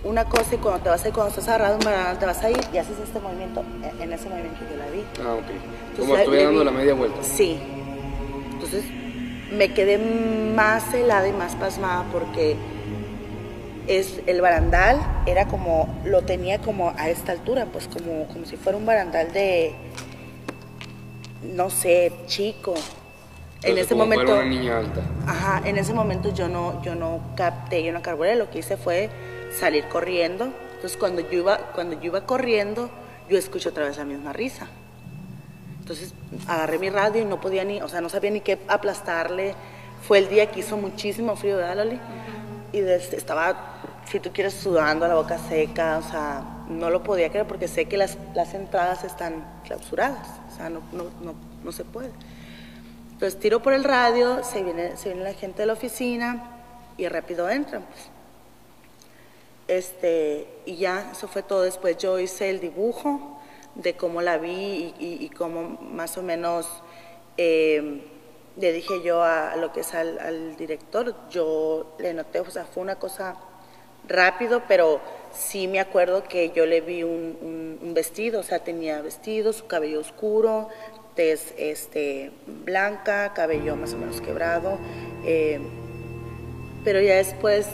una 0.07 0.25
cosa 0.25 0.55
y 0.55 0.59
cuando 0.59 0.81
te 0.83 0.89
vas 0.89 1.05
a 1.05 1.09
ir, 1.09 1.15
cuando 1.15 1.31
estás 1.31 1.49
agarrado 1.49 1.77
un 1.77 1.85
banana, 1.85 2.19
te 2.19 2.27
vas 2.27 2.43
a 2.43 2.51
ir 2.51 2.59
y 2.73 2.79
haces 2.79 2.97
este 3.03 3.19
movimiento, 3.21 3.63
en, 3.83 4.01
en 4.03 4.13
ese 4.13 4.29
movimiento 4.29 4.61
yo 4.71 4.77
la 4.77 4.87
vi. 4.91 5.05
Ah, 5.23 5.35
ok. 5.35 5.51
Entonces, 5.91 6.25
Como 6.25 6.33
le 6.35 6.43
dando 6.45 6.59
vi- 6.61 6.65
la 6.65 6.71
media 6.71 6.95
vuelta. 6.95 7.23
Sí. 7.23 7.59
Entonces 8.53 8.85
me 9.53 9.73
quedé 9.75 9.99
más 9.99 10.93
helada 10.95 11.29
y 11.29 11.33
más 11.33 11.55
pasmada 11.57 12.05
porque 12.13 12.57
es 13.87 14.21
el 14.27 14.41
barandal 14.41 14.99
era 15.27 15.47
como 15.47 15.89
lo 16.05 16.23
tenía 16.23 16.61
como 16.61 16.93
a 16.97 17.09
esta 17.09 17.33
altura, 17.33 17.67
pues 17.73 17.87
como 17.89 18.27
como 18.29 18.45
si 18.47 18.57
fuera 18.57 18.77
un 18.77 18.85
barandal 18.87 19.33
de 19.33 19.73
no 21.55 21.71
sé, 21.71 22.13
chico. 22.27 22.75
en 23.63 23.79
ese 23.79 23.91
como 23.91 24.05
momento 24.05 24.35
una 24.35 24.45
niña 24.45 24.79
alta. 24.79 25.01
Ajá, 25.27 25.63
en 25.65 25.79
ese 25.79 25.93
momento 25.95 26.33
yo 26.35 26.49
no, 26.49 26.83
yo 26.83 26.95
no 26.95 27.21
capté, 27.37 27.83
yo 27.85 27.93
no 27.93 28.03
carburé, 28.03 28.35
lo 28.37 28.51
que 28.51 28.59
hice 28.59 28.77
fue 28.77 29.09
salir 29.57 29.85
corriendo. 29.89 30.45
Entonces 30.75 30.97
cuando 30.97 31.21
yo 31.23 31.39
iba, 31.39 31.59
cuando 31.75 31.95
yo 32.01 32.07
iba 32.07 32.27
corriendo, 32.27 32.91
yo 33.29 33.37
escucho 33.39 33.71
otra 33.71 33.85
vez 33.85 33.97
la 33.97 34.05
misma 34.05 34.33
risa. 34.33 34.67
Entonces 35.81 36.13
agarré 36.47 36.79
mi 36.79 36.91
radio 36.91 37.23
y 37.23 37.25
no 37.25 37.41
podía 37.41 37.65
ni, 37.65 37.81
o 37.81 37.89
sea, 37.89 38.01
no 38.01 38.09
sabía 38.09 38.31
ni 38.31 38.41
qué 38.41 38.59
aplastarle. 38.69 39.55
Fue 40.07 40.19
el 40.19 40.29
día 40.29 40.51
que 40.51 40.61
hizo 40.61 40.77
muchísimo 40.77 41.37
frío, 41.37 41.57
¿verdad, 41.57 41.77
Loli? 41.85 41.99
Y 42.73 42.81
desde- 42.81 43.17
estaba, 43.17 43.81
si 44.11 44.21
tú 44.21 44.31
quieres, 44.33 44.55
sudando, 44.55 45.07
la 45.09 45.15
boca 45.15 45.39
seca, 45.39 45.99
o 45.99 46.03
sea, 46.11 46.43
no 46.69 46.91
lo 46.91 47.03
podía 47.03 47.31
creer 47.31 47.47
porque 47.47 47.69
sé 47.69 47.87
que 47.87 47.97
las, 47.97 48.19
las 48.35 48.53
entradas 48.55 49.05
están 49.05 49.45
clausuradas, 49.65 50.27
o 50.53 50.57
sea, 50.57 50.69
no, 50.69 50.81
no, 50.93 51.05
no, 51.23 51.35
no 51.65 51.73
se 51.73 51.85
puede. 51.85 52.11
Entonces 53.13 53.39
tiro 53.41 53.63
por 53.63 53.73
el 53.73 53.85
radio, 53.85 54.45
se 54.45 54.63
viene, 54.63 54.97
se 54.97 55.09
viene 55.11 55.25
la 55.25 55.33
gente 55.33 55.63
de 55.63 55.67
la 55.67 55.73
oficina 55.73 56.51
y 56.99 57.09
rápido 57.09 57.49
entran. 57.49 57.83
pues. 57.83 58.11
Este, 59.69 60.47
y 60.65 60.77
ya, 60.77 61.11
eso 61.13 61.29
fue 61.29 61.43
todo. 61.43 61.63
Después 61.63 61.97
yo 61.99 62.19
hice 62.19 62.51
el 62.51 62.61
dibujo 62.61 63.41
de 63.75 63.95
cómo 63.95 64.23
la 64.23 64.39
vi 64.39 64.95
y, 64.99 65.29
cómo 65.31 65.79
más 65.81 66.17
o 66.17 66.23
menos 66.23 66.67
eh, 67.37 68.03
le 68.57 68.73
dije 68.73 69.03
yo 69.03 69.23
a, 69.23 69.57
lo 69.57 69.73
que 69.73 69.81
es 69.81 69.95
al, 69.95 70.57
director, 70.57 71.15
yo 71.29 71.95
le 71.99 72.15
noté, 72.15 72.41
o 72.41 72.51
sea, 72.51 72.65
fue 72.65 72.83
una 72.83 72.97
cosa 72.97 73.37
rápido, 74.09 74.63
pero 74.67 75.01
sí 75.33 75.69
me 75.69 75.81
acuerdo 75.81 76.25
que 76.25 76.51
yo 76.51 76.65
le 76.65 76.81
vi 76.81 77.03
un 77.03 77.93
vestido, 77.95 78.41
o 78.41 78.43
sea, 78.43 78.61
tenía 78.61 79.03
vestido, 79.03 79.53
su 79.53 79.67
cabello 79.67 80.01
oscuro, 80.01 80.71
tez 81.17 81.55
este, 81.57 82.31
blanca, 82.47 83.33
cabello 83.35 83.75
más 83.75 83.95
o 83.95 83.99
menos 83.99 84.21
quebrado, 84.21 84.79
eh, 85.25 85.59
pero 86.85 87.01
ya 87.01 87.17
después 87.17 87.67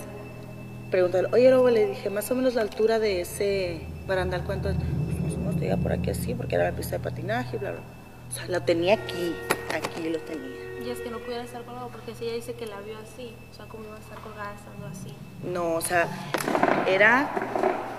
pregunté, 0.93 1.25
oye, 1.33 1.49
luego 1.49 1.71
le 1.71 1.87
dije, 1.87 2.11
más 2.11 2.31
o 2.31 2.37
menos 2.37 2.55
la 2.55 2.61
altura 2.61 2.99
de 2.99 3.23
ese 3.23 3.81
barandal, 4.07 4.45
¿cuánto 4.45 4.69
es? 4.69 4.77
Pues 4.77 5.19
más 5.21 5.33
o 5.33 5.39
menos 5.39 5.57
llega 5.57 5.77
por 5.79 5.91
aquí 5.91 6.11
así, 6.11 6.35
porque 6.35 6.55
era 6.55 6.71
la 6.71 6.77
pista 6.77 6.99
de 6.99 7.03
patinaje, 7.03 7.57
bla, 7.57 7.73
bla. 7.73 7.81
O 8.29 8.33
sea, 8.33 8.47
lo 8.47 8.63
tenía 8.63 8.95
aquí, 8.95 9.35
aquí 9.75 10.11
lo 10.11 10.19
tenía. 10.21 10.53
Y 10.85 10.91
es 10.91 11.01
que 11.01 11.11
no 11.11 11.19
pudiera 11.19 11.45
estar 11.45 11.63
colgado 11.63 11.89
porque 11.89 12.15
si 12.15 12.25
ella 12.25 12.35
dice 12.35 12.53
que 12.55 12.67
la 12.67 12.81
vio 12.81 12.99
así, 12.99 13.35
o 13.51 13.57
sea, 13.57 13.67
¿cómo 13.67 13.85
iba 13.85 13.97
a 13.97 14.01
estar 14.01 14.19
colgada 14.19 14.53
estando 14.55 14.87
así? 14.87 15.15
No, 15.45 15.75
o 15.75 15.81
sea, 15.81 16.09
era 16.87 17.31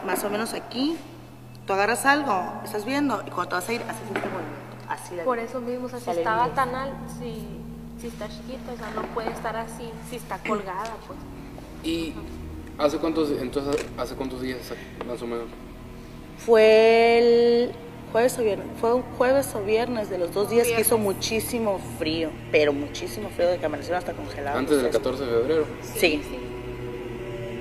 más 0.05 0.23
o 0.23 0.29
menos 0.29 0.53
aquí. 0.53 0.95
Tú 1.65 1.73
agarras 1.73 2.05
algo, 2.05 2.61
estás 2.63 2.85
viendo, 2.85 3.23
y 3.25 3.31
cuando 3.31 3.49
te 3.49 3.55
vas 3.55 3.69
a 3.69 3.73
ir, 3.73 3.81
haces 3.81 4.03
este 4.07 4.19
movimiento. 4.19 4.63
Así 4.87 5.15
la 5.15 5.23
Por 5.23 5.39
eso 5.39 5.61
mismo, 5.61 5.85
o 5.87 5.89
sea, 5.89 5.99
si 5.99 6.11
estaba 6.11 6.43
bien. 6.43 6.55
tan 6.55 6.75
alto, 6.75 6.97
si, 7.17 7.47
si 7.99 8.07
está 8.07 8.27
chiquita, 8.27 8.73
o 8.73 8.77
sea, 8.77 8.91
no 8.91 9.01
puede 9.13 9.31
estar 9.31 9.55
así, 9.55 9.89
si 10.09 10.17
está 10.17 10.37
colgada, 10.39 10.91
pues. 11.07 11.17
¿Y 11.83 12.13
hace 12.77 12.97
cuántos, 12.97 13.31
entonces, 13.31 13.85
hace 13.97 14.15
cuántos 14.15 14.41
días 14.41 14.59
más 15.07 15.21
o 15.21 15.27
menos? 15.27 15.45
Fue 16.37 17.17
el 17.19 17.71
jueves 18.11 18.37
o 18.37 18.43
viernes, 18.43 18.67
fue 18.79 18.93
un 18.93 19.01
jueves 19.01 19.55
o 19.55 19.63
viernes 19.63 20.09
de 20.09 20.17
los 20.17 20.33
dos 20.33 20.49
días 20.49 20.67
que 20.67 20.81
hizo 20.81 20.97
muchísimo 20.97 21.79
frío, 21.97 22.29
pero 22.51 22.73
muchísimo 22.73 23.29
frío 23.29 23.49
de 23.49 23.57
que 23.57 23.65
amanecieron 23.65 23.99
hasta 23.99 24.13
congelados. 24.13 24.59
Antes 24.59 24.81
del 24.81 24.91
14 24.91 25.25
de 25.25 25.31
febrero. 25.31 25.65
Sí. 25.81 25.99
Sí, 25.99 26.21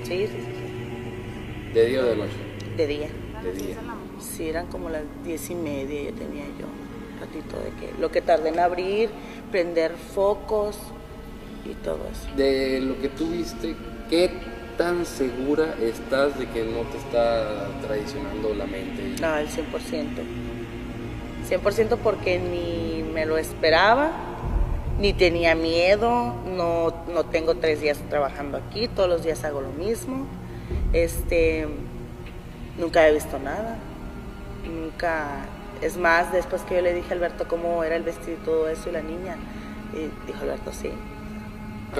sí, 0.03 0.27
sí, 0.27 0.27
sí, 0.37 1.73
¿De 1.73 1.85
día 1.87 2.01
o 2.01 2.05
de 2.05 2.15
noche? 2.15 2.33
de 2.77 2.87
día. 2.87 3.07
De 3.43 3.53
día. 3.53 3.75
Sí, 4.19 4.47
eran 4.49 4.67
como 4.67 4.89
las 4.89 5.03
diez 5.23 5.49
y 5.49 5.55
media, 5.55 6.11
ya 6.11 6.11
tenía 6.11 6.43
yo 6.59 6.65
un 6.65 7.19
ratito 7.19 7.57
de 7.57 7.69
que 7.79 7.99
lo 7.99 8.11
que 8.11 8.21
tardé 8.21 8.49
en 8.49 8.59
abrir, 8.59 9.09
prender 9.51 9.93
focos 9.93 10.77
y 11.65 11.73
todo 11.83 11.99
eso. 12.11 12.35
De 12.35 12.79
lo 12.81 12.99
que 12.99 13.09
tú 13.09 13.27
viste, 13.27 13.75
¿qué 14.09 14.29
tan 14.77 15.05
segura 15.05 15.75
estás 15.81 16.37
de 16.37 16.47
que 16.49 16.63
no 16.63 16.81
te 16.89 16.97
está 16.97 17.67
traicionando 17.85 18.53
la 18.53 18.65
mente? 18.65 19.15
No, 19.21 19.37
el 19.37 19.47
100%. 19.47 19.61
100% 21.49 21.97
porque 21.97 22.39
ni 22.39 23.03
me 23.03 23.25
lo 23.25 23.37
esperaba, 23.37 24.11
ni 24.99 25.13
tenía 25.13 25.55
miedo, 25.55 26.33
no, 26.55 26.93
no 27.13 27.25
tengo 27.25 27.55
tres 27.55 27.81
días 27.81 27.99
trabajando 28.09 28.57
aquí, 28.57 28.87
todos 28.87 29.09
los 29.09 29.23
días 29.23 29.43
hago 29.43 29.61
lo 29.61 29.71
mismo. 29.71 30.25
Este, 30.93 31.67
nunca 32.77 33.07
he 33.07 33.13
visto 33.13 33.39
nada. 33.39 33.77
nunca, 34.63 35.45
es 35.81 35.97
más, 35.97 36.31
después 36.31 36.61
que 36.63 36.75
yo 36.75 36.81
le 36.81 36.93
dije 36.93 37.09
a 37.11 37.15
Alberto 37.15 37.47
cómo 37.47 37.83
era 37.83 37.95
el 37.95 38.03
vestido 38.03 38.37
y 38.41 38.45
todo 38.45 38.69
eso 38.69 38.89
y 38.89 38.93
la 38.93 39.01
niña, 39.01 39.35
y 39.93 40.09
dijo 40.27 40.43
Alberto, 40.43 40.71
sí. 40.71 40.91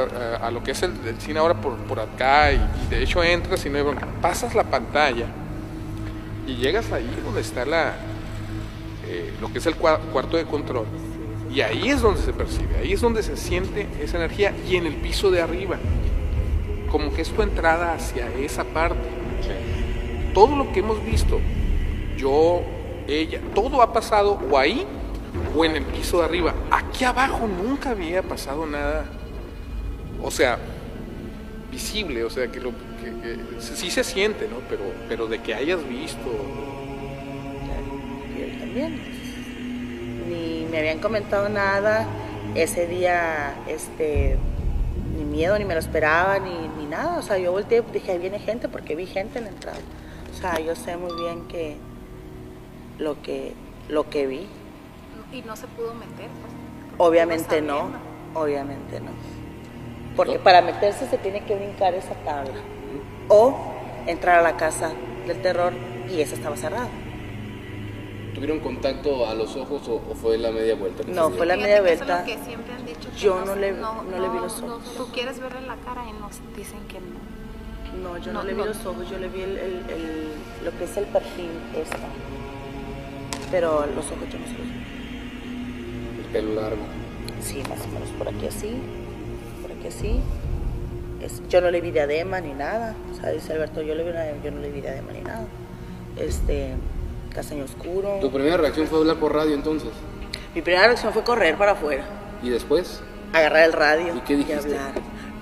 A, 0.01 0.47
a 0.47 0.51
lo 0.51 0.63
que 0.63 0.71
es 0.71 0.83
el, 0.83 0.93
el 1.05 1.19
cine 1.19 1.39
ahora 1.39 1.53
por, 1.55 1.75
por 1.77 1.99
acá 1.99 2.51
y, 2.51 2.55
y 2.55 2.87
de 2.89 3.03
hecho 3.03 3.23
entras 3.23 3.65
y 3.65 3.69
no 3.69 3.77
hay 3.77 3.83
bronca. 3.83 4.07
pasas 4.21 4.55
la 4.55 4.63
pantalla 4.63 5.27
y 6.47 6.55
llegas 6.55 6.91
ahí 6.91 7.09
donde 7.23 7.41
está 7.41 7.65
la 7.65 7.93
eh, 9.07 9.33
lo 9.39 9.51
que 9.51 9.59
es 9.59 9.65
el 9.65 9.77
cua- 9.77 9.99
cuarto 10.11 10.37
de 10.37 10.45
control 10.45 10.85
y 11.53 11.61
ahí 11.61 11.89
es 11.89 12.01
donde 12.01 12.21
se 12.21 12.33
percibe, 12.33 12.77
ahí 12.81 12.93
es 12.93 13.01
donde 13.01 13.21
se 13.21 13.37
siente 13.37 13.87
esa 14.01 14.17
energía 14.17 14.53
y 14.67 14.75
en 14.75 14.87
el 14.87 14.95
piso 14.95 15.29
de 15.29 15.39
arriba, 15.41 15.77
como 16.89 17.13
que 17.13 17.21
es 17.21 17.29
tu 17.29 17.43
entrada 17.43 17.93
hacia 17.93 18.27
esa 18.39 18.63
parte. 18.63 18.97
Todo 20.33 20.55
lo 20.55 20.73
que 20.73 20.79
hemos 20.79 21.05
visto, 21.05 21.39
yo, 22.17 22.63
ella, 23.07 23.39
todo 23.53 23.83
ha 23.83 23.93
pasado 23.93 24.39
o 24.49 24.57
ahí 24.57 24.83
o 25.55 25.63
en 25.63 25.75
el 25.75 25.83
piso 25.83 26.17
de 26.19 26.25
arriba. 26.25 26.55
Aquí 26.71 27.05
abajo 27.05 27.47
nunca 27.47 27.91
había 27.91 28.23
pasado 28.23 28.65
nada, 28.65 29.05
o 30.23 30.31
sea, 30.31 30.57
visible, 31.71 32.23
o 32.23 32.29
sea, 32.29 32.47
que, 32.47 32.59
lo, 32.59 32.71
que, 32.71 33.11
que 33.21 33.61
sí 33.61 33.91
se 33.91 34.03
siente, 34.03 34.47
¿no? 34.47 34.57
Pero, 34.69 34.83
pero 35.09 35.27
de 35.27 35.39
que 35.41 35.53
hayas 35.53 35.87
visto, 35.87 36.19
Y 38.35 38.41
él 38.41 38.59
también. 38.59 39.01
Ni 40.29 40.65
me 40.71 40.79
habían 40.79 40.99
comentado 40.99 41.49
nada. 41.49 42.07
Ese 42.55 42.87
día, 42.87 43.55
este, 43.67 44.37
ni 45.17 45.25
miedo, 45.25 45.57
ni 45.57 45.65
me 45.65 45.73
lo 45.73 45.79
esperaba, 45.79 46.39
ni, 46.39 46.67
ni 46.77 46.85
nada. 46.85 47.17
O 47.17 47.21
sea, 47.21 47.37
yo 47.37 47.51
volteé 47.51 47.83
y 47.87 47.91
dije, 47.91 48.11
ahí 48.11 48.17
viene 48.19 48.39
gente, 48.39 48.69
porque 48.69 48.95
vi 48.95 49.05
gente 49.05 49.39
en 49.39 49.45
la 49.45 49.51
entrada. 49.51 49.79
O 50.31 50.39
sea, 50.39 50.59
yo 50.59 50.75
sé 50.75 50.97
muy 50.97 51.13
bien 51.21 51.47
que 51.47 51.77
lo 52.99 53.21
que, 53.21 53.53
lo 53.89 54.09
que 54.09 54.27
vi, 54.27 54.47
Y 55.31 55.41
no 55.41 55.55
se 55.55 55.67
pudo 55.67 55.93
meter. 55.95 56.29
pues. 56.29 56.53
obviamente 56.97 57.61
no, 57.61 57.89
obviamente 58.35 58.99
no. 58.99 59.11
Porque 60.15 60.39
para 60.39 60.61
meterse 60.61 61.07
se 61.07 61.17
tiene 61.17 61.43
que 61.45 61.55
brincar 61.55 61.93
esa 61.93 62.13
tabla. 62.25 62.53
O 63.29 63.55
entrar 64.07 64.39
a 64.39 64.41
la 64.41 64.57
casa 64.57 64.91
del 65.27 65.41
terror 65.41 65.73
y 66.09 66.21
esa 66.21 66.35
estaba 66.35 66.55
cerrada. 66.57 66.89
¿Tuvieron 68.35 68.59
contacto 68.59 69.27
a 69.27 69.33
los 69.35 69.55
ojos 69.55 69.87
o, 69.87 69.95
o 70.11 70.15
fue 70.15 70.37
la 70.37 70.51
media 70.51 70.75
vuelta? 70.75 71.03
que 71.03 71.11
No, 71.11 71.29
fue 71.29 71.45
la 71.45 71.55
media 71.55 71.81
vuelta. 71.81 72.23
Que 72.25 72.37
siempre 72.39 72.73
han 72.73 72.85
dicho. 72.85 73.09
que 73.11 73.17
Yo 73.17 73.43
no 73.45 73.55
le- 73.55 73.71
no 73.73 74.03
le 74.03 74.29
vi 74.29 74.37
los 74.39 74.61
no, 74.61 74.75
ojos. 74.75 74.95
tú 74.97 75.07
quieres 75.13 75.39
verle 75.39 75.61
la 75.61 75.75
cara 75.77 76.03
y 76.09 76.13
nos 76.13 76.39
dicen 76.55 76.79
que 76.87 76.99
no. 76.99 77.33
No, 78.01 78.17
yo 78.17 78.33
no, 78.33 78.39
No, 78.41 78.45
le 78.45 78.53
vi 78.53 78.59
no. 78.59 78.65
los 78.65 78.85
ojos, 78.87 79.07
yo 79.09 79.19
le 79.19 79.29
vi 79.29 79.41
el, 79.41 79.57
el- 79.57 79.85
el- 79.89 80.31
lo 80.65 80.77
que 80.77 80.83
es 80.85 80.97
el 80.97 81.05
perfil 81.05 81.49
esta. 81.79 81.97
Pero 83.51 83.85
los 83.95 84.05
ojos 84.07 84.27
yo 84.31 84.39
no 84.39 84.45
se 84.47 84.53
los 84.53 84.67
vi. 84.67 86.19
El 86.19 86.25
pelo 86.31 86.59
largo. 86.61 86.83
Sí, 87.39 87.61
más 87.69 87.79
o 87.81 87.87
menos 87.89 88.09
por 88.17 88.27
aquí 88.29 88.47
así, 88.47 88.75
así. 89.87 90.19
Es- 91.21 91.41
yo 91.49 91.61
no 91.61 91.71
le 91.71 91.81
vi 91.81 91.91
diadema 91.91 92.41
ni 92.41 92.53
nada. 92.53 92.95
O 93.11 93.15
sea, 93.21 93.29
dice 93.31 93.53
Alberto, 93.53 93.81
yo, 93.81 93.95
le 93.95 94.03
vi 94.03 94.09
una, 94.09 94.25
yo 94.43 94.51
no 94.51 94.59
le 94.61 94.69
vi 94.71 94.81
diadema 94.81 95.11
ni 95.13 95.21
nada. 95.21 95.45
Este, 96.17 96.73
castaño 97.33 97.63
oscuro. 97.65 98.17
¿Tu 98.21 98.31
primera 98.31 98.57
reacción 98.57 98.87
fue 98.87 98.99
hablar 98.99 99.17
por 99.17 99.33
radio 99.33 99.53
entonces? 99.55 99.89
Mi 100.53 100.61
primera 100.61 100.85
reacción 100.87 101.13
fue 101.13 101.23
correr 101.23 101.55
para 101.57 101.71
afuera, 101.71 102.03
¿Y 102.43 102.49
después? 102.49 103.01
agarrar 103.33 103.63
el 103.63 103.73
radio 103.73 104.15
¿Y 104.15 104.19
qué 104.21 104.35
dijiste? 104.35 104.59
hablar. 104.59 104.91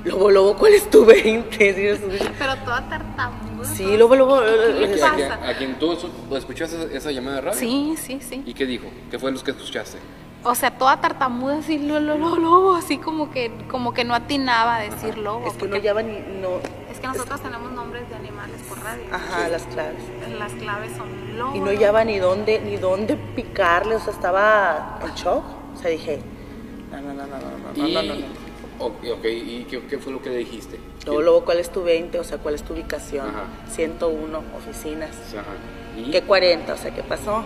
Lobo, 0.06 0.32
lobo, 0.32 0.56
¿cuál 0.58 0.74
es 0.74 0.90
tu 0.90 1.06
20? 1.06 1.74
Sí, 1.76 1.86
eso 1.88 2.10
sí. 2.10 2.18
Pero 2.40 2.56
toda 2.64 2.88
tartamuda. 2.90 3.66
Sí, 3.68 3.84
luego, 3.98 4.16
luego, 4.16 4.36
¿A, 4.38 4.42
qui- 4.44 5.00
pasa? 5.00 5.48
a 5.50 5.54
quien 5.58 5.78
tú 5.78 5.96
escuchaste 6.36 6.76
esa, 6.86 6.98
esa 6.98 7.12
llamada 7.12 7.36
de 7.36 7.42
radio? 7.42 7.60
Sí, 7.60 7.94
sí, 7.98 8.20
sí. 8.22 8.42
¿Y 8.46 8.54
qué 8.56 8.66
dijo? 8.66 8.88
¿Qué 9.12 9.20
fue 9.20 9.32
los 9.32 9.44
que 9.44 9.52
escuchaste? 9.52 10.00
O 10.44 10.56
sea, 10.56 10.72
toda 10.72 11.00
tartamuda 11.00 11.60
así, 11.60 11.78
lo, 11.78 12.00
lo, 12.00 12.18
lo, 12.18 12.36
lo, 12.38 12.76
así 12.76 12.98
como 12.98 13.30
que, 13.30 13.52
como 13.70 13.94
que 13.94 14.04
no 14.04 14.16
atinaba 14.16 14.78
a 14.78 14.80
decir 14.82 15.18
lobo. 15.18 15.48
es 15.48 15.54
que 15.54 15.68
no 15.68 15.78
ya 15.78 15.94
ni, 16.02 16.14
no, 16.42 16.58
es 16.92 17.00
que 17.00 17.08
nosotros 17.08 17.42
tenemos 17.42 17.72
nombres 17.72 18.10
de 18.10 18.16
animales 18.16 18.60
por 18.68 18.84
radio. 18.84 19.04
ajá, 19.12 19.50
las 19.50 19.64
claves. 19.64 20.02
Las 20.40 20.52
claves 20.54 20.92
son 20.98 21.38
lobo. 21.38 21.56
Y 21.56 21.60
no 21.60 21.68
hallaba 21.68 22.04
ni 22.04 22.18
dónde, 22.18 22.60
ni 22.60 22.78
dónde 22.78 23.18
picarle, 23.36 23.96
o 23.96 24.00
sea, 24.00 24.14
estaba 24.14 25.00
en 25.04 25.14
shock. 25.14 25.44
O 25.76 25.78
sea, 25.78 25.92
dije, 25.92 26.20
no, 26.92 27.02
no, 27.02 27.14
no, 27.14 27.28
no, 27.28 27.38
no, 27.38 27.74
no, 27.76 27.88
Y, 27.88 27.94
no, 27.94 28.02
no, 28.02 28.16
no. 28.16 28.26
Ok, 28.80 28.96
ok, 29.14 29.26
¿y 29.26 29.66
qué, 29.70 29.86
qué 29.86 30.00
fue 30.00 30.12
lo 30.12 30.24
que 30.24 30.32
le 30.32 30.38
dijiste? 30.38 30.80
Luego, 31.06 31.22
luego, 31.22 31.46
¿cuál 31.46 31.60
es 31.60 31.70
tu 31.70 31.84
20? 31.84 32.18
O 32.20 32.24
sea, 32.24 32.40
¿cuál 32.40 32.56
es 32.56 32.64
tu 32.64 32.74
ubicación? 32.74 33.28
Ajá. 33.30 33.44
101 33.70 34.44
oficinas. 34.58 35.12
Ajá. 35.34 35.46
¿Y? 35.96 36.10
¿Qué 36.10 36.24
40? 36.24 36.74
O 36.74 36.78
sea, 36.78 36.92
¿qué 36.92 37.04
pasó? 37.04 37.44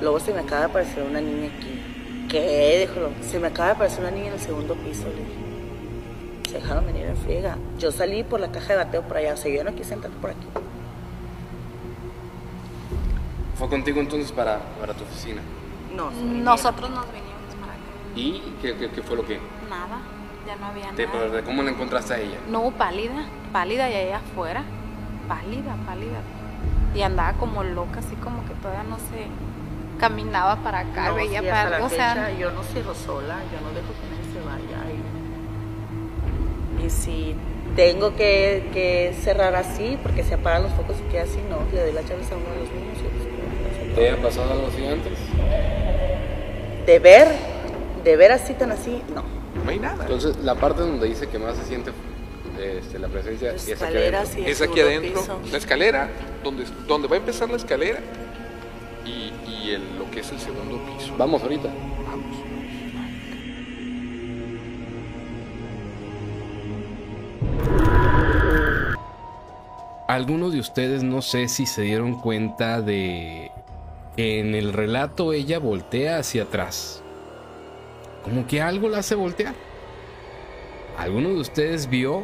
Luego 0.00 0.20
se 0.20 0.32
me 0.32 0.40
acaba 0.40 0.60
de 0.60 0.66
aparecer 0.66 1.02
una 1.02 1.20
niña 1.20 1.50
aquí. 1.56 1.93
¿Qué? 2.40 2.88
Dijo, 2.88 3.10
se 3.22 3.38
me 3.38 3.46
acaba 3.48 3.66
de 3.68 3.74
aparecer 3.74 4.00
una 4.00 4.10
niña 4.10 4.26
en 4.28 4.32
el 4.34 4.40
segundo 4.40 4.74
piso, 4.74 5.04
le 5.08 5.14
dije. 5.14 6.48
Se 6.48 6.54
dejaron 6.60 6.84
venir 6.86 7.06
en 7.06 7.16
friega. 7.16 7.56
Yo 7.78 7.92
salí 7.92 8.22
por 8.24 8.40
la 8.40 8.50
caja 8.50 8.68
de 8.68 8.76
bateo 8.76 9.02
por 9.02 9.16
allá, 9.16 9.34
o 9.34 9.36
sea, 9.36 9.54
yo 9.54 9.62
no 9.64 9.74
quise 9.74 9.94
entrar 9.94 10.12
por 10.14 10.30
aquí. 10.30 10.46
¿Fue 13.56 13.68
contigo 13.68 14.00
entonces 14.00 14.32
para, 14.32 14.58
para 14.80 14.94
tu 14.94 15.04
oficina? 15.04 15.42
No. 15.94 16.10
Nosotros 16.10 16.90
nos 16.90 17.06
venimos 17.06 17.54
para 17.60 17.72
acá. 17.72 17.80
¿Y 18.16 18.40
qué, 18.60 18.76
qué- 18.76 18.90
qué 18.90 19.02
fue 19.02 19.16
lo 19.16 19.24
que? 19.24 19.38
Nada, 19.70 20.00
ya 20.46 20.56
no 20.56 20.66
había 20.66 20.90
Te, 20.90 21.06
nada. 21.06 21.42
¿Cómo 21.44 21.62
la 21.62 21.70
encontraste 21.70 22.14
a 22.14 22.18
ella? 22.18 22.38
No, 22.50 22.70
pálida, 22.72 23.26
pálida 23.52 23.88
y 23.90 23.94
allá 23.94 24.16
afuera. 24.18 24.64
Pálida, 25.28 25.76
pálida. 25.86 26.20
Y 26.96 27.02
andaba 27.02 27.34
como 27.34 27.62
loca, 27.62 28.00
así 28.00 28.16
como 28.16 28.44
que 28.44 28.54
todavía 28.54 28.82
no 28.84 28.96
se 28.98 29.28
caminaba 30.08 30.56
para 30.56 30.80
acá, 30.80 31.08
No, 31.08 31.14
veía 31.14 31.40
sí, 31.40 31.46
para 31.46 31.62
hasta 31.62 31.70
la 31.70 31.76
algo. 31.76 31.86
O 31.86 31.90
sea, 31.90 32.14
fecha, 32.14 32.38
yo 32.38 32.50
no 32.50 32.62
cierro 32.62 32.94
sola, 32.94 33.36
yo 33.50 33.60
no 33.62 33.70
dejo 33.72 33.88
que 33.98 34.06
nadie 34.12 34.26
se 34.34 34.40
vaya. 34.44 34.78
Y, 36.82 36.86
y 36.86 36.90
si 36.90 37.34
tengo 37.74 38.14
que, 38.14 38.68
que 38.74 39.14
cerrar 39.22 39.54
así, 39.54 39.98
porque 40.02 40.22
se 40.22 40.34
apagan 40.34 40.64
los 40.64 40.72
focos 40.72 40.96
y 41.00 41.10
queda 41.10 41.22
así, 41.22 41.40
no, 41.48 41.60
le 41.72 41.80
doy 41.84 41.92
las 41.92 42.06
llaves 42.06 42.30
a 42.30 42.36
uno 42.36 42.50
de 42.50 42.60
los 42.60 42.68
niños. 42.68 42.98
y 42.98 43.02
pues, 43.16 43.88
no, 43.88 43.94
¿Te 43.94 44.10
ha 44.10 44.16
pasado 44.22 44.52
algo 44.52 44.66
así 44.66 44.86
antes? 44.86 45.18
De 46.86 46.98
ver, 46.98 47.28
de 48.04 48.16
ver 48.16 48.32
así 48.32 48.52
tan 48.52 48.72
así, 48.72 49.02
no. 49.14 49.24
no 49.64 49.70
hay 49.70 49.78
nada. 49.78 50.02
Entonces, 50.02 50.36
la 50.38 50.54
parte 50.54 50.82
donde 50.82 51.06
dice 51.06 51.28
que 51.28 51.38
más 51.38 51.56
se 51.56 51.64
siente 51.64 51.92
este, 52.60 52.98
la 52.98 53.08
presencia 53.08 53.54
es 53.54 53.82
aquí 53.82 53.96
adentro. 53.96 54.20
es 54.46 54.60
aquí 54.60 54.80
adentro, 54.80 55.20
piso. 55.20 55.40
la 55.50 55.58
escalera, 55.58 56.10
donde, 56.44 56.64
donde 56.86 57.08
va 57.08 57.16
a 57.16 57.18
empezar 57.18 57.48
la 57.48 57.56
escalera 57.56 58.00
y 59.64 59.70
el- 59.70 59.98
lo 59.98 60.10
que 60.10 60.20
es 60.20 60.30
el 60.30 60.38
segundo 60.38 60.78
piso. 60.86 61.14
Vamos 61.16 61.42
ahorita. 61.42 61.68
Vamos. 62.06 62.36
Algunos 70.06 70.52
de 70.52 70.60
ustedes 70.60 71.02
no 71.02 71.22
sé 71.22 71.48
si 71.48 71.66
se 71.66 71.82
dieron 71.82 72.14
cuenta 72.20 72.82
de 72.82 73.50
que 74.16 74.38
en 74.38 74.54
el 74.54 74.72
relato 74.72 75.32
ella 75.32 75.58
voltea 75.58 76.18
hacia 76.18 76.44
atrás. 76.44 77.02
Como 78.22 78.46
que 78.46 78.60
algo 78.60 78.88
la 78.88 78.98
hace 78.98 79.14
voltear. 79.14 79.54
¿Alguno 80.98 81.30
de 81.30 81.40
ustedes 81.40 81.88
vio 81.88 82.22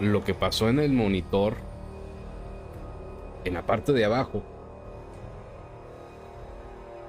lo 0.00 0.24
que 0.24 0.34
pasó 0.34 0.68
en 0.68 0.78
el 0.78 0.92
monitor 0.92 1.56
en 3.44 3.54
la 3.54 3.62
parte 3.66 3.92
de 3.92 4.04
abajo? 4.04 4.42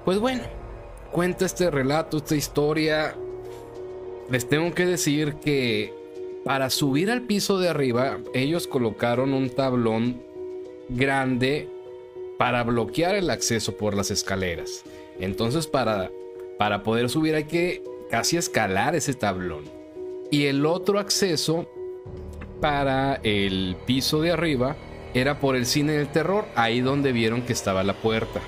Pues 0.06 0.20
bueno, 0.20 0.43
cuenta 1.12 1.45
este 1.45 1.70
relato, 1.70 2.18
esta 2.18 2.36
historia. 2.36 3.16
Les 4.30 4.47
tengo 4.47 4.74
que 4.74 4.86
decir 4.86 5.36
que 5.36 5.93
para 6.43 6.70
subir 6.70 7.12
al 7.12 7.22
piso 7.22 7.60
de 7.60 7.70
arriba, 7.70 8.18
ellos 8.34 8.68
colocaron 8.68 9.34
un 9.34 9.49
tablón 9.49 10.24
grande 10.89 11.70
para 12.39 12.64
bloquear 12.64 13.14
el 13.14 13.30
acceso 13.30 13.78
por 13.78 13.95
las 13.95 14.10
escaleras. 14.10 14.84
Entonces, 15.20 15.68
para, 15.68 16.10
para 16.58 16.82
poder 16.82 17.10
subir 17.10 17.36
hay 17.36 17.43
que 17.43 17.84
casi 18.10 18.38
escalar 18.38 18.95
ese 18.95 19.14
tablón. 19.14 19.66
Y 20.32 20.45
el 20.45 20.66
otro 20.66 20.97
acceso 20.97 21.68
para 22.60 23.16
el 23.24 23.76
piso 23.86 24.22
de 24.22 24.32
arriba 24.32 24.76
era 25.14 25.39
por 25.39 25.56
el 25.56 25.66
cine 25.66 25.93
del 25.93 26.08
terror, 26.08 26.45
ahí 26.56 26.82
donde 26.82 27.12
vieron 27.12 27.43
que 27.43 27.54
estaba 27.54 27.84
la 27.84 27.93
puerta. 27.93 28.41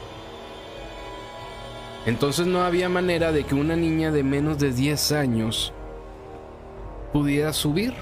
Entonces 2.06 2.48
no 2.48 2.64
había 2.64 2.90
manera 2.90 3.32
de 3.32 3.46
que 3.46 3.56
una 3.56 3.76
niña 3.76 4.12
de 4.12 4.24
menos 4.24 4.60
de 4.60 4.74
10 4.74 5.14
años 5.14 5.72
pudiera 7.14 7.54
subir, 7.54 7.94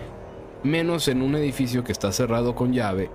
menos 0.63 1.07
en 1.07 1.21
un 1.21 1.35
edificio 1.35 1.83
que 1.83 1.91
está 1.91 2.11
cerrado 2.11 2.55
con 2.55 2.73
llave, 2.73 3.09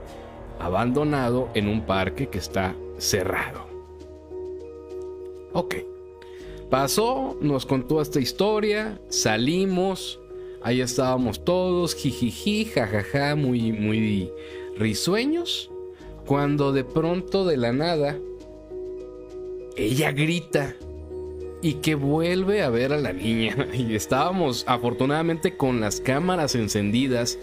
abandonado 0.61 1.49
en 1.55 1.69
un 1.69 1.83
parque 1.83 2.29
que 2.29 2.39
está 2.39 2.77
cerrado. 2.99 3.67
Ok. 5.53 5.77
Pasó, 6.71 7.37
nos 7.41 7.65
contó 7.67 8.01
esta 8.01 8.21
historia, 8.21 9.01
salimos, 9.09 10.21
ahí 10.63 10.81
estábamos 10.81 11.45
todos, 11.45 11.95
jijiji, 11.95 12.65
jajaja, 12.65 13.37
muy, 13.37 13.73
muy 13.73 14.31
risueños, 14.77 15.71
cuando 16.27 16.73
de 16.73 16.85
pronto 16.85 17.45
de 17.45 17.57
la 17.57 17.73
nada 17.73 18.19
ella 19.77 20.13
grita 20.13 20.75
y 21.63 21.75
que 21.75 21.95
vuelve 21.95 22.63
a 22.63 22.71
ver 22.71 22.93
a 22.93 22.99
la 22.99 23.13
niña. 23.13 23.57
Y 23.75 23.95
estábamos 23.95 24.65
afortunadamente 24.67 25.57
con 25.57 25.81
las 25.81 26.01
cámaras 26.01 26.55
encendidas 26.55 27.39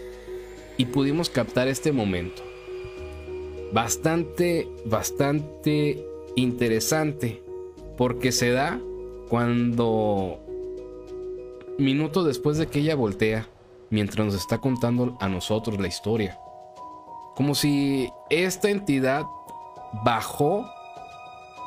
y 0.78 0.86
pudimos 0.86 1.30
captar 1.30 1.68
este 1.68 1.92
momento. 1.92 2.42
Bastante, 3.72 4.68
bastante 4.86 6.06
interesante 6.36 7.42
porque 7.98 8.32
se 8.32 8.52
da 8.52 8.80
cuando 9.30 10.40
minutos 11.78 12.26
después 12.26 12.58
de 12.58 12.68
que 12.68 12.80
ella 12.80 12.96
voltea 12.96 13.48
mientras 13.90 14.26
nos 14.26 14.36
está 14.36 14.60
contando 14.60 15.18
a 15.20 15.28
nosotros 15.28 15.80
la 15.80 15.88
historia. 15.88 16.38
Como 17.36 17.56
si 17.56 18.10
esta 18.30 18.70
entidad 18.70 19.24
bajó, 20.04 20.66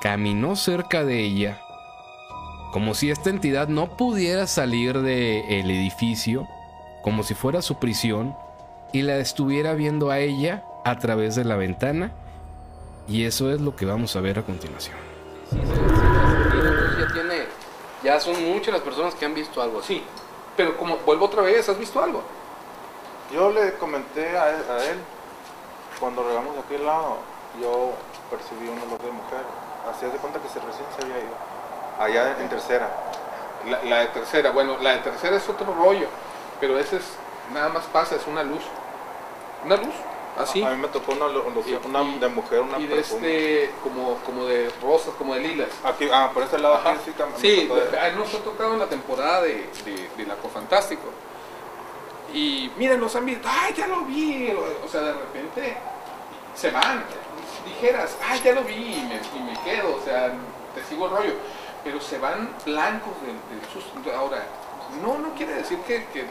caminó 0.07 0.55
cerca 0.55 1.05
de 1.05 1.19
ella, 1.19 1.61
como 2.71 2.95
si 2.95 3.11
esta 3.11 3.29
entidad 3.29 3.67
no 3.67 3.97
pudiera 3.97 4.47
salir 4.47 5.01
del 5.01 5.69
edificio, 5.69 6.47
como 7.03 7.25
si 7.25 7.35
fuera 7.35 7.61
su 7.61 7.81
prisión, 7.81 8.37
y 8.93 9.03
la 9.03 9.17
estuviera 9.17 9.75
viendo 9.75 10.13
a 10.13 10.21
ella 10.21 10.63
a 10.85 10.97
través 11.01 11.35
de 11.35 11.45
la 11.45 11.57
ventana. 11.57 12.13
Y 13.09 13.25
eso 13.25 13.51
es 13.51 13.61
lo 13.61 13.75
que 13.75 13.85
vamos 13.85 14.15
a 14.15 14.21
ver 14.21 14.39
a 14.39 14.45
continuación. 14.45 14.95
Sí, 15.51 15.59
ya 17.01 17.13
tiene, 17.13 17.47
ya 18.05 18.21
son 18.21 18.41
muchas 18.45 18.75
las 18.75 18.83
personas 18.83 19.13
que 19.17 19.25
han 19.25 19.35
visto 19.35 19.61
algo 19.61 19.81
así. 19.81 20.05
Pero 20.57 20.77
como 20.77 20.99
vuelvo 20.99 21.25
otra 21.25 21.43
vez, 21.43 21.69
¿has 21.69 21.81
visto 21.81 22.01
algo? 22.01 22.23
Yo 23.35 23.51
le 23.51 23.75
comenté 23.75 24.39
a 24.39 24.51
él, 24.51 24.63
a 24.71 24.85
él 24.85 24.99
cuando 25.99 26.23
regamos 26.23 26.55
de 26.55 26.61
aquel 26.61 26.87
lado, 26.87 27.17
yo 27.61 27.93
percibí 28.31 28.69
un 28.69 28.79
olor 28.83 29.03
de 29.03 29.11
mujer. 29.11 29.66
Hacía 29.91 30.09
de 30.09 30.19
cuenta 30.19 30.39
que 30.41 30.49
se 30.49 30.59
recién 30.61 30.87
se 30.97 31.03
había 31.05 31.19
ido. 31.19 31.35
Allá 31.99 32.37
en 32.41 32.49
tercera. 32.49 32.89
La, 33.69 33.83
la 33.85 33.99
de 34.01 34.07
tercera, 34.09 34.51
bueno, 34.51 34.77
la 34.81 34.93
de 34.93 34.99
tercera 34.99 35.37
es 35.37 35.49
otro 35.49 35.73
rollo, 35.75 36.07
pero 36.61 36.79
ese 36.79 36.97
es, 36.97 37.05
nada 37.53 37.69
más 37.71 37.85
pasa, 37.87 38.15
es 38.17 38.27
una 38.27 38.43
luz. 38.45 38.63
Una 39.65 39.77
luz, 39.77 39.95
así. 40.39 40.63
A 40.63 40.71
mí 40.71 40.77
me 40.77 40.89
tocó 40.89 41.13
una, 41.13 41.27
una 41.27 42.03
y- 42.03 42.19
de 42.19 42.29
mujer, 42.29 42.61
una 42.61 42.79
y 42.79 42.87
de 42.87 43.01
este, 43.01 43.71
como, 43.83 44.17
como 44.27 44.45
de 44.45 44.71
rosas, 44.83 45.15
como 45.19 45.35
de 45.35 45.41
lilas. 45.41 45.69
Aquí, 45.85 46.09
ah, 46.13 46.31
por 46.33 46.43
este 46.45 46.59
lado 46.59 46.77
aquí 46.77 46.99
sí, 47.05 47.13
tam- 47.19 47.31
me 47.33 47.39
Sí, 47.39 47.67
de- 47.91 47.99
a 47.99 48.09
él 48.09 48.19
nos 48.19 48.33
ha 48.35 48.39
tocado 48.39 48.75
en 48.75 48.79
la 48.81 48.87
temporada 48.87 49.43
de, 49.43 49.69
de, 49.85 50.11
del 50.17 50.33
Fantástico. 50.53 51.03
Y 52.33 52.71
miren, 52.77 53.01
los 53.01 53.17
han 53.17 53.25
visto, 53.25 53.49
¡ay, 53.51 53.73
ya 53.75 53.87
lo 53.87 54.03
vi! 54.03 54.53
O 54.85 54.89
sea, 54.89 55.01
de 55.01 55.13
repente 55.13 55.77
se 56.55 56.71
van. 56.71 57.05
Dijeras, 57.67 58.17
¡ay, 58.29 58.41
ya 58.45 58.53
lo 58.53 58.63
vi! 58.65 58.75
Y 58.75 59.07
me, 59.09 59.17
y 59.17 59.43
me 59.43 59.53
quedo, 59.65 59.97
o 59.97 60.05
sea, 60.05 60.33
te 60.75 60.83
sigo 60.89 61.07
el 61.07 61.11
rollo. 61.13 61.35
Pero 61.85 62.01
se 62.01 62.19
van 62.19 62.49
blancos 62.65 63.13
del, 63.23 63.37
del 63.51 63.69
susto. 63.73 63.93
Ahora, 64.17 64.39
no, 65.03 65.19
no 65.19 65.35
quiere 65.35 65.55
decir 65.55 65.79
que, 65.87 66.05
que, 66.07 66.23
que, 66.23 66.29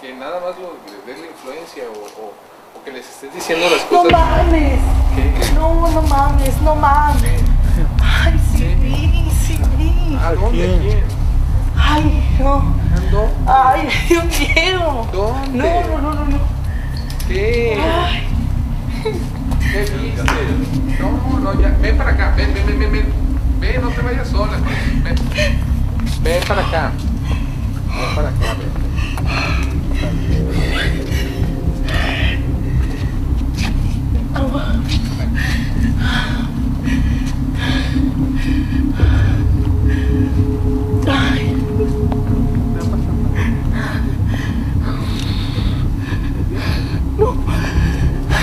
que 0.00 0.14
nada 0.14 0.40
más 0.40 0.56
lo, 0.58 0.74
les 0.86 1.06
des 1.06 1.18
la 1.20 1.26
influencia 1.32 1.84
o, 1.88 2.22
o- 2.22 2.32
o 2.78 2.84
que 2.84 2.92
les 2.92 3.08
estés 3.08 3.32
diciendo 3.34 3.66
las 3.70 3.90
No 3.90 4.02
cosas. 4.02 4.12
mames. 4.12 4.78
¿Qué? 5.16 5.52
No, 5.54 5.88
no 5.88 6.02
mames, 6.02 6.60
no 6.62 6.74
mames. 6.76 7.40
Ay, 8.02 8.38
sí 8.56 8.74
vi, 8.80 9.30
sí 9.30 9.58
vi. 9.76 10.16
¿A 10.22 10.32
dónde? 10.34 10.78
¿Quién? 10.80 11.04
Ay, 11.76 12.36
no. 12.40 12.62
¿Dónde? 13.10 13.34
Ay, 13.46 13.88
miedo. 14.54 15.08
¿Dónde? 15.12 15.58
No, 15.58 15.88
no, 15.88 15.98
no, 16.02 16.14
no, 16.14 16.24
no. 16.26 16.38
¿Qué? 17.26 17.78
Ay, 17.80 18.28
¿Qué 19.60 19.80
viste? 19.80 20.22
No, 21.00 21.40
no, 21.40 21.60
ya. 21.60 21.76
Ven 21.80 21.96
para 21.96 22.10
acá. 22.10 22.34
Ven, 22.36 22.54
ven, 22.54 22.66
ven, 22.66 22.78
ven. 22.78 22.92
Ven, 22.92 23.28
Ven, 23.60 23.82
no 23.82 23.90
te 23.90 24.02
vayas 24.02 24.28
sola. 24.28 24.58
Ven. 25.02 25.16
Ven 26.22 26.42
para 26.46 26.66
acá. 26.66 26.92
Ven 27.86 28.14
para 28.14 28.28
acá, 28.28 28.54
ven. 28.54 28.88
no 34.38 34.48
puedo. 34.48 34.78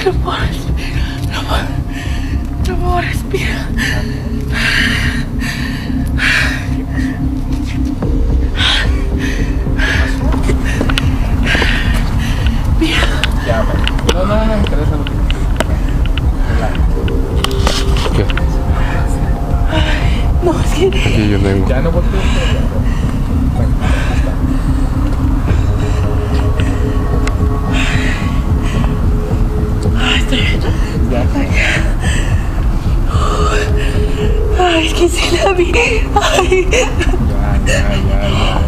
No 0.05 0.64
no 2.85 2.91
puedo 2.91 3.01
respirar. 3.01 3.67
Ya. 13.45 13.63
No, 14.13 14.25
no, 14.25 14.35
no 14.35 14.45
me 14.45 14.57
interesa 14.57 14.95
lo 14.95 15.05
que 15.05 15.11
No, 20.43 20.59
es 20.59 20.73
que 20.73 20.87
Aquí 20.87 21.29
yo 21.29 21.39
tengo. 21.39 21.67
Ya 21.67 21.81
no. 21.81 21.91
Ay, 29.97 30.19
estoy 30.19 30.39
Ya. 31.11 31.94
Ay, 34.59 34.87
es 34.87 34.93
que 34.93 35.09
sí 35.09 35.37
la 35.43 35.51
vi. 35.53 35.71
Ay. 36.15 36.67
Ya, 36.71 36.87
ya, 37.65 37.65
ya, 37.65 38.29
ya. 38.29 38.61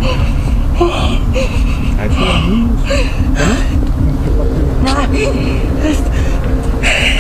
Ahí. 5.00 5.24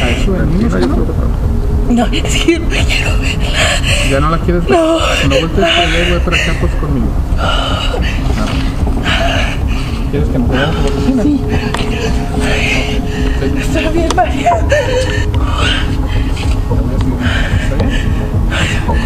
Ahí 0.03 0.15
subimos. 0.25 1.07
No, 1.89 2.05
es 2.05 2.35
que 2.43 2.59
no 2.59 2.67
me 2.67 2.83
quiero 2.85 3.17
ver. 3.19 3.37
¿Ya 4.11 4.19
no 4.19 4.29
la 4.29 4.37
quieres 4.39 4.63
ver? 4.65 4.71
No. 4.71 4.99
No 4.99 5.05
voltees 5.39 5.51
para 5.51 5.67
allá 5.67 5.99
y 5.99 6.11
voy 6.11 6.19
para 6.19 6.35
acá 6.37 6.53
pues 6.59 6.73
conmigo. 6.75 7.07
¿Quieres 10.11 10.29
que 10.29 10.39
nos 10.39 10.47
vayamos 10.49 10.75
a 10.75 10.81
la 10.81 10.87
oficina? 10.87 11.23
Sí. 11.23 11.41
Está 13.61 13.89
bien, 13.91 14.09
María. 14.15 14.51
Tranquila. 18.87 19.03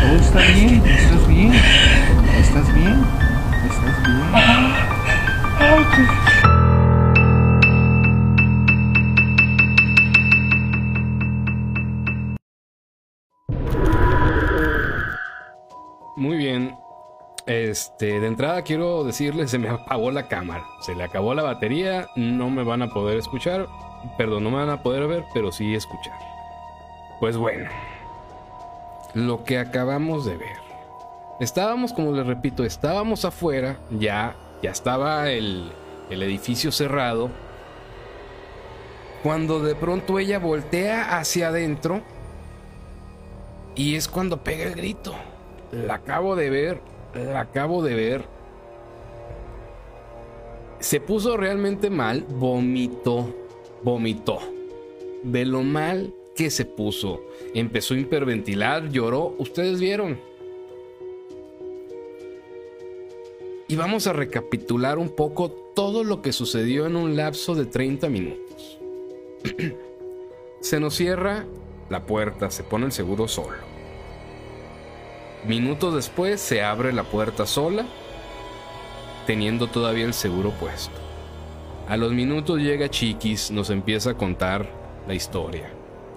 Todo 0.00 0.16
está 0.18 0.40
bien, 0.40 0.82
estás 0.86 1.28
bien. 1.28 1.52
Este, 17.98 18.20
de 18.20 18.26
entrada 18.26 18.60
quiero 18.60 19.04
decirles, 19.04 19.50
se 19.50 19.58
me 19.58 19.70
apagó 19.70 20.10
la 20.10 20.28
cámara. 20.28 20.66
Se 20.80 20.94
le 20.94 21.02
acabó 21.02 21.32
la 21.32 21.42
batería, 21.42 22.08
no 22.14 22.50
me 22.50 22.62
van 22.62 22.82
a 22.82 22.88
poder 22.88 23.16
escuchar. 23.16 23.68
Perdón, 24.18 24.44
no 24.44 24.50
me 24.50 24.58
van 24.58 24.68
a 24.68 24.82
poder 24.82 25.08
ver, 25.08 25.24
pero 25.32 25.50
sí 25.50 25.74
escuchar. 25.74 26.18
Pues 27.20 27.38
bueno. 27.38 27.70
Lo 29.14 29.44
que 29.44 29.58
acabamos 29.58 30.26
de 30.26 30.36
ver. 30.36 30.58
Estábamos, 31.40 31.94
como 31.94 32.12
les 32.12 32.26
repito, 32.26 32.64
estábamos 32.64 33.24
afuera, 33.24 33.78
ya, 33.90 34.36
ya 34.62 34.72
estaba 34.72 35.30
el, 35.30 35.72
el 36.10 36.22
edificio 36.22 36.72
cerrado. 36.72 37.30
Cuando 39.22 39.60
de 39.60 39.74
pronto 39.74 40.18
ella 40.18 40.38
voltea 40.38 41.16
hacia 41.16 41.48
adentro 41.48 42.02
y 43.74 43.94
es 43.94 44.06
cuando 44.06 44.44
pega 44.44 44.64
el 44.64 44.74
grito. 44.74 45.14
La 45.72 45.94
acabo 45.94 46.36
de 46.36 46.50
ver, 46.50 46.95
acabo 47.36 47.82
de 47.82 47.94
ver. 47.94 48.24
Se 50.78 51.00
puso 51.00 51.36
realmente 51.36 51.90
mal, 51.90 52.24
vomitó, 52.28 53.34
vomitó. 53.82 54.38
De 55.22 55.44
lo 55.44 55.62
mal 55.62 56.12
que 56.34 56.50
se 56.50 56.64
puso. 56.64 57.22
Empezó 57.54 57.94
a 57.94 57.98
hiperventilar, 57.98 58.90
lloró, 58.90 59.34
ustedes 59.38 59.80
vieron. 59.80 60.20
Y 63.68 63.74
vamos 63.74 64.06
a 64.06 64.12
recapitular 64.12 64.98
un 64.98 65.08
poco 65.08 65.50
todo 65.50 66.04
lo 66.04 66.22
que 66.22 66.32
sucedió 66.32 66.86
en 66.86 66.94
un 66.94 67.16
lapso 67.16 67.54
de 67.54 67.66
30 67.66 68.08
minutos. 68.08 68.78
se 70.60 70.78
nos 70.78 70.94
cierra 70.94 71.46
la 71.90 72.06
puerta, 72.06 72.50
se 72.50 72.62
pone 72.62 72.86
el 72.86 72.92
seguro 72.92 73.26
solo. 73.26 73.75
Minutos 75.46 75.94
después 75.94 76.40
se 76.40 76.62
abre 76.62 76.92
la 76.92 77.04
puerta 77.04 77.46
sola, 77.46 77.86
teniendo 79.26 79.68
todavía 79.68 80.04
el 80.04 80.14
seguro 80.14 80.50
puesto. 80.50 80.98
A 81.88 81.96
los 81.96 82.12
minutos 82.12 82.58
llega 82.58 82.90
Chiquis, 82.90 83.52
nos 83.52 83.70
empieza 83.70 84.10
a 84.10 84.16
contar 84.16 84.68
la 85.06 85.14
historia. 85.14 85.70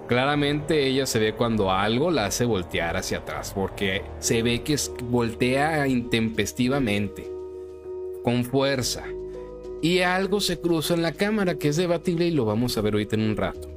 Claramente 0.08 0.84
ella 0.84 1.06
se 1.06 1.20
ve 1.20 1.34
cuando 1.34 1.70
algo 1.70 2.10
la 2.10 2.26
hace 2.26 2.44
voltear 2.44 2.96
hacia 2.96 3.18
atrás, 3.18 3.52
porque 3.54 4.02
se 4.18 4.42
ve 4.42 4.62
que 4.62 4.76
voltea 5.04 5.86
intempestivamente, 5.86 7.30
con 8.24 8.44
fuerza. 8.44 9.04
Y 9.80 10.00
algo 10.00 10.40
se 10.40 10.60
cruza 10.60 10.94
en 10.94 11.02
la 11.02 11.12
cámara 11.12 11.54
que 11.54 11.68
es 11.68 11.76
debatible 11.76 12.26
y 12.26 12.32
lo 12.32 12.46
vamos 12.46 12.76
a 12.76 12.80
ver 12.80 12.94
ahorita 12.94 13.14
en 13.14 13.22
un 13.22 13.36
rato. 13.36 13.70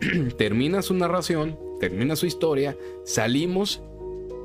termina 0.36 0.82
su 0.82 0.94
narración, 0.94 1.56
termina 1.78 2.16
su 2.16 2.26
historia, 2.26 2.76
salimos 3.04 3.80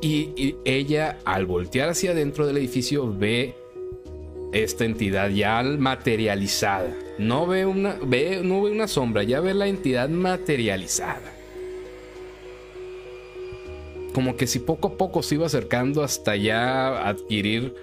y, 0.02 0.56
ella 0.66 1.20
al 1.26 1.46
voltear 1.46 1.90
hacia 1.90 2.12
adentro 2.12 2.48
del 2.48 2.58
edificio 2.58 3.14
ve 3.14 3.56
esta 4.52 4.86
entidad 4.86 5.30
ya 5.30 5.62
materializada. 5.64 6.94
No 7.18 7.48
ve 7.48 7.66
una, 7.66 7.98
ve, 8.04 8.42
no 8.44 8.64
ve 8.64 8.72
una 8.72 8.88
sombra, 8.88 9.24
ya 9.24 9.40
ve 9.40 9.54
la 9.54 9.68
entidad 9.68 10.10
materializada. 10.10 11.34
Como 14.14 14.36
que 14.36 14.48
si 14.48 14.60
poco 14.60 14.90
a 14.90 14.98
poco 14.98 15.24
se 15.24 15.36
iba 15.36 15.46
acercando 15.46 16.04
hasta 16.04 16.36
ya 16.36 17.08
adquirir 17.08 17.74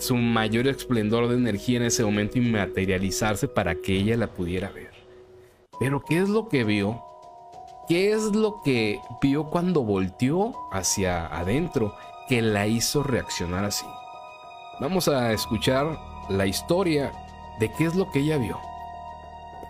su 0.00 0.16
mayor 0.16 0.68
esplendor 0.68 1.28
de 1.28 1.34
energía 1.36 1.78
en 1.78 1.84
ese 1.84 2.04
momento 2.04 2.38
y 2.38 2.42
materializarse 2.42 3.48
para 3.48 3.74
que 3.74 3.96
ella 3.96 4.16
la 4.16 4.28
pudiera 4.28 4.70
ver. 4.70 4.90
Pero 5.78 6.02
¿qué 6.06 6.18
es 6.18 6.28
lo 6.28 6.48
que 6.48 6.64
vio? 6.64 7.02
¿Qué 7.90 8.12
es 8.12 8.36
lo 8.36 8.62
que 8.62 9.02
vio 9.20 9.50
cuando 9.50 9.82
volteó 9.82 10.54
hacia 10.70 11.26
adentro 11.26 11.92
que 12.28 12.40
la 12.40 12.68
hizo 12.68 13.02
reaccionar 13.02 13.64
así? 13.64 13.84
Vamos 14.78 15.08
a 15.08 15.32
escuchar 15.32 15.98
la 16.28 16.46
historia 16.46 17.10
de 17.58 17.68
qué 17.72 17.86
es 17.86 17.96
lo 17.96 18.08
que 18.12 18.20
ella 18.20 18.38
vio. 18.38 18.60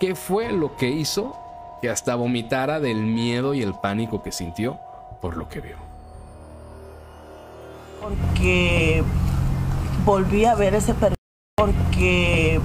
¿Qué 0.01 0.15
fue 0.15 0.53
lo 0.53 0.77
que 0.77 0.91
hizo 0.91 1.35
que 1.81 1.89
hasta 1.89 2.15
vomitara 2.15 2.79
del 2.79 2.99
miedo 2.99 3.55
y 3.55 3.63
el 3.63 3.73
pánico 3.73 4.23
que 4.23 4.33
sintió 4.33 4.79
por 5.23 5.39
lo 5.39 5.49
que 5.49 5.63
vio? 5.63 5.77
porque 8.03 9.03
volví 10.05 10.45
a 10.45 10.55
ver 10.55 10.75
ese 10.75 10.93
perfil, 10.93 11.17
porque 11.57 12.61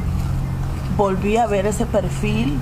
volví 0.98 1.38
a 1.38 1.48
ver 1.48 1.66
ese 1.66 1.86
perfil, 1.86 2.60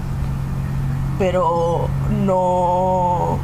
pero 1.17 1.87
no... 2.25 3.39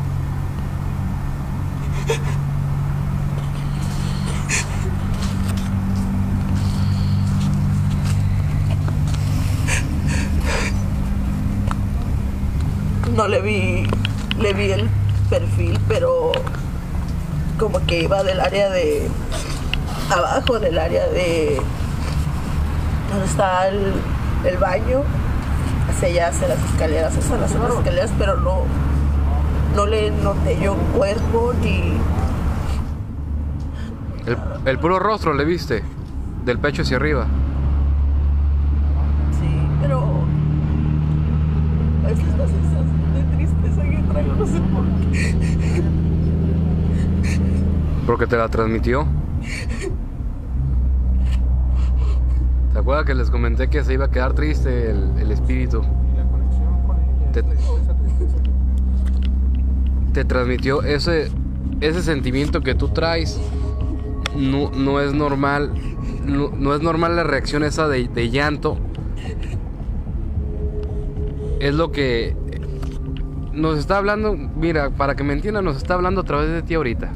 No 13.16 13.28
le 13.28 13.42
vi, 13.42 13.86
le 14.40 14.54
vi 14.54 14.72
el 14.72 14.90
perfil, 15.30 15.78
pero 15.90 16.32
como 17.60 17.86
que 17.86 18.04
iba 18.04 18.24
del 18.24 18.40
área 18.40 18.70
de 18.70 19.10
abajo 20.10 20.58
del 20.60 20.80
área 20.80 21.06
de 21.08 21.62
donde 23.10 23.26
está 23.26 23.68
el, 23.68 23.94
el 24.46 24.58
baño 24.58 25.04
allá 26.08 26.28
hacia 26.30 26.48
las 26.48 26.64
escaleras 26.72 27.18
hacia 27.18 27.38
las 27.38 27.54
otras 27.56 27.74
escaleras 27.78 28.12
pero 28.18 28.38
no 28.38 28.64
no 29.76 29.86
le 29.86 30.12
noté 30.12 30.58
yo 30.62 30.76
cuerpo 30.96 31.54
ni 31.62 31.94
El, 34.26 34.38
el 34.66 34.80
puro 34.80 35.00
rostro 35.00 35.34
le 35.34 35.46
viste, 35.46 35.84
del 36.46 36.60
pecho 36.60 36.82
hacia 36.84 36.98
arriba. 36.98 37.26
sí 39.40 39.68
pero 39.82 40.04
es 42.10 42.18
la 42.38 42.48
sensación 42.48 43.14
de 43.14 43.24
tristeza 43.36 43.82
que 43.84 44.04
traigo 44.12 44.34
no 44.36 44.46
sé 44.46 44.60
por 44.62 44.84
qué 45.12 45.84
Porque 48.06 48.26
te 48.26 48.38
la 48.38 48.50
transmitió. 48.50 49.06
¿Te 52.80 52.82
acuerdas 52.82 53.06
que 53.08 53.14
les 53.14 53.30
comenté 53.30 53.68
que 53.68 53.84
se 53.84 53.92
iba 53.94 54.06
a 54.06 54.10
quedar 54.10 54.32
triste 54.32 54.92
el, 54.92 55.30
espíritu? 55.34 55.82
Y 56.14 56.18
la 56.18 56.24
conexión 56.24 56.88
con 56.88 56.96
ella. 56.98 57.32
Te- 57.34 57.44
Te 60.14 60.24
transmitió 60.24 60.82
ese, 60.84 61.30
ese 61.82 62.02
sentimiento 62.02 62.62
que 62.62 62.76
tú 62.76 62.88
traes. 62.88 63.38
No, 64.34 64.72
no 64.72 65.02
es 65.02 65.14
normal. 65.14 65.74
No, 66.26 66.52
no 66.58 66.74
es 66.74 66.82
normal 66.82 67.18
la 67.18 67.26
reacción 67.26 67.66
esa 67.66 67.90
de, 67.90 68.08
de 68.08 68.30
llanto. 68.30 68.78
Es 71.60 71.76
lo 71.76 71.92
que 71.92 72.34
nos 73.52 73.78
está 73.78 73.98
hablando. 73.98 74.38
Mira, 74.38 74.92
para 74.92 75.18
que 75.18 75.26
me 75.26 75.34
entiendan, 75.34 75.66
nos 75.66 75.76
está 75.76 75.96
hablando 75.96 76.22
a 76.22 76.24
través 76.24 76.50
de 76.50 76.62
ti 76.62 76.76
ahorita. 76.76 77.12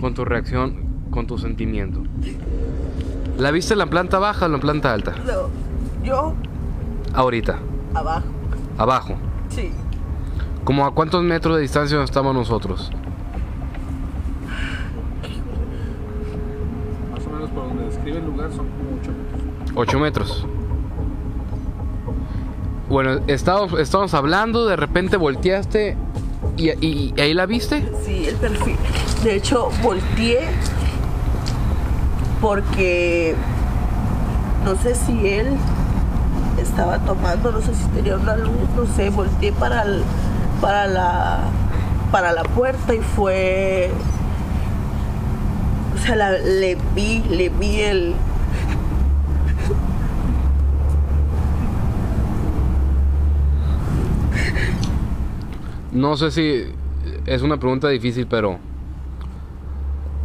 Con 0.00 0.14
tu 0.14 0.24
reacción, 0.24 0.74
con 1.12 1.28
tu 1.28 1.38
sentimiento. 1.38 2.02
¿La 3.38 3.50
viste 3.50 3.74
en 3.74 3.78
la 3.78 3.86
planta 3.86 4.18
baja 4.18 4.44
o 4.44 4.46
en 4.46 4.52
la 4.52 4.58
planta 4.58 4.92
alta? 4.92 5.14
No, 5.26 5.48
yo 6.04 6.34
Ahorita, 7.14 7.58
abajo 7.94 8.26
abajo. 8.78 9.14
sí 9.48 9.70
¿Como 10.64 10.84
a 10.84 10.92
cuántos 10.92 11.22
metros 11.22 11.56
de 11.56 11.62
distancia 11.62 12.02
estamos 12.02 12.34
nosotros? 12.34 12.90
Más 17.12 17.26
o 17.26 17.30
menos 17.30 17.50
por 17.50 17.68
donde 17.68 17.84
describe 17.84 18.18
el 18.18 18.24
lugar 18.26 18.50
son 18.50 18.66
como 18.66 18.98
8 19.00 19.10
metros. 19.12 19.76
8 19.76 19.98
metros. 20.00 20.46
Bueno, 22.88 23.20
estábamos, 23.26 23.78
estábamos 23.80 24.14
hablando, 24.14 24.66
de 24.66 24.76
repente 24.76 25.16
volteaste 25.16 25.96
y, 26.56 26.70
y- 26.84 27.12
y 27.16 27.20
ahí 27.20 27.34
la 27.34 27.46
viste. 27.46 27.88
Sí, 28.04 28.26
el 28.26 28.36
perfil. 28.36 28.76
De 29.24 29.36
hecho, 29.36 29.70
volteé 29.82 30.48
porque 32.46 33.34
no 34.64 34.76
sé 34.76 34.94
si 34.94 35.26
él 35.26 35.48
estaba 36.62 37.00
tomando, 37.00 37.50
no 37.50 37.60
sé 37.60 37.74
si 37.74 37.82
tenía 37.88 38.14
una 38.16 38.36
luz, 38.36 38.52
no 38.76 38.86
sé, 38.94 39.10
volteé 39.10 39.50
para, 39.50 39.82
el- 39.82 40.04
para 40.60 40.86
la 40.86 41.40
para 42.12 42.30
la 42.32 42.44
puerta 42.44 42.94
y 42.94 43.00
fue 43.00 43.90
o 45.96 45.98
sea, 46.06 46.14
le 46.14 46.78
vi, 46.94 47.18
le 47.28 47.48
vi 47.48 47.80
el 47.80 48.14
No 55.92 56.16
sé 56.16 56.30
si 56.30 56.64
es 57.26 57.42
una 57.42 57.58
pregunta 57.58 57.88
difícil, 57.88 58.26
pero 58.26 58.58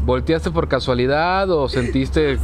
¿volteaste 0.05 0.51
por 0.51 0.67
casualidad 0.67 1.49
o 1.51 1.69
sentiste 1.69 2.37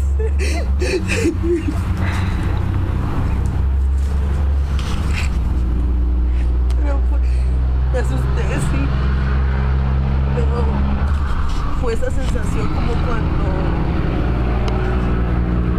Pero 6.82 7.00
fue, 7.10 7.20
me 7.94 8.00
asusté, 8.00 8.44
sí. 8.72 8.88
Pero 10.36 10.64
fue 11.82 11.94
esa 11.94 12.12
sensación 12.12 12.68
como 12.68 12.94
cuando, 13.06 13.46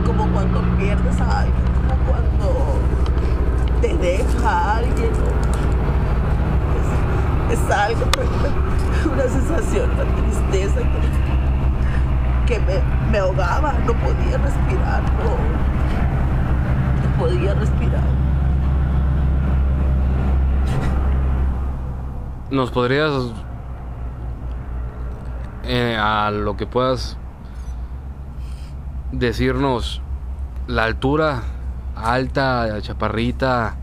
como 0.06 0.32
cuando 0.32 0.60
pierdes 0.76 1.20
a 1.20 1.40
alguien, 1.40 1.64
como 1.76 1.94
cuando 2.10 2.48
te 3.80 3.96
deja 3.96 4.48
a 4.48 4.76
alguien. 4.78 5.12
Es, 7.50 7.58
es 7.58 7.70
algo, 7.70 8.04
una, 8.04 9.12
una 9.14 9.28
sensación, 9.28 9.90
una 9.92 10.04
tristeza 10.16 10.80
que, 10.80 11.27
que 12.48 12.58
me, 12.60 12.80
me 13.12 13.18
ahogaba, 13.18 13.74
no 13.86 13.92
podía 13.92 14.38
respirar, 14.38 15.02
no, 15.22 15.36
podía 17.18 17.54
respirar. 17.54 18.18
nos 22.50 22.70
podrías 22.70 23.12
eh, 25.64 25.96
a 26.00 26.30
lo 26.30 26.56
que 26.56 26.66
puedas 26.66 27.18
decirnos 29.12 30.00
la 30.66 30.84
altura 30.84 31.42
alta, 31.94 32.80
chaparrita? 32.80 33.76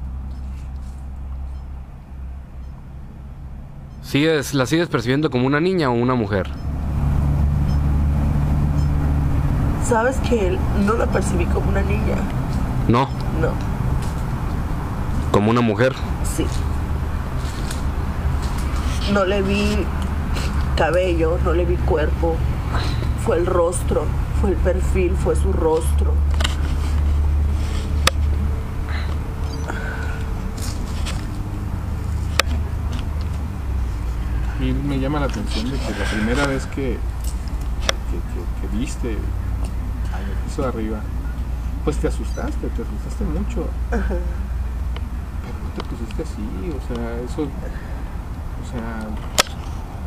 ¿Sigues, 4.01 4.53
¿La 4.53 4.65
sigues 4.65 4.87
percibiendo 4.87 5.29
como 5.29 5.45
una 5.45 5.59
niña 5.59 5.89
o 5.89 5.93
una 5.93 6.15
mujer? 6.15 6.49
¿Sabes 9.87 10.17
que 10.27 10.47
él 10.47 10.59
no 10.83 10.95
la 10.95 11.05
percibí 11.05 11.45
como 11.45 11.69
una 11.69 11.81
niña? 11.81 12.15
No. 12.87 13.07
No. 13.39 13.49
¿Como 15.31 15.51
una 15.51 15.61
mujer? 15.61 15.93
Sí. 16.23 16.43
No 19.13 19.25
le 19.25 19.43
vi 19.43 19.85
cabello, 20.75 21.37
no 21.45 21.53
le 21.53 21.65
vi 21.65 21.75
cuerpo. 21.75 22.35
Fue 23.23 23.37
el 23.37 23.45
rostro, 23.45 24.05
fue 24.41 24.51
el 24.51 24.55
perfil, 24.55 25.15
fue 25.15 25.35
su 25.35 25.53
rostro. 25.53 26.13
A 34.55 34.59
mí 34.59 34.73
me 34.73 34.99
llama 34.99 35.19
la 35.19 35.27
atención 35.27 35.69
de 35.69 35.77
que 35.77 35.91
la 35.91 36.05
primera 36.05 36.47
vez 36.47 36.65
que, 36.65 36.97
que, 38.09 38.67
que 38.67 38.77
viste 38.77 39.19
piso 40.45 40.61
de 40.61 40.67
arriba, 40.69 40.99
pues 41.83 41.97
te 41.97 42.07
asustaste, 42.07 42.67
te 42.67 42.81
asustaste 42.81 43.23
mucho. 43.25 43.67
Pero 43.89 44.19
no 45.63 45.69
te 45.75 45.83
pusiste 45.89 46.23
así, 46.23 46.71
o 46.71 46.87
sea, 46.87 47.19
eso, 47.21 47.43
o 47.43 48.71
sea, 48.71 49.07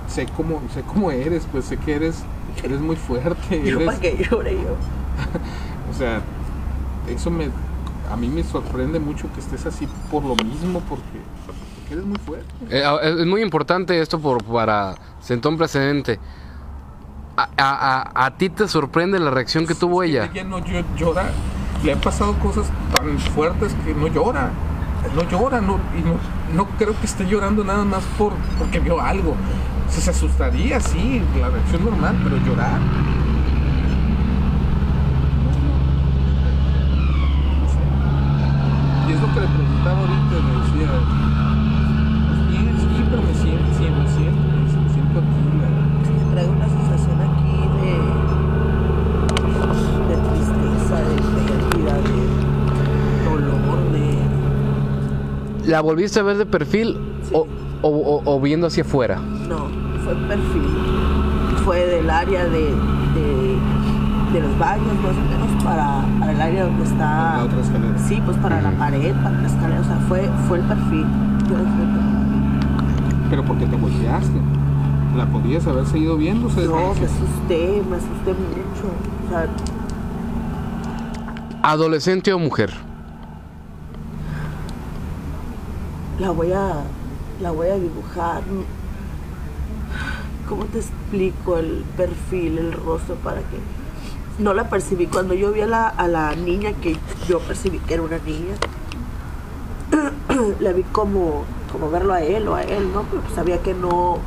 sé 0.09 0.26
cómo, 0.36 0.61
sé 0.72 0.82
cómo 0.82 1.11
eres, 1.11 1.47
pues 1.51 1.66
sé 1.66 1.76
que 1.76 1.95
eres, 1.95 2.24
eres 2.62 2.80
muy 2.80 2.97
fuerte, 2.97 3.62
Yo 3.64 3.76
eres, 3.76 3.86
para 3.86 4.01
que 4.01 4.16
llore 4.24 4.55
yo. 4.55 4.74
o 5.91 5.97
sea, 5.97 6.20
eso 7.09 7.30
me, 7.30 7.49
a 8.11 8.16
mí 8.16 8.28
me 8.28 8.43
sorprende 8.43 8.99
mucho 8.99 9.32
que 9.32 9.41
estés 9.41 9.66
así 9.66 9.86
por 10.11 10.24
lo 10.24 10.34
mismo, 10.36 10.80
porque, 10.89 11.20
porque 11.47 11.95
eres 11.95 12.05
muy 12.05 12.18
fuerte. 12.18 12.47
Eh, 12.70 12.82
es 13.20 13.26
muy 13.26 13.43
importante 13.43 14.01
esto 14.01 14.18
por, 14.18 14.43
para 14.45 14.95
sentar 15.20 15.53
un 15.53 15.59
precedente. 15.59 16.18
A, 17.39 17.49
a- 17.57 18.24
a- 18.26 18.30
ti 18.32 18.49
te 18.51 18.66
sorprende 18.66 19.20
la 19.20 19.30
reacción 19.30 19.64
que 19.64 19.76
tuvo 19.76 20.03
ella. 20.03 20.24
Ella 20.32 20.43
no 20.43 20.59
llo- 20.59 20.84
llora, 20.97 21.30
le 21.84 21.93
han 21.93 22.01
pasado 22.01 22.32
cosas 22.41 22.66
tan 22.97 23.16
fuertes 23.16 23.76
que 23.84 23.95
no 23.95 24.09
llora, 24.09 24.51
no 25.14 25.22
llora, 25.30 25.61
no, 25.61 25.78
y 25.97 26.03
no, 26.03 26.16
no 26.57 26.66
creo 26.76 26.99
que 26.99 27.07
esté 27.07 27.26
llorando 27.28 27.62
nada 27.62 27.84
más 27.84 28.03
por, 28.18 28.32
porque 28.59 28.80
vio 28.80 29.01
algo. 29.01 29.36
O 29.89 29.91
sea, 29.93 30.03
se 30.03 30.11
asustaría, 30.11 30.80
sí, 30.80 31.22
la 31.41 31.49
reacción 31.49 31.84
normal, 31.84 32.18
pero 32.24 32.39
llorar. 32.39 32.80
No 37.61 37.68
sé. 37.68 37.78
Y 39.09 39.12
es 39.14 39.20
lo 39.20 39.28
que 39.32 39.41
le 39.41 39.47
preguntaba 39.47 39.99
ahorita, 40.01 40.34
le 40.43 40.53
decía, 40.59 40.91
pues 42.26 42.41
bien, 42.51 42.74
sí, 42.78 43.05
pero 43.09 43.22
me 43.22 43.34
siento, 43.34 43.68
sí, 43.78 43.84
me 43.84 44.09
siento, 44.09 44.43
me 44.59 44.68
siento 44.93 45.18
aquí, 45.20 45.43
la- 45.62 45.78
Traigo 46.32 46.53
una 46.53 46.68
sensación 46.68 47.18
aquí 47.20 47.57
de, 47.78 47.93
de 50.09 50.16
tristeza, 50.28 50.97
de 51.01 51.14
pérdida, 51.16 51.95
de 51.95 52.20
dolor, 53.24 53.78
de... 53.93 54.05
¿La 55.68 55.82
volviste 55.82 56.18
a 56.18 56.22
ver 56.22 56.38
de 56.38 56.46
perfil 56.46 56.96
o, 57.30 57.46
o- 57.82 57.88
o- 57.88 58.22
o 58.24 58.40
viendo 58.40 58.68
hacia 58.68 58.82
afuera? 58.84 59.18
No, 59.48 59.66
fue 60.02 60.14
perfil. 60.26 60.62
Fue 61.62 61.84
del 61.84 62.08
área 62.08 62.44
de, 62.46 62.60
de, 63.14 63.58
de 64.32 64.40
los 64.40 64.58
baños, 64.58 64.86
más 65.02 65.12
o 65.12 65.20
menos, 65.28 65.62
para, 65.62 66.02
para 66.20 66.32
el 66.32 66.40
área 66.40 66.64
donde 66.64 66.84
está... 66.84 67.36
La 67.36 67.44
otra 67.44 67.60
escalera. 67.60 67.98
Sí, 67.98 68.18
pues 68.24 68.38
para 68.38 68.62
la 68.62 68.70
pared, 68.78 69.12
para 69.22 69.42
la 69.42 69.46
escalera, 69.46 69.80
o 69.82 69.84
sea, 69.84 69.98
fue, 70.08 70.26
fue 70.48 70.56
el 70.58 70.64
perfil. 70.64 71.04
Pero 73.28 73.44
porque 73.44 73.66
te 73.66 73.76
volteaste. 73.76 74.40
La 75.18 75.26
podías 75.26 75.66
haber 75.66 75.84
seguido 75.84 76.16
viendo. 76.16 76.48
No, 76.48 76.54
me 76.54 76.56
sí. 76.94 77.04
asusté, 77.04 77.82
me 77.90 77.96
asusté 77.96 78.32
mucho. 78.32 78.88
O 79.26 79.30
sea, 79.30 79.46
¿Adolescente 81.62 82.32
o 82.32 82.38
mujer? 82.38 82.72
La 86.18 86.30
voy 86.30 86.52
a 86.52 86.84
la 87.40 87.50
voy 87.52 87.68
a 87.68 87.76
dibujar. 87.76 88.42
Cómo 90.48 90.64
te 90.64 90.78
explico 90.78 91.58
el 91.58 91.84
perfil 91.96 92.58
el 92.58 92.72
rostro 92.72 93.14
para 93.16 93.40
que 93.40 93.58
no 94.38 94.54
la 94.54 94.68
percibí 94.68 95.06
cuando 95.06 95.34
yo 95.34 95.52
vi 95.52 95.60
a 95.60 95.66
la, 95.66 95.88
a 95.88 96.08
la 96.08 96.34
niña 96.34 96.72
que 96.72 96.96
yo 97.28 97.40
percibí 97.40 97.80
que 97.80 97.94
era 97.94 98.02
una 98.02 98.18
niña 98.18 98.54
la 100.60 100.72
vi 100.72 100.84
como 100.84 101.44
como 101.72 101.90
verlo 101.90 102.14
a 102.14 102.22
él 102.22 102.48
o 102.48 102.54
a 102.54 102.62
él 102.62 102.92
no 102.94 103.02
pero 103.02 103.22
sabía 103.34 103.60
que 103.62 103.74
no 103.74 104.18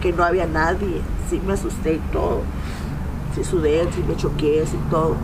que 0.00 0.12
no 0.12 0.24
había 0.24 0.46
nadie. 0.46 1.02
Sí 1.28 1.40
me 1.46 1.52
asusté 1.52 1.94
y 1.94 1.98
todo. 2.12 2.40
Sí 3.34 3.44
sudé 3.44 3.86
sí 3.92 4.02
me 4.08 4.16
choqué 4.16 4.64
sí 4.66 4.78
todo. 4.90 5.16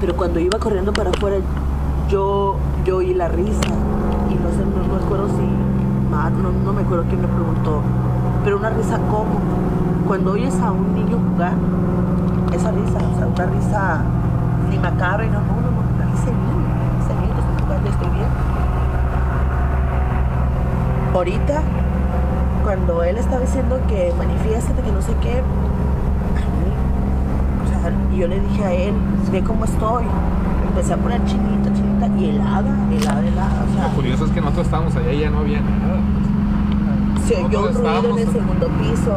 Pero 0.00 0.16
cuando 0.16 0.40
iba 0.40 0.58
corriendo 0.58 0.92
para 0.92 1.10
afuera 1.10 1.36
yo 2.08 2.56
yo 2.84 2.96
oí 2.96 3.12
la 3.12 3.28
risa 3.28 3.60
y 4.30 4.34
no 4.34 4.50
sé 4.50 4.64
no 4.64 4.94
me 4.94 5.04
acuerdo 5.04 5.28
si 5.28 5.46
no, 6.42 6.52
no 6.64 6.72
me 6.72 6.82
acuerdo 6.82 7.04
quién 7.08 7.20
me 7.20 7.28
preguntó 7.28 7.82
pero 8.44 8.56
una 8.58 8.70
risa 8.70 8.98
como 9.10 9.40
cuando 10.06 10.32
oyes 10.32 10.54
a 10.60 10.70
un 10.70 10.94
niño 10.94 11.18
jugar 11.30 11.52
esa 12.52 12.70
risa 12.70 12.98
o 12.98 13.16
sea 13.16 13.26
una 13.26 13.46
risa 13.46 14.02
ni 14.70 14.78
macabra 14.78 15.24
y 15.26 15.30
no 15.30 15.40
no 15.40 15.46
no, 15.46 15.80
una 15.94 16.04
risa 16.06 16.30
niño 16.30 16.60
risa 16.98 17.34
que 17.34 17.40
estoy 17.40 17.64
jugando 17.66 17.90
estoy 17.90 18.08
bien. 18.10 18.28
Ahorita 21.14 21.62
cuando 22.62 23.02
él 23.02 23.16
estaba 23.16 23.40
diciendo 23.40 23.80
que 23.88 24.12
manifiéstate 24.16 24.82
que 24.82 24.92
no 24.92 25.02
sé 25.02 25.12
qué 25.20 25.42
y 28.12 28.16
yo 28.18 28.28
le 28.28 28.40
dije 28.40 28.64
a 28.64 28.72
él 28.72 28.94
ve 29.32 29.42
cómo 29.42 29.64
estoy 29.64 30.04
empecé 30.68 30.92
a 30.92 30.96
poner 30.96 31.24
chinita 31.24 31.69
y 32.06 32.24
helada 32.30 32.74
helada 32.90 33.20
helada 33.26 33.64
o 33.68 33.74
sea 33.74 33.88
Lo 33.88 33.94
curioso 33.94 34.24
es 34.24 34.30
que 34.32 34.40
nosotros 34.40 34.66
estábamos 34.66 34.96
allá 34.96 35.12
y 35.12 35.20
ya 35.20 35.30
no 35.30 35.38
había 35.38 35.60
nada. 35.60 36.00
se 37.26 37.36
oyó 37.42 37.68
un 37.68 37.74
ruido 37.74 38.10
en 38.10 38.18
el 38.18 38.32
segundo 38.32 38.68
piso 38.68 39.16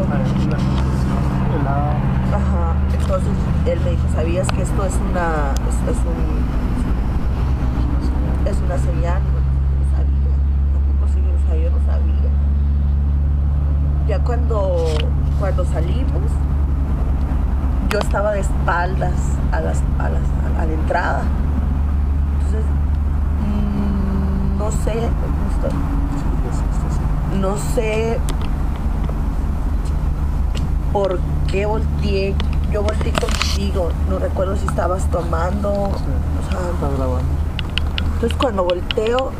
Ajá, 2.34 2.74
entonces 3.00 3.30
él 3.68 3.80
me 3.86 3.92
dijo, 3.92 4.04
¿sabías 4.16 4.48
que 4.48 4.62
esto 4.64 4.86
es 4.86 4.94
una, 5.12 5.54
es, 5.70 5.76
es 5.92 5.98
un, 6.04 6.44
es 8.48 8.58
una 8.66 8.78
señal? 8.78 9.22
No 9.22 9.86
sabía, 9.96 10.34
tampoco 10.74 11.08
sí, 11.14 11.20
o 11.22 11.48
sea, 11.48 11.56
yo 11.62 11.70
no 11.70 11.78
sabía. 11.86 12.32
Ya 14.08 14.20
cuando, 14.24 14.88
cuando 15.40 15.64
salimos, 15.66 16.32
yo 17.90 18.00
estaba 18.00 18.32
de 18.32 18.40
espaldas 18.40 19.14
a, 19.52 19.62
las, 19.62 19.84
a, 20.00 20.10
las, 20.10 20.24
a 20.60 20.66
la 20.66 20.74
entrada. 20.74 21.22
Entonces, 22.40 22.66
mm, 23.46 24.58
no 24.58 24.62
sé, 24.84 25.10
no 27.40 27.58
sé 27.76 28.20
por 30.94 31.20
qué 31.48 31.66
volteé. 31.66 32.36
Yo 32.72 32.84
volteé 32.84 33.12
contigo. 33.12 33.90
No 34.10 34.20
recuerdo 34.20 34.56
si 34.56 34.66
estabas 34.66 35.10
tomando. 35.10 35.72
O 35.72 35.91
sea, 36.50 36.60
entonces 38.14 38.38
cuando 38.40 38.64
volteo, 38.64 39.32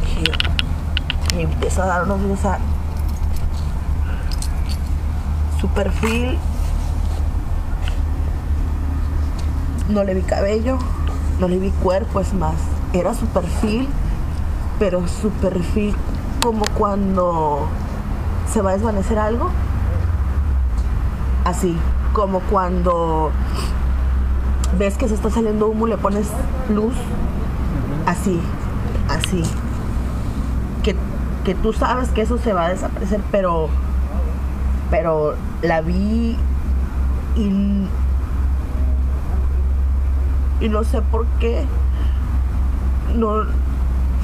dije, 0.00 0.32
me 1.36 1.42
empieza 1.42 1.84
a 1.84 1.86
dar 1.86 2.04
unos 2.04 2.38
o 2.38 2.42
sea, 2.42 2.58
su 5.60 5.68
perfil. 5.68 6.38
No 9.88 10.04
le 10.04 10.14
vi 10.14 10.22
cabello, 10.22 10.78
no 11.40 11.48
le 11.48 11.58
vi 11.58 11.70
cuerpo, 11.70 12.20
es 12.20 12.34
más. 12.34 12.54
Era 12.92 13.14
su 13.14 13.26
perfil, 13.26 13.88
pero 14.78 15.06
su 15.08 15.30
perfil 15.30 15.94
como 16.42 16.64
cuando 16.76 17.66
se 18.52 18.60
va 18.60 18.70
a 18.70 18.72
desvanecer 18.74 19.18
algo. 19.18 19.50
Así, 21.44 21.76
como 22.12 22.40
cuando 22.40 23.30
ves 24.78 24.96
que 24.96 25.08
se 25.08 25.14
está 25.14 25.30
saliendo 25.30 25.68
humo 25.68 25.86
le 25.86 25.96
pones 25.96 26.28
luz. 26.68 26.94
Así, 28.06 28.40
así. 29.08 29.42
Que, 30.82 30.94
que 31.44 31.54
tú 31.54 31.72
sabes 31.72 32.10
que 32.10 32.22
eso 32.22 32.38
se 32.38 32.52
va 32.52 32.66
a 32.66 32.68
desaparecer, 32.70 33.20
pero, 33.30 33.68
pero 34.90 35.34
la 35.62 35.80
vi 35.80 36.36
y, 37.36 37.86
y 40.60 40.68
no 40.68 40.84
sé 40.84 41.02
por 41.02 41.26
qué. 41.38 41.64
No 43.14 43.44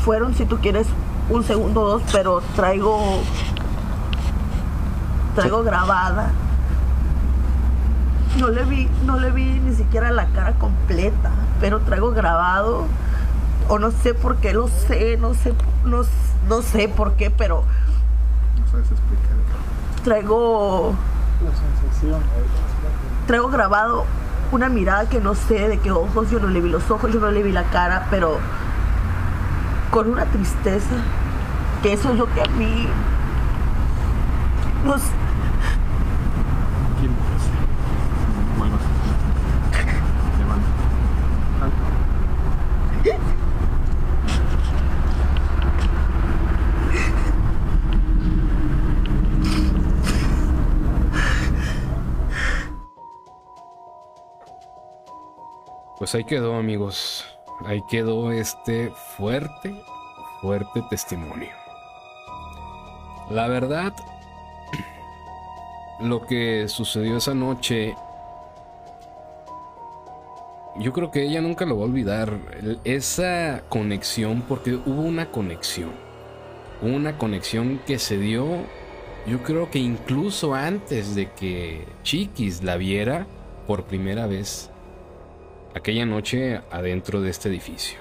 fueron, 0.05 0.35
si 0.35 0.45
tú 0.45 0.59
quieres, 0.59 0.87
un 1.31 1.43
segundo 1.43 1.83
o 1.83 1.89
dos, 1.89 2.03
pero 2.13 2.41
traigo 2.55 3.23
traigo 5.35 5.63
grabada. 5.63 6.31
No 8.39 8.49
le 8.49 8.65
vi, 8.65 8.89
no 9.05 9.19
le 9.19 9.31
vi 9.31 9.45
ni 9.45 9.75
siquiera 9.75 10.11
la 10.11 10.27
cara 10.27 10.53
completa, 10.55 11.31
pero 11.61 11.81
traigo 11.81 12.13
grabado 12.13 12.85
o 13.69 13.79
no 13.79 13.91
sé 13.91 14.15
por 14.15 14.37
qué 14.37 14.53
lo 14.53 14.69
sé, 14.69 15.17
no 15.17 15.35
sé, 15.35 15.55
no, 15.85 16.03
no 16.49 16.63
sé 16.63 16.89
por 16.89 17.15
qué, 17.15 17.31
pero 17.31 17.65
No 18.61 18.71
sabes 18.71 18.91
explicar. 18.91 19.37
traigo 20.05 20.95
traigo 23.27 23.49
grabado 23.49 24.05
una 24.53 24.69
mirada 24.69 25.09
que 25.09 25.21
no 25.21 25.35
sé 25.35 25.69
de 25.69 25.79
qué 25.79 25.91
ojos, 25.91 26.31
yo 26.31 26.39
no 26.39 26.49
le 26.49 26.61
vi 26.61 26.69
los 26.69 26.91
ojos, 26.91 27.13
yo 27.13 27.21
no 27.21 27.31
le 27.31 27.43
vi 27.43 27.53
la 27.53 27.65
cara, 27.65 28.07
pero 28.11 28.39
con 29.91 30.11
una 30.11 30.25
tristeza, 30.27 30.97
que 31.83 31.93
eso 31.93 32.13
es 32.13 32.19
lo 32.19 32.33
que 32.33 32.43
a 32.43 32.47
mí 32.57 32.87
no 34.85 34.97
Pues 56.07 56.15
ahí 56.15 56.23
quedó, 56.23 56.55
amigos. 56.55 57.25
Ahí 57.65 57.83
quedó 57.91 58.31
este 58.31 58.93
fuerte, 59.17 59.75
fuerte 60.41 60.81
testimonio. 60.89 61.49
La 63.29 63.49
verdad, 63.49 63.93
lo 66.01 66.25
que 66.25 66.69
sucedió 66.69 67.17
esa 67.17 67.35
noche, 67.35 67.97
yo 70.77 70.93
creo 70.93 71.11
que 71.11 71.25
ella 71.25 71.41
nunca 71.41 71.67
lo 71.67 71.77
va 71.77 71.83
a 71.83 71.87
olvidar. 71.87 72.39
Esa 72.85 73.65
conexión, 73.69 74.43
porque 74.43 74.75
hubo 74.75 75.03
una 75.03 75.33
conexión. 75.33 75.91
Una 76.83 77.19
conexión 77.19 77.81
que 77.85 77.99
se 77.99 78.17
dio, 78.17 78.47
yo 79.27 79.43
creo 79.43 79.73
que 79.73 79.81
incluso 79.81 80.55
antes 80.55 81.17
de 81.17 81.33
que 81.33 81.85
Chiquis 82.05 82.63
la 82.63 82.77
viera 82.77 83.27
por 83.67 83.87
primera 83.87 84.29
vez 84.29 84.71
aquella 85.77 86.07
noche 86.07 86.63
adentro 86.71 87.21
de 87.21 87.29
este 87.29 87.51
edificio. 87.51 87.99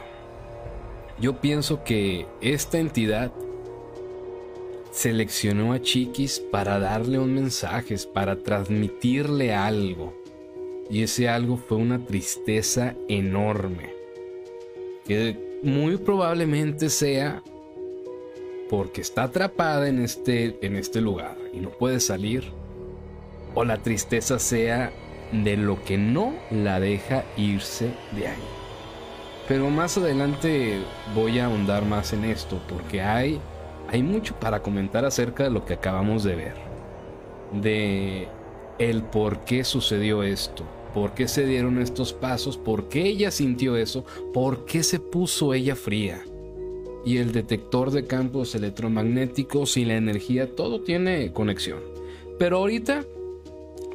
Yo 1.20 1.42
pienso 1.42 1.84
que 1.84 2.26
esta 2.40 2.80
entidad 2.80 3.34
seleccionó 4.92 5.74
a 5.74 5.82
Chiquis 5.82 6.40
para 6.40 6.80
darle 6.80 7.20
un 7.20 7.34
mensaje, 7.34 7.96
para 8.14 8.38
transmitirle 8.38 9.54
algo. 9.54 10.14
Y 10.90 11.04
ese 11.04 11.28
algo 11.28 11.58
fue 11.58 11.78
una 11.78 12.06
tristeza 12.06 12.96
enorme. 13.10 13.94
Que 15.06 15.38
muy 15.62 15.98
probablemente 15.98 16.90
sea 16.90 17.44
porque 18.70 19.02
está 19.02 19.24
atrapada 19.24 19.90
en 19.90 20.00
este, 20.00 20.58
en 20.66 20.78
este 20.78 21.02
lugar 21.02 21.38
y 21.54 21.60
no 21.60 21.72
puede 21.72 22.00
salir. 22.00 22.46
O 23.54 23.66
la 23.66 23.78
tristeza 23.80 24.40
sea 24.40 24.94
de 25.32 25.58
lo 25.58 25.84
que 25.84 25.98
no 25.98 26.34
la 26.52 26.80
deja 26.80 27.24
irse 27.38 27.92
de 28.16 28.28
ahí. 28.28 28.44
Pero 29.48 29.70
más 29.70 29.98
adelante 29.98 30.80
voy 31.14 31.40
a 31.40 31.46
ahondar 31.46 31.86
más 31.86 32.14
en 32.14 32.26
esto 32.26 32.60
porque 32.68 33.02
hay, 33.02 33.40
hay 33.90 34.02
mucho 34.02 34.36
para 34.40 34.62
comentar 34.62 35.06
acerca 35.06 35.44
de 35.44 35.52
lo 35.52 35.66
que 35.66 35.74
acabamos 35.74 36.24
de 36.24 36.36
ver. 36.36 36.56
De 37.52 38.28
el 38.80 39.04
por 39.04 39.46
qué 39.46 39.64
sucedió 39.64 40.24
esto, 40.24 40.64
por 40.94 41.14
qué 41.14 41.28
se 41.28 41.46
dieron 41.46 41.80
estos 41.80 42.12
pasos, 42.12 42.58
por 42.58 42.90
qué 42.90 43.04
ella 43.04 43.30
sintió 43.30 43.78
eso, 43.78 44.04
por 44.34 44.66
qué 44.66 44.82
se 44.82 45.00
puso 45.00 45.54
ella 45.54 45.76
fría. 45.76 46.24
Y 47.06 47.18
el 47.18 47.32
detector 47.32 47.92
de 47.92 48.08
campos 48.08 48.56
electromagnéticos 48.56 49.78
y 49.78 49.86
la 49.86 49.96
energía, 49.96 50.56
todo 50.56 50.82
tiene 50.82 51.32
conexión. 51.34 51.82
Pero 52.40 52.58
ahorita 52.58 53.06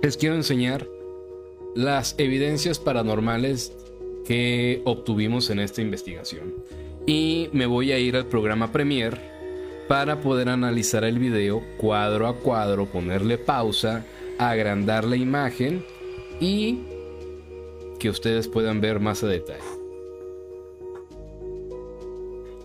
les 0.00 0.16
quiero 0.16 0.36
enseñar 0.36 0.86
las 1.74 2.14
evidencias 2.18 2.78
paranormales 2.78 3.72
que 4.24 4.82
obtuvimos 4.84 5.50
en 5.50 5.60
esta 5.60 5.82
investigación. 5.82 6.54
Y 7.06 7.48
me 7.52 7.66
voy 7.66 7.92
a 7.92 7.98
ir 7.98 8.16
al 8.16 8.26
programa 8.26 8.72
Premiere 8.72 9.18
para 9.88 10.20
poder 10.20 10.48
analizar 10.48 11.04
el 11.04 11.18
video 11.18 11.62
cuadro 11.76 12.28
a 12.28 12.36
cuadro, 12.36 12.86
ponerle 12.86 13.38
pausa, 13.38 14.04
agrandar 14.38 15.04
la 15.04 15.16
imagen 15.16 15.84
y 16.40 16.80
que 17.98 18.08
ustedes 18.08 18.48
puedan 18.48 18.80
ver 18.80 19.00
más 19.00 19.22
a 19.22 19.26
detalle. 19.26 19.60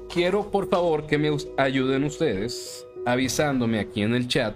Quiero 0.09 0.49
por 0.49 0.69
favor 0.69 1.07
que 1.07 1.17
me 1.17 1.35
ayuden 1.57 2.05
ustedes 2.05 2.87
avisándome 3.05 3.79
aquí 3.79 4.01
en 4.01 4.15
el 4.15 4.27
chat 4.27 4.55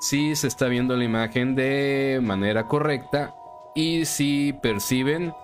si 0.00 0.34
se 0.36 0.48
está 0.48 0.68
viendo 0.68 0.96
la 0.96 1.04
imagen 1.04 1.54
de 1.54 2.20
manera 2.22 2.66
correcta 2.66 3.34
y 3.76 4.06
si 4.06 4.54
perciben 4.54 5.34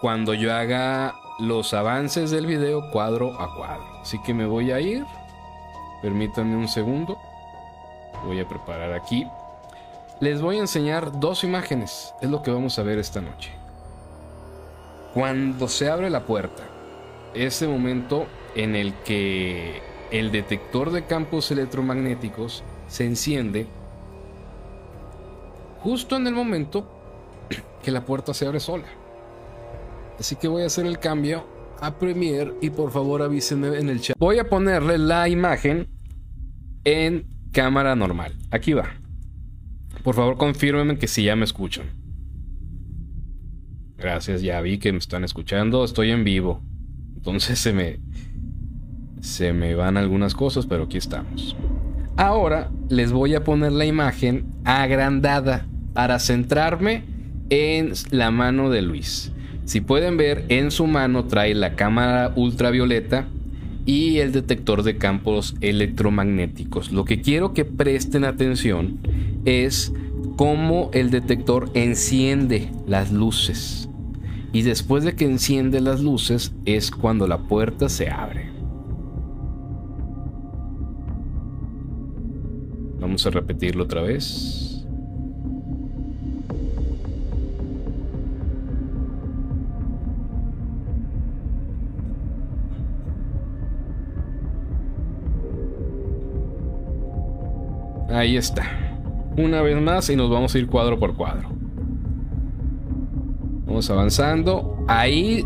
cuando 0.00 0.34
yo 0.34 0.54
haga 0.54 1.14
los 1.38 1.72
avances 1.72 2.30
del 2.30 2.46
video 2.46 2.90
cuadro 2.90 3.40
a 3.40 3.56
cuadro. 3.56 4.00
Así 4.02 4.20
que 4.22 4.34
me 4.34 4.44
voy 4.44 4.70
a 4.70 4.80
ir. 4.80 5.04
Permítanme 6.02 6.56
un 6.56 6.68
segundo. 6.68 7.18
Voy 8.26 8.38
a 8.38 8.46
preparar 8.46 8.92
aquí. 8.92 9.26
Les 10.20 10.42
voy 10.42 10.58
a 10.58 10.60
enseñar 10.60 11.18
dos 11.18 11.42
imágenes. 11.42 12.14
Es 12.20 12.28
lo 12.28 12.42
que 12.42 12.50
vamos 12.50 12.78
a 12.78 12.82
ver 12.82 12.98
esta 12.98 13.22
noche. 13.22 13.50
Cuando 15.14 15.66
se 15.66 15.88
abre 15.88 16.10
la 16.10 16.20
puerta, 16.20 16.64
ese 17.32 17.66
momento 17.66 18.26
en 18.54 18.76
el 18.76 18.92
que 19.04 19.80
el 20.10 20.30
detector 20.30 20.90
de 20.90 21.06
campos 21.06 21.50
electromagnéticos 21.50 22.62
se 22.88 23.06
enciende 23.06 23.66
justo 25.82 26.16
en 26.16 26.26
el 26.26 26.34
momento 26.34 26.93
que 27.82 27.90
la 27.90 28.04
puerta 28.04 28.34
se 28.34 28.46
abre 28.46 28.60
sola. 28.60 28.86
Así 30.18 30.36
que 30.36 30.48
voy 30.48 30.62
a 30.62 30.66
hacer 30.66 30.86
el 30.86 30.98
cambio 30.98 31.46
a 31.80 31.98
Premiere 31.98 32.54
y 32.60 32.70
por 32.70 32.90
favor 32.90 33.22
avísenme 33.22 33.78
en 33.78 33.88
el 33.88 34.00
chat. 34.00 34.16
Voy 34.18 34.38
a 34.38 34.48
ponerle 34.48 34.98
la 34.98 35.28
imagen 35.28 35.88
en 36.84 37.26
cámara 37.52 37.96
normal. 37.96 38.34
Aquí 38.50 38.72
va. 38.72 38.88
Por 40.02 40.14
favor 40.14 40.36
confírmenme 40.36 40.98
que 40.98 41.08
si 41.08 41.24
ya 41.24 41.36
me 41.36 41.44
escuchan. 41.44 41.86
Gracias, 43.96 44.42
ya 44.42 44.60
vi 44.60 44.78
que 44.78 44.92
me 44.92 44.98
están 44.98 45.24
escuchando. 45.24 45.84
Estoy 45.84 46.10
en 46.10 46.24
vivo. 46.24 46.62
Entonces 47.16 47.58
se 47.58 47.72
me 47.72 48.00
se 49.20 49.54
me 49.54 49.74
van 49.74 49.96
algunas 49.96 50.34
cosas, 50.34 50.66
pero 50.66 50.84
aquí 50.84 50.98
estamos. 50.98 51.56
Ahora 52.16 52.70
les 52.90 53.10
voy 53.10 53.34
a 53.34 53.42
poner 53.42 53.72
la 53.72 53.86
imagen 53.86 54.46
agrandada 54.64 55.66
para 55.94 56.18
centrarme 56.18 57.13
en 57.50 57.92
la 58.10 58.30
mano 58.30 58.70
de 58.70 58.82
Luis. 58.82 59.32
Si 59.64 59.80
pueden 59.80 60.16
ver, 60.16 60.44
en 60.48 60.70
su 60.70 60.86
mano 60.86 61.24
trae 61.24 61.54
la 61.54 61.74
cámara 61.74 62.32
ultravioleta 62.36 63.26
y 63.86 64.18
el 64.18 64.32
detector 64.32 64.82
de 64.82 64.96
campos 64.96 65.54
electromagnéticos. 65.60 66.92
Lo 66.92 67.04
que 67.04 67.20
quiero 67.20 67.54
que 67.54 67.64
presten 67.64 68.24
atención 68.24 68.98
es 69.44 69.92
cómo 70.36 70.90
el 70.92 71.10
detector 71.10 71.70
enciende 71.74 72.70
las 72.86 73.12
luces. 73.12 73.88
Y 74.52 74.62
después 74.62 75.04
de 75.04 75.16
que 75.16 75.24
enciende 75.24 75.80
las 75.80 76.00
luces 76.00 76.52
es 76.64 76.90
cuando 76.90 77.26
la 77.26 77.38
puerta 77.38 77.88
se 77.88 78.10
abre. 78.10 78.50
Vamos 83.00 83.26
a 83.26 83.30
repetirlo 83.30 83.84
otra 83.84 84.02
vez. 84.02 84.63
Ahí 98.14 98.36
está. 98.36 98.62
Una 99.36 99.60
vez 99.60 99.76
más 99.82 100.08
y 100.08 100.14
nos 100.14 100.30
vamos 100.30 100.54
a 100.54 100.58
ir 100.58 100.68
cuadro 100.68 101.00
por 101.00 101.16
cuadro. 101.16 101.48
Vamos 103.66 103.90
avanzando. 103.90 104.84
Ahí. 104.86 105.44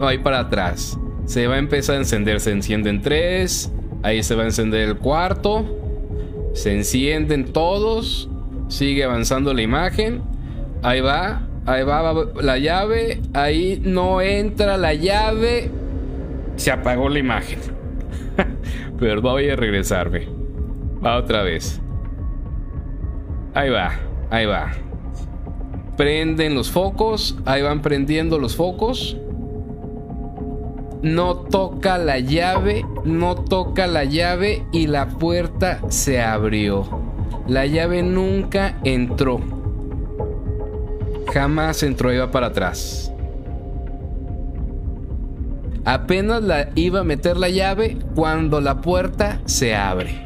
Ahí 0.00 0.18
para 0.18 0.38
atrás. 0.38 0.96
Se 1.24 1.48
va 1.48 1.56
a 1.56 1.58
empezar 1.58 1.96
a 1.96 1.98
encender. 1.98 2.38
Se 2.38 2.52
encienden 2.52 3.02
tres. 3.02 3.72
Ahí 4.04 4.22
se 4.22 4.36
va 4.36 4.44
a 4.44 4.46
encender 4.46 4.88
el 4.88 4.96
cuarto. 4.96 5.64
Se 6.52 6.72
encienden 6.72 7.46
todos. 7.46 8.30
Sigue 8.68 9.02
avanzando 9.02 9.52
la 9.52 9.62
imagen. 9.62 10.22
Ahí 10.84 11.00
va. 11.00 11.42
Ahí 11.66 11.82
va, 11.82 12.14
la 12.40 12.58
llave. 12.58 13.20
Ahí 13.34 13.82
no 13.84 14.20
entra 14.20 14.76
la 14.76 14.94
llave. 14.94 15.68
Se 16.54 16.70
apagó 16.70 17.08
la 17.08 17.18
imagen. 17.18 17.58
Pero 19.00 19.20
voy 19.20 19.48
a 19.48 19.56
regresarme. 19.56 20.41
Va 21.04 21.16
otra 21.16 21.42
vez. 21.42 21.80
Ahí 23.54 23.70
va. 23.70 23.90
Ahí 24.30 24.46
va. 24.46 24.72
Prenden 25.96 26.54
los 26.54 26.70
focos. 26.70 27.36
Ahí 27.44 27.62
van 27.62 27.82
prendiendo 27.82 28.38
los 28.38 28.56
focos. 28.56 29.16
No 31.02 31.36
toca 31.36 31.98
la 31.98 32.18
llave. 32.18 32.84
No 33.04 33.34
toca 33.34 33.86
la 33.86 34.04
llave. 34.04 34.64
Y 34.72 34.86
la 34.86 35.08
puerta 35.08 35.80
se 35.88 36.22
abrió. 36.22 36.88
La 37.48 37.66
llave 37.66 38.02
nunca 38.02 38.78
entró. 38.84 39.40
Jamás 41.32 41.82
entró, 41.82 42.12
iba 42.12 42.30
para 42.30 42.48
atrás. 42.48 43.12
Apenas 45.84 46.42
la 46.42 46.68
iba 46.76 47.00
a 47.00 47.04
meter 47.04 47.36
la 47.36 47.48
llave 47.48 47.96
cuando 48.14 48.60
la 48.60 48.80
puerta 48.80 49.40
se 49.46 49.74
abre. 49.74 50.21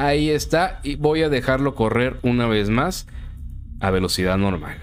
Ahí 0.00 0.30
está. 0.30 0.80
Y 0.82 0.96
voy 0.96 1.22
a 1.22 1.28
dejarlo 1.28 1.74
correr 1.74 2.20
una 2.22 2.46
vez 2.46 2.70
más 2.70 3.06
a 3.80 3.90
velocidad 3.90 4.38
normal. 4.38 4.78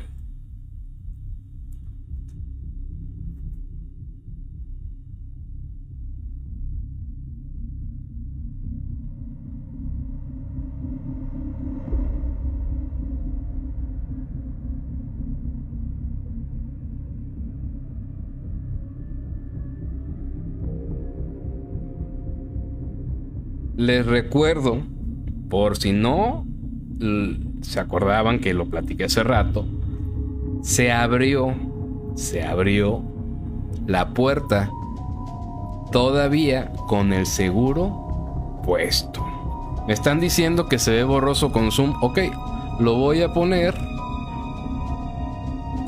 Les 23.78 24.06
recuerdo 24.06 24.84
por 25.50 25.78
si 25.78 25.94
no 25.94 26.46
se 27.62 27.80
acordaban 27.80 28.40
que 28.40 28.54
lo 28.54 28.66
platiqué 28.66 29.06
hace 29.06 29.24
rato, 29.24 29.66
se 30.62 30.92
abrió, 30.92 31.54
se 32.16 32.44
abrió 32.44 33.02
la 33.86 34.10
puerta 34.10 34.70
todavía 35.92 36.72
con 36.88 37.14
el 37.14 37.26
seguro 37.26 38.62
puesto. 38.64 39.26
Me 39.88 39.94
están 39.94 40.20
diciendo 40.20 40.68
que 40.68 40.80
se 40.80 40.92
ve 40.92 41.04
borroso 41.04 41.52
con 41.52 41.72
zoom. 41.72 41.94
Ok, 42.02 42.20
lo 42.80 42.96
voy 42.96 43.22
a 43.22 43.34
poner 43.34 43.74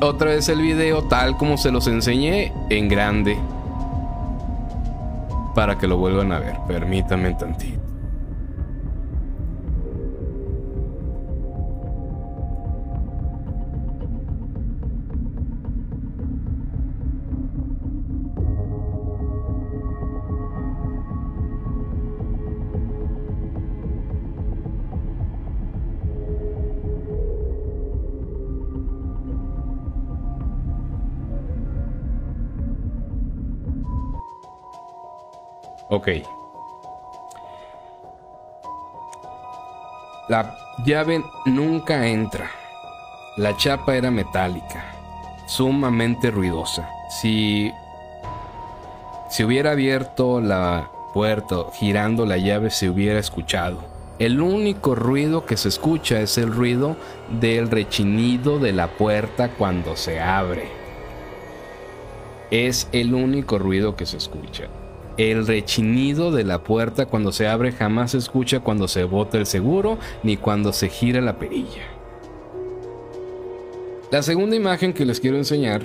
otra 0.00 0.30
vez 0.30 0.48
el 0.48 0.62
video 0.62 1.02
tal 1.02 1.36
como 1.36 1.58
se 1.58 1.70
los 1.70 1.86
enseñé 1.86 2.52
en 2.70 2.88
grande. 2.88 3.36
Para 5.54 5.76
que 5.76 5.86
lo 5.86 5.98
vuelvan 5.98 6.32
a 6.32 6.38
ver. 6.38 6.56
Permítanme 6.66 7.34
tantito. 7.34 7.79
Ok. 35.90 36.08
La 40.28 40.56
llave 40.84 41.22
nunca 41.46 42.06
entra. 42.06 42.48
La 43.36 43.56
chapa 43.56 43.96
era 43.96 44.10
metálica, 44.10 44.84
sumamente 45.46 46.30
ruidosa. 46.30 46.88
Si 47.08 47.72
si 49.28 49.44
hubiera 49.44 49.72
abierto 49.72 50.40
la 50.40 50.90
puerta 51.12 51.56
girando 51.72 52.24
la 52.24 52.36
llave 52.36 52.70
se 52.70 52.88
hubiera 52.88 53.18
escuchado. 53.18 53.78
El 54.20 54.40
único 54.40 54.94
ruido 54.94 55.44
que 55.44 55.56
se 55.56 55.68
escucha 55.68 56.20
es 56.20 56.38
el 56.38 56.52
ruido 56.52 56.96
del 57.40 57.68
rechinido 57.68 58.60
de 58.60 58.72
la 58.72 58.88
puerta 58.88 59.48
cuando 59.48 59.96
se 59.96 60.20
abre. 60.20 60.68
Es 62.52 62.88
el 62.92 63.14
único 63.14 63.58
ruido 63.58 63.96
que 63.96 64.06
se 64.06 64.18
escucha. 64.18 64.68
El 65.20 65.46
rechinido 65.46 66.32
de 66.32 66.44
la 66.44 66.64
puerta 66.64 67.04
cuando 67.04 67.30
se 67.30 67.46
abre 67.46 67.72
jamás 67.72 68.12
se 68.12 68.16
escucha 68.16 68.60
cuando 68.60 68.88
se 68.88 69.04
bota 69.04 69.36
el 69.36 69.44
seguro 69.44 69.98
ni 70.22 70.38
cuando 70.38 70.72
se 70.72 70.88
gira 70.88 71.20
la 71.20 71.38
perilla. 71.38 71.82
La 74.10 74.22
segunda 74.22 74.56
imagen 74.56 74.94
que 74.94 75.04
les 75.04 75.20
quiero 75.20 75.36
enseñar 75.36 75.82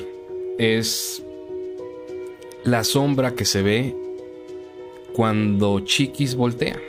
es 0.57 1.21
la 2.63 2.85
sombra 2.85 3.35
que 3.35 3.43
se 3.43 3.61
ve 3.61 3.93
cuando 5.13 5.81
Chiquis 5.81 6.33
voltea. 6.35 6.79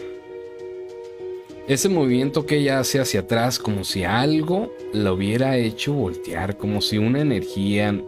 Ese 1.66 1.88
movimiento 1.88 2.46
que 2.46 2.58
ella 2.58 2.78
hace 2.78 3.00
hacia 3.00 3.22
atrás 3.22 3.58
como 3.58 3.82
si 3.82 4.04
algo 4.04 4.72
la 4.92 5.12
hubiera 5.12 5.56
hecho 5.56 5.94
voltear, 5.94 6.56
como 6.56 6.80
si 6.80 6.96
una 6.96 7.22
energía, 7.22 8.00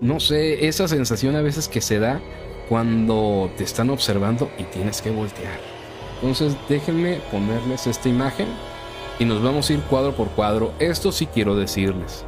no 0.00 0.18
sé, 0.18 0.66
esa 0.66 0.88
sensación 0.88 1.36
a 1.36 1.42
veces 1.42 1.68
que 1.68 1.80
se 1.80 2.00
da 2.00 2.20
cuando 2.68 3.50
te 3.56 3.64
están 3.64 3.90
observando 3.90 4.50
y 4.58 4.64
tienes 4.64 5.00
que 5.00 5.10
voltear. 5.10 5.58
Entonces 6.16 6.56
déjenme 6.68 7.20
ponerles 7.30 7.86
esta 7.86 8.08
imagen 8.08 8.48
y 9.18 9.24
nos 9.24 9.42
vamos 9.42 9.68
a 9.68 9.72
ir 9.72 9.80
cuadro 9.80 10.14
por 10.14 10.28
cuadro. 10.30 10.72
Esto 10.78 11.12
sí 11.12 11.26
quiero 11.26 11.56
decirles. 11.56 12.24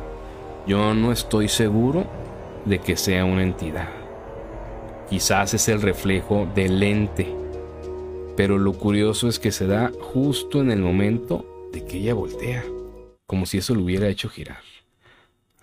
Yo 0.67 0.95
no 0.95 1.13
estoy 1.13 1.49
seguro 1.49 2.07
de 2.65 2.79
que 2.79 2.97
sea 2.97 3.25
una 3.25 3.43
entidad. 3.43 3.89
Quizás 5.09 5.55
es 5.55 5.69
el 5.69 5.83
reflejo 5.83 6.49
del 6.55 6.83
ente. 6.83 7.35
Pero 8.37 8.59
lo 8.59 8.73
curioso 8.73 9.29
es 9.29 9.39
que 9.39 9.53
se 9.53 9.67
da 9.67 9.91
justo 10.01 10.61
en 10.61 10.71
el 10.71 10.81
momento 10.81 11.69
de 11.73 11.85
que 11.85 11.99
ella 11.99 12.15
voltea. 12.15 12.65
Como 13.27 13.47
si 13.47 13.59
eso 13.59 13.75
lo 13.75 13.83
hubiera 13.83 14.09
hecho 14.09 14.29
girar. 14.29 14.61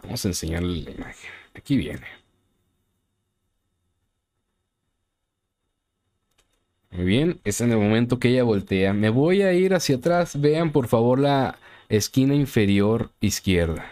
Vamos 0.03 0.23
a 0.25 0.27
enseñarle 0.27 0.83
la 0.83 0.91
imagen. 0.91 1.31
Aquí 1.55 1.75
viene. 1.77 2.26
Muy 6.91 7.05
bien, 7.05 7.39
es 7.43 7.61
en 7.61 7.71
el 7.71 7.77
momento 7.77 8.19
que 8.19 8.29
ella 8.29 8.43
voltea. 8.43 8.93
Me 8.93 9.09
voy 9.09 9.41
a 9.41 9.53
ir 9.53 9.73
hacia 9.73 9.97
atrás. 9.97 10.39
Vean 10.39 10.71
por 10.71 10.87
favor 10.87 11.19
la 11.19 11.57
esquina 11.89 12.33
inferior 12.33 13.11
izquierda. 13.19 13.85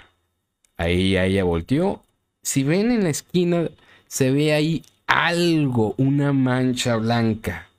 Ahí 0.77 1.11
ya 1.11 1.25
ella 1.25 1.43
volteó. 1.43 2.01
Si 2.41 2.63
ven 2.63 2.91
en 2.91 3.03
la 3.03 3.09
esquina, 3.09 3.69
se 4.07 4.31
ve 4.31 4.53
ahí 4.53 4.83
algo, 5.07 5.95
una 5.97 6.33
mancha 6.33 6.95
blanca 6.95 7.69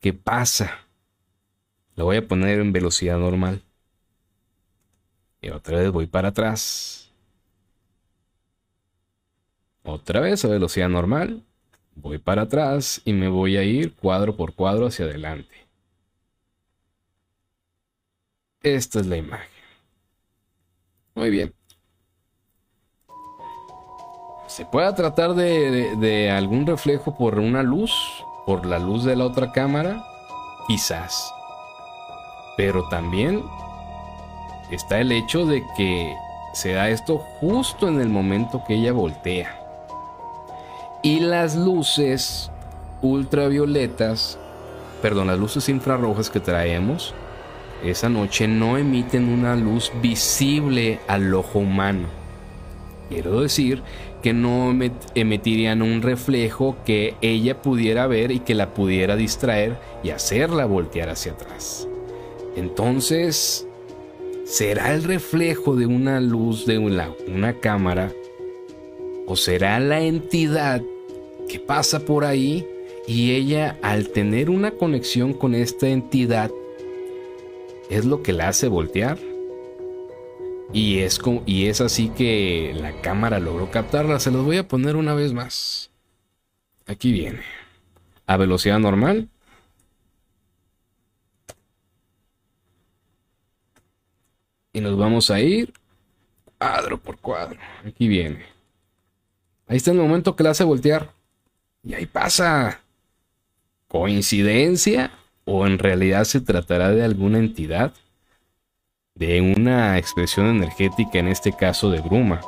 que 0.00 0.12
pasa. 0.12 0.80
Lo 1.94 2.04
voy 2.04 2.16
a 2.16 2.26
poner 2.26 2.60
en 2.60 2.72
velocidad 2.72 3.18
normal. 3.18 3.62
Y 5.40 5.50
otra 5.50 5.78
vez 5.78 5.90
voy 5.90 6.06
para 6.06 6.28
atrás. 6.28 7.10
Otra 9.82 10.20
vez 10.20 10.44
a 10.44 10.48
velocidad 10.48 10.88
normal. 10.88 11.42
Voy 11.94 12.18
para 12.18 12.42
atrás 12.42 13.00
y 13.06 13.14
me 13.14 13.28
voy 13.28 13.56
a 13.56 13.62
ir 13.62 13.94
cuadro 13.94 14.36
por 14.36 14.52
cuadro 14.54 14.86
hacia 14.88 15.06
adelante. 15.06 15.54
Esta 18.62 18.98
es 19.00 19.06
la 19.06 19.18
imagen. 19.18 19.48
Muy 21.14 21.30
bien. 21.30 21.54
¿Se 24.46 24.64
puede 24.66 24.92
tratar 24.92 25.34
de, 25.34 25.70
de- 25.70 25.96
de 25.96 26.30
algún 26.30 26.66
reflejo 26.66 27.16
por 27.16 27.38
una 27.38 27.62
luz? 27.62 27.92
¿Por 28.46 28.66
la 28.66 28.78
luz 28.78 29.04
de 29.04 29.16
la 29.16 29.24
otra 29.26 29.52
cámara? 29.52 30.04
Quizás. 30.68 31.32
Pero 32.56 32.88
también 32.88 33.42
está 34.70 35.00
el 35.00 35.12
hecho 35.12 35.46
de 35.46 35.64
que 35.76 36.16
se 36.54 36.72
da 36.72 36.88
esto 36.90 37.18
justo 37.18 37.88
en 37.88 38.00
el 38.00 38.08
momento 38.08 38.62
que 38.66 38.74
ella 38.74 38.92
voltea. 38.92 39.61
Y 41.02 41.18
las 41.20 41.56
luces 41.56 42.50
ultravioletas, 43.02 44.38
perdón, 45.02 45.26
las 45.26 45.38
luces 45.38 45.68
infrarrojas 45.68 46.30
que 46.30 46.38
traemos 46.38 47.12
esa 47.82 48.08
noche 48.08 48.46
no 48.46 48.78
emiten 48.78 49.28
una 49.28 49.56
luz 49.56 49.90
visible 50.00 51.00
al 51.08 51.34
ojo 51.34 51.58
humano. 51.58 52.06
Quiero 53.08 53.40
decir 53.40 53.82
que 54.22 54.32
no 54.32 54.72
emitirían 55.16 55.82
un 55.82 56.00
reflejo 56.00 56.76
que 56.86 57.16
ella 57.20 57.60
pudiera 57.60 58.06
ver 58.06 58.30
y 58.30 58.38
que 58.38 58.54
la 58.54 58.72
pudiera 58.72 59.16
distraer 59.16 59.76
y 60.04 60.10
hacerla 60.10 60.64
voltear 60.64 61.10
hacia 61.10 61.32
atrás. 61.32 61.88
Entonces, 62.54 63.66
¿será 64.44 64.94
el 64.94 65.02
reflejo 65.02 65.74
de 65.74 65.86
una 65.86 66.20
luz 66.20 66.64
de 66.64 66.78
una, 66.78 67.10
una 67.26 67.54
cámara? 67.54 68.12
¿O 69.26 69.34
será 69.34 69.80
la 69.80 70.00
entidad 70.02 70.82
que 71.52 71.60
pasa 71.60 72.00
por 72.00 72.24
ahí 72.24 72.66
y 73.06 73.32
ella 73.32 73.78
al 73.82 74.08
tener 74.08 74.48
una 74.48 74.70
conexión 74.70 75.34
con 75.34 75.54
esta 75.54 75.86
entidad 75.86 76.50
es 77.90 78.06
lo 78.06 78.22
que 78.22 78.32
la 78.32 78.48
hace 78.48 78.68
voltear? 78.68 79.18
Y 80.72 81.00
es, 81.00 81.18
como- 81.18 81.42
y 81.44 81.66
es 81.66 81.82
así 81.82 82.08
que 82.08 82.72
la 82.74 83.02
cámara 83.02 83.38
logró 83.38 83.70
captarla. 83.70 84.18
Se 84.18 84.30
los 84.30 84.46
voy 84.46 84.56
a 84.56 84.66
poner 84.66 84.96
una 84.96 85.12
vez 85.12 85.34
más. 85.34 85.90
Aquí 86.86 87.12
viene. 87.12 87.40
A 88.26 88.38
velocidad 88.38 88.78
normal. 88.78 89.28
Y 94.72 94.80
nos 94.80 94.96
vamos 94.96 95.30
a 95.30 95.38
ir 95.40 95.74
cuadro 96.58 96.98
por 96.98 97.18
cuadro. 97.18 97.60
Aquí 97.86 98.08
viene. 98.08 98.46
Ahí 99.66 99.76
está 99.76 99.90
el 99.90 99.98
momento 99.98 100.34
que 100.34 100.44
la 100.44 100.50
hace 100.50 100.64
voltear. 100.64 101.12
Y 101.84 101.94
ahí 101.94 102.06
pasa. 102.06 102.80
¿Coincidencia? 103.88 105.10
¿O 105.44 105.66
en 105.66 105.78
realidad 105.78 106.24
se 106.24 106.40
tratará 106.40 106.90
de 106.90 107.04
alguna 107.04 107.38
entidad? 107.38 107.92
De 109.14 109.40
una 109.40 109.98
expresión 109.98 110.46
energética, 110.46 111.18
en 111.18 111.28
este 111.28 111.52
caso 111.52 111.90
de 111.90 112.00
bruma. 112.00 112.40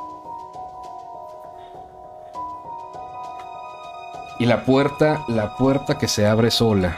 Y 4.39 4.47
la 4.47 4.65
puerta, 4.65 5.25
la 5.29 5.57
puerta 5.57 5.99
que 5.99 6.09
se 6.09 6.27
abre 6.27 6.51
sola. 6.51 6.97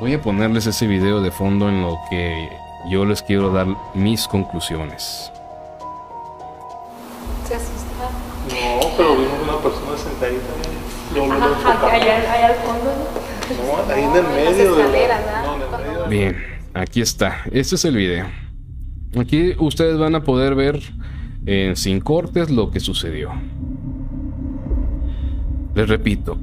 Voy 0.00 0.14
a 0.14 0.22
ponerles 0.22 0.66
ese 0.66 0.86
video 0.86 1.20
de 1.20 1.30
fondo 1.30 1.68
en 1.68 1.82
lo 1.82 1.98
que 2.08 2.48
yo 2.88 3.04
les 3.04 3.22
quiero 3.22 3.50
dar 3.50 3.66
mis 3.94 4.26
conclusiones. 4.26 5.30
Se 7.46 7.54
asusta. 7.54 8.10
No, 8.48 8.96
pero 8.96 9.16
vimos 9.16 9.42
una 9.42 9.58
persona 9.58 9.96
sentadita 9.96 10.69
allá, 11.14 12.46
al 12.46 12.54
fondo. 12.56 12.84
¿no? 12.84 13.86
No, 13.86 13.92
ahí 13.92 14.02
en 14.04 14.10
el 14.16 14.22
Las 14.22 14.32
medio. 14.56 14.74
de 14.74 14.78
la- 14.82 14.86
escaleras, 14.86 15.24
¿verdad? 15.24 15.44
no, 15.44 15.54
en 15.56 15.62
el 15.62 15.88
medio. 15.88 16.08
Bien, 16.08 16.36
aquí 16.74 17.00
está. 17.00 17.36
Este 17.50 17.74
es 17.74 17.84
el 17.84 17.96
video. 17.96 18.26
Aquí 19.18 19.54
ustedes 19.58 19.98
van 19.98 20.14
a 20.14 20.22
poder 20.22 20.54
ver 20.54 20.80
en 21.46 21.74
sin 21.76 22.00
cortes 22.00 22.50
lo 22.50 22.70
que 22.70 22.80
sucedió. 22.80 23.30
Les 25.74 25.88
repito. 25.88 26.38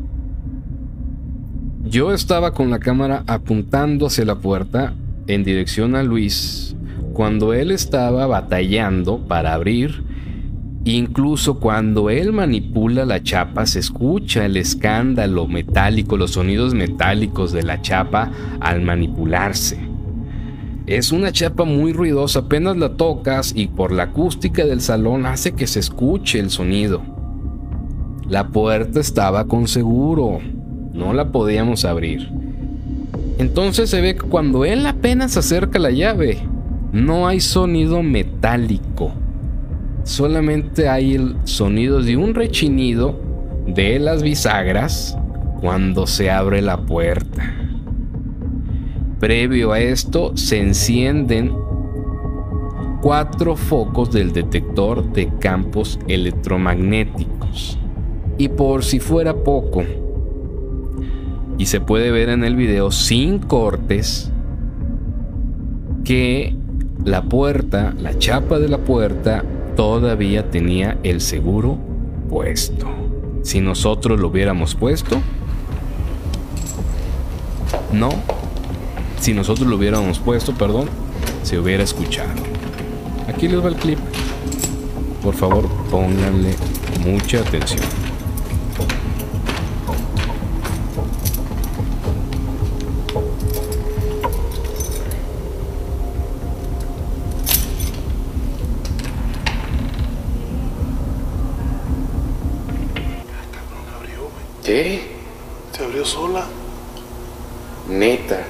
Yo 1.83 2.13
estaba 2.13 2.53
con 2.53 2.69
la 2.69 2.79
cámara 2.79 3.23
apuntando 3.27 4.07
hacia 4.07 4.25
la 4.25 4.35
puerta 4.35 4.93
en 5.27 5.43
dirección 5.45 5.95
a 5.95 6.03
Luis 6.03 6.75
cuando 7.13 7.53
él 7.53 7.71
estaba 7.71 8.27
batallando 8.27 9.19
para 9.19 9.53
abrir. 9.53 10.03
Incluso 10.87 11.59
cuando 11.59 12.09
él 12.09 12.31
manipula 12.31 13.03
la 13.03 13.21
chapa 13.21 13.65
se 13.65 13.79
escucha 13.79 14.45
el 14.45 14.55
escándalo 14.55 15.45
metálico, 15.45 16.15
los 16.15 16.31
sonidos 16.31 16.73
metálicos 16.73 17.51
de 17.51 17.63
la 17.63 17.81
chapa 17.81 18.31
al 18.61 18.81
manipularse. 18.83 19.77
Es 20.85 21.11
una 21.11 21.33
chapa 21.33 21.65
muy 21.65 21.91
ruidosa, 21.91 22.39
apenas 22.39 22.77
la 22.77 22.95
tocas 22.95 23.51
y 23.53 23.67
por 23.67 23.91
la 23.91 24.03
acústica 24.03 24.63
del 24.63 24.79
salón 24.79 25.25
hace 25.25 25.51
que 25.51 25.67
se 25.67 25.81
escuche 25.81 26.39
el 26.39 26.51
sonido. 26.51 27.01
La 28.29 28.47
puerta 28.47 29.01
estaba 29.01 29.45
con 29.45 29.67
seguro, 29.67 30.39
no 30.93 31.11
la 31.11 31.33
podíamos 31.33 31.83
abrir. 31.83 32.29
Entonces 33.39 33.89
se 33.89 33.99
ve 33.99 34.15
que 34.15 34.21
cuando 34.21 34.63
él 34.63 34.85
apenas 34.85 35.35
acerca 35.35 35.79
la 35.79 35.91
llave, 35.91 36.37
no 36.93 37.27
hay 37.27 37.41
sonido 37.41 38.01
metálico. 38.03 39.11
Solamente 40.07 40.87
hay 40.87 41.15
el 41.15 41.35
sonido 41.43 42.01
de 42.01 42.15
un 42.15 42.33
rechinido 42.33 43.19
de 43.67 43.99
las 43.99 44.23
bisagras 44.23 45.17
cuando 45.59 46.07
se 46.07 46.31
abre 46.31 46.61
la 46.61 46.77
puerta. 46.77 47.53
Previo 49.19 49.73
a 49.73 49.81
esto 49.81 50.31
se 50.37 50.61
encienden 50.61 51.53
cuatro 53.01 53.57
focos 53.57 54.09
del 54.13 54.31
detector 54.31 55.11
de 55.11 55.27
campos 55.39 55.99
electromagnéticos. 56.07 57.77
Y 58.37 58.47
por 58.47 58.85
si 58.85 59.01
fuera 59.01 59.35
poco, 59.35 59.83
y 61.57 61.65
se 61.65 61.81
puede 61.81 62.11
ver 62.11 62.29
en 62.29 62.45
el 62.45 62.55
video 62.55 62.91
sin 62.91 63.39
cortes, 63.39 64.31
que 66.05 66.55
la 67.03 67.23
puerta, 67.23 67.93
la 67.99 68.17
chapa 68.17 68.57
de 68.57 68.69
la 68.69 68.77
puerta, 68.77 69.43
todavía 69.77 70.49
tenía 70.49 70.97
el 71.03 71.21
seguro 71.21 71.77
puesto. 72.29 72.87
Si 73.43 73.61
nosotros 73.61 74.19
lo 74.19 74.27
hubiéramos 74.27 74.75
puesto, 74.75 75.21
no. 77.93 78.09
Si 79.21 79.33
nosotros 79.33 79.67
lo 79.67 79.77
hubiéramos 79.77 80.19
puesto, 80.19 80.53
perdón, 80.53 80.89
se 81.43 81.59
hubiera 81.59 81.83
escuchado. 81.83 82.29
Aquí 83.29 83.47
les 83.47 83.63
va 83.63 83.69
el 83.69 83.75
clip. 83.75 83.99
Por 85.23 85.35
favor, 85.35 85.69
pónganle 85.89 86.55
mucha 87.05 87.39
atención. 87.39 88.06
¿Qué? 104.77 105.01
Se 105.71 105.83
abrió 105.83 106.05
sola. 106.05 106.45
Neta. 107.89 108.45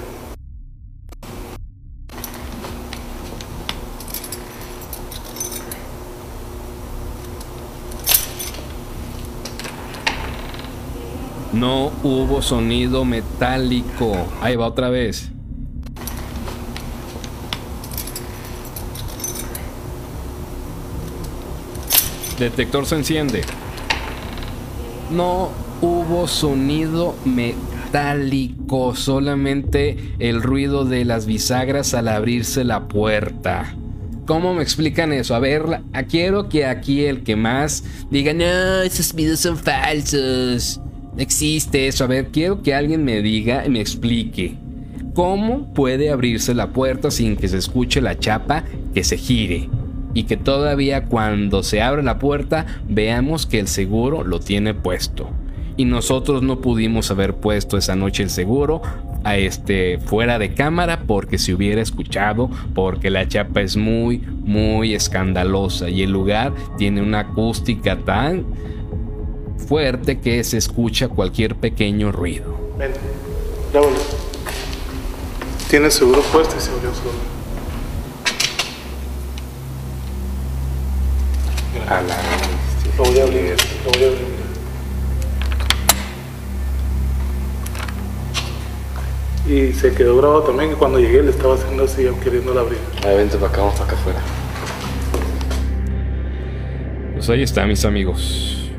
No 11.54 11.94
hubo 12.04 12.41
sonido 12.41 13.06
metálico. 13.06 14.12
Ahí 14.41 14.58
va 14.58 14.68
otra 14.68 14.90
vez. 14.90 15.30
Detector 22.38 22.86
se 22.86 22.95
enciende. 22.95 23.45
No 25.10 25.66
hubo 25.82 26.28
sonido 26.28 27.16
metálico, 27.26 28.95
solamente 28.95 29.98
el 30.20 30.41
ruido 30.41 30.86
de 30.86 31.06
las 31.06 31.26
bisagras 31.26 31.94
al 31.94 32.08
abrirse 32.08 32.64
la 32.64 32.88
puerta. 32.88 33.76
¿Cómo 34.26 34.54
me 34.54 34.62
explican 34.62 35.14
eso? 35.14 35.36
A 35.36 35.40
ver, 35.40 35.64
quiero 36.10 36.49
que 36.49 36.66
aquí 36.66 37.06
el 37.06 37.24
que 37.24 37.38
más 37.38 37.84
diga, 38.12 38.34
no, 38.34 38.82
esos 38.82 39.14
videos 39.14 39.40
son 39.40 39.58
falsos. 39.58 40.82
No 41.16 41.22
existe 41.22 41.88
eso. 41.88 42.04
A 42.04 42.08
ver, 42.08 42.28
quiero 42.28 42.62
que 42.62 42.74
alguien 42.76 43.06
me 43.06 43.22
diga 43.22 43.66
y 43.66 43.70
me 43.70 43.80
explique. 43.80 44.58
¿Cómo 45.14 45.74
puede 45.74 46.12
abrirse 46.12 46.54
la 46.54 46.74
puerta 46.74 47.10
sin 47.10 47.38
que 47.38 47.48
se 47.48 47.58
escuche 47.58 48.02
la 48.02 48.20
chapa 48.20 48.66
que 48.94 49.04
se 49.06 49.18
gire? 49.18 49.70
Y 50.14 50.24
que 50.24 50.36
todavía 50.36 51.06
cuando 51.06 51.64
se 51.64 51.82
abre 51.82 52.04
la 52.04 52.20
puerta 52.20 52.66
veamos 52.90 53.45
que 53.45 53.60
el 53.60 53.68
seguro 53.68 54.24
lo 54.26 54.41
tiene 54.41 54.74
puesto. 54.74 55.30
Y 55.78 55.86
nosotros 55.86 56.41
no 56.41 56.60
pudimos 56.60 57.12
haber 57.12 57.36
puesto 57.36 57.78
esa 57.78 57.95
noche 57.95 58.24
el 58.24 58.30
seguro 58.30 58.82
a 59.24 59.38
este 59.38 59.99
fuera 59.99 60.40
de 60.40 60.54
cámara 60.54 61.04
porque 61.06 61.38
se 61.38 61.54
hubiera 61.54 61.82
escuchado 61.82 62.49
porque 62.74 63.10
la 63.10 63.28
chapa 63.28 63.62
es 63.62 63.76
muy 63.76 64.20
muy 64.20 64.94
escandalosa 64.94 65.90
y 65.90 66.04
el 66.04 66.12
lugar 66.12 66.54
tiene 66.78 67.02
una 67.02 67.20
acústica 67.20 67.98
tan 67.98 68.45
fuerte 69.68 70.20
que 70.20 70.44
se 70.44 70.58
escucha 70.58 71.10
cualquier 71.10 71.56
pequeño 71.56 72.12
ruido. 72.12 72.58
Ven, 72.78 72.91
grábalo. 73.74 73.98
Tiene 75.70 75.91
seguro 75.91 76.22
puesto 76.32 76.56
y 76.58 76.62
se 76.62 76.72
abrió 76.72 76.91
sola. 76.94 77.38
A 81.90 82.02
la 82.02 82.18
Lo 82.98 83.04
voy 83.04 83.20
a 83.20 83.24
abrir, 83.24 83.56
lo 83.86 83.91
voy 83.91 84.04
a 84.04 84.08
abrir. 84.08 84.36
Y 89.48 89.72
se 89.72 89.94
quedó 89.94 90.18
grabado 90.18 90.44
también 90.44 90.72
que 90.72 90.76
cuando 90.76 90.99
llegué 90.99 91.24
le 91.24 91.30
estaba 91.30 91.56
haciendo 91.56 91.86
así, 91.86 92.06
queriéndola 92.22 92.61
abrir. 92.61 92.80
A 93.03 93.07
ver, 93.07 93.18
vente 93.18 93.38
para 93.38 93.48
acá, 93.48 93.61
vamos 93.61 93.76
para 93.76 93.86
acá 93.86 93.95
afuera. 93.95 94.19
Pues 97.14 97.30
ahí 97.30 97.41
está, 97.41 97.65
mis 97.65 97.86
amigos. 97.86 98.69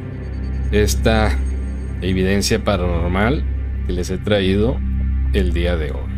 Esta 0.71 1.37
evidencia 2.03 2.63
paranormal 2.63 3.43
que 3.87 3.93
les 3.95 4.11
he 4.11 4.19
traído 4.19 4.79
el 5.33 5.53
día 5.53 5.77
de 5.77 5.93
hoy. 5.93 6.09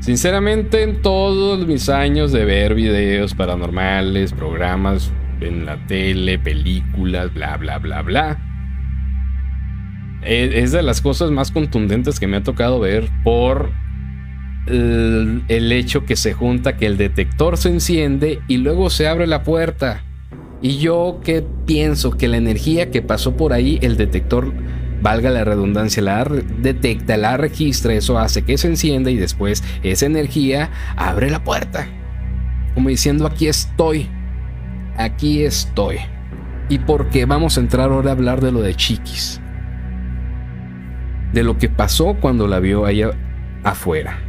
Sinceramente, 0.00 0.82
en 0.82 1.02
todos 1.02 1.66
mis 1.66 1.88
años 1.88 2.30
de 2.30 2.44
ver 2.44 2.74
videos 2.74 3.34
paranormales, 3.34 4.32
programas 4.32 5.10
en 5.40 5.66
la 5.66 5.78
tele, 5.86 6.38
películas, 6.38 7.32
bla, 7.32 7.56
bla, 7.56 7.78
bla, 7.78 8.02
bla, 8.02 8.43
es 10.24 10.72
de 10.72 10.82
las 10.82 11.00
cosas 11.00 11.30
más 11.30 11.50
contundentes 11.50 12.18
que 12.18 12.26
me 12.26 12.38
ha 12.38 12.42
tocado 12.42 12.80
ver 12.80 13.08
por 13.22 13.70
el, 14.66 15.72
hecho 15.72 16.04
que 16.04 16.16
se 16.16 16.32
junta 16.32 16.76
que 16.76 16.86
el 16.86 16.96
detector 16.96 17.56
se 17.56 17.68
enciende 17.70 18.40
y 18.48 18.58
luego 18.58 18.90
se 18.90 19.06
abre 19.06 19.26
la 19.26 19.42
puerta. 19.42 20.02
Y 20.62 20.78
yo 20.78 21.20
que 21.22 21.44
pienso 21.66 22.12
que 22.12 22.28
la 22.28 22.38
energía 22.38 22.90
que 22.90 23.02
pasó 23.02 23.36
por 23.36 23.52
ahí, 23.52 23.78
el 23.82 23.96
detector, 23.96 24.52
valga 25.02 25.28
la 25.28 25.44
redundancia, 25.44 26.02
la 26.02 26.24
detecta, 26.24 27.18
la 27.18 27.36
registra, 27.36 27.92
eso 27.92 28.18
hace 28.18 28.42
que 28.42 28.56
se 28.56 28.68
encienda 28.68 29.10
y 29.10 29.16
después 29.16 29.62
esa 29.82 30.06
energía 30.06 30.70
abre 30.96 31.30
la 31.30 31.44
puerta. 31.44 31.86
Como 32.72 32.88
diciendo, 32.88 33.26
aquí 33.26 33.46
estoy, 33.46 34.08
aquí 34.96 35.42
estoy. 35.42 35.98
Y 36.70 36.78
porque 36.78 37.26
vamos 37.26 37.58
a 37.58 37.60
entrar 37.60 37.90
ahora 37.90 38.10
a 38.10 38.12
hablar 38.14 38.40
de 38.40 38.50
lo 38.50 38.62
de 38.62 38.74
Chiquis. 38.74 39.42
De 41.34 41.42
lo 41.42 41.58
que 41.58 41.68
pasó 41.68 42.14
cuando 42.20 42.46
la 42.46 42.60
vio 42.60 42.86
allá 42.86 43.10
afuera. 43.64 44.20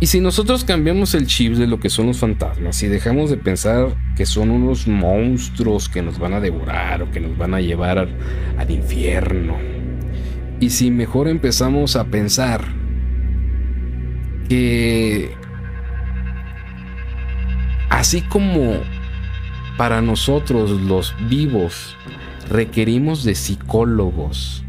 Y 0.00 0.06
si 0.06 0.20
nosotros 0.20 0.64
cambiamos 0.64 1.14
el 1.14 1.26
chip 1.26 1.54
de 1.54 1.66
lo 1.66 1.80
que 1.80 1.88
son 1.88 2.08
los 2.08 2.18
fantasmas 2.18 2.82
y 2.82 2.88
dejamos 2.88 3.30
de 3.30 3.38
pensar 3.38 3.96
que 4.16 4.26
son 4.26 4.50
unos 4.50 4.86
monstruos 4.86 5.88
que 5.88 6.02
nos 6.02 6.18
van 6.18 6.34
a 6.34 6.40
devorar 6.40 7.00
o 7.00 7.10
que 7.10 7.20
nos 7.20 7.38
van 7.38 7.54
a 7.54 7.62
llevar 7.62 7.96
al, 7.98 8.10
al 8.58 8.70
infierno, 8.70 9.56
y 10.60 10.68
si 10.68 10.90
mejor 10.90 11.26
empezamos 11.26 11.96
a 11.96 12.04
pensar 12.04 12.64
que 14.46 15.30
así 17.88 18.20
como 18.20 18.74
para 19.78 20.02
nosotros 20.02 20.70
los 20.82 21.14
vivos 21.30 21.96
requerimos 22.50 23.24
de 23.24 23.34
psicólogos 23.34 24.64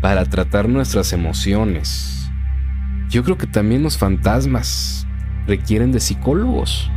para 0.00 0.24
tratar 0.24 0.68
nuestras 0.68 1.12
emociones. 1.12 2.30
Yo 3.08 3.24
creo 3.24 3.38
que 3.38 3.46
también 3.46 3.82
los 3.82 3.96
fantasmas 3.98 5.06
requieren 5.46 5.92
de 5.92 6.00
psicólogos. 6.00 6.90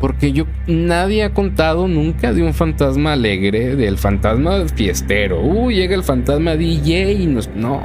Porque 0.00 0.32
yo 0.32 0.46
nadie 0.66 1.24
ha 1.24 1.34
contado 1.34 1.88
nunca 1.88 2.32
de 2.32 2.42
un 2.42 2.54
fantasma 2.54 3.14
alegre, 3.14 3.74
del 3.74 3.98
fantasma 3.98 4.66
fiestero. 4.72 5.40
Uh, 5.40 5.70
llega 5.70 5.94
el 5.94 6.04
fantasma 6.04 6.54
DJ 6.54 7.12
y 7.14 7.26
nos 7.26 7.48
no. 7.48 7.82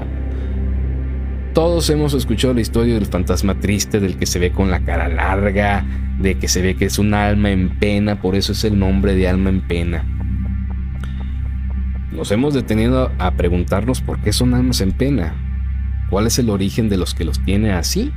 Todos 1.53 1.89
hemos 1.89 2.13
escuchado 2.13 2.53
la 2.53 2.61
historia 2.61 2.95
del 2.95 3.05
fantasma 3.05 3.59
triste, 3.59 3.99
del 3.99 4.17
que 4.17 4.25
se 4.25 4.39
ve 4.39 4.51
con 4.51 4.71
la 4.71 4.79
cara 4.79 5.07
larga, 5.07 5.85
de 6.19 6.35
que 6.35 6.47
se 6.47 6.61
ve 6.61 6.75
que 6.75 6.85
es 6.85 6.97
un 6.97 7.13
alma 7.13 7.51
en 7.51 7.69
pena, 7.77 8.21
por 8.21 8.35
eso 8.35 8.53
es 8.53 8.63
el 8.63 8.77
nombre 8.77 9.15
de 9.15 9.27
alma 9.27 9.49
en 9.49 9.61
pena. 9.61 10.03
Nos 12.15 12.31
hemos 12.31 12.53
detenido 12.53 13.11
a 13.17 13.31
preguntarnos 13.31 14.01
por 14.01 14.19
qué 14.21 14.33
son 14.33 14.53
almas 14.53 14.81
en 14.81 14.91
pena. 14.91 15.33
¿Cuál 16.11 16.27
es 16.27 16.37
el 16.37 16.51
origen 16.51 16.87
de 16.87 16.97
los 16.97 17.15
que 17.15 17.25
los 17.25 17.43
tiene 17.43 17.71
así? 17.71 18.11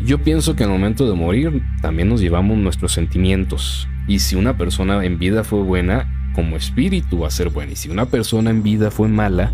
Yo 0.00 0.22
pienso 0.22 0.54
que 0.54 0.62
al 0.62 0.70
momento 0.70 1.08
de 1.08 1.16
morir 1.16 1.64
también 1.82 2.08
nos 2.08 2.20
llevamos 2.20 2.56
nuestros 2.56 2.92
sentimientos. 2.92 3.88
Y 4.06 4.20
si 4.20 4.36
una 4.36 4.56
persona 4.56 5.04
en 5.04 5.18
vida 5.18 5.42
fue 5.42 5.62
buena, 5.64 6.30
como 6.32 6.56
espíritu 6.56 7.18
va 7.18 7.26
a 7.26 7.32
ser 7.32 7.50
buena. 7.50 7.72
Y 7.72 7.76
si 7.76 7.90
una 7.90 8.06
persona 8.06 8.50
en 8.50 8.62
vida 8.62 8.92
fue 8.92 9.08
mala, 9.08 9.52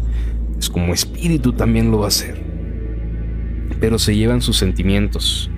pues 0.53 0.69
como 0.69 0.93
espíritu 0.93 1.55
también 1.55 1.91
lo 1.91 2.01
va 2.01 2.09
a 2.09 2.11
ser. 2.11 2.45
Pero 3.81 3.99
se 3.99 4.15
llevan 4.15 4.43
sus 4.43 4.59
sentimientos. 4.59 5.51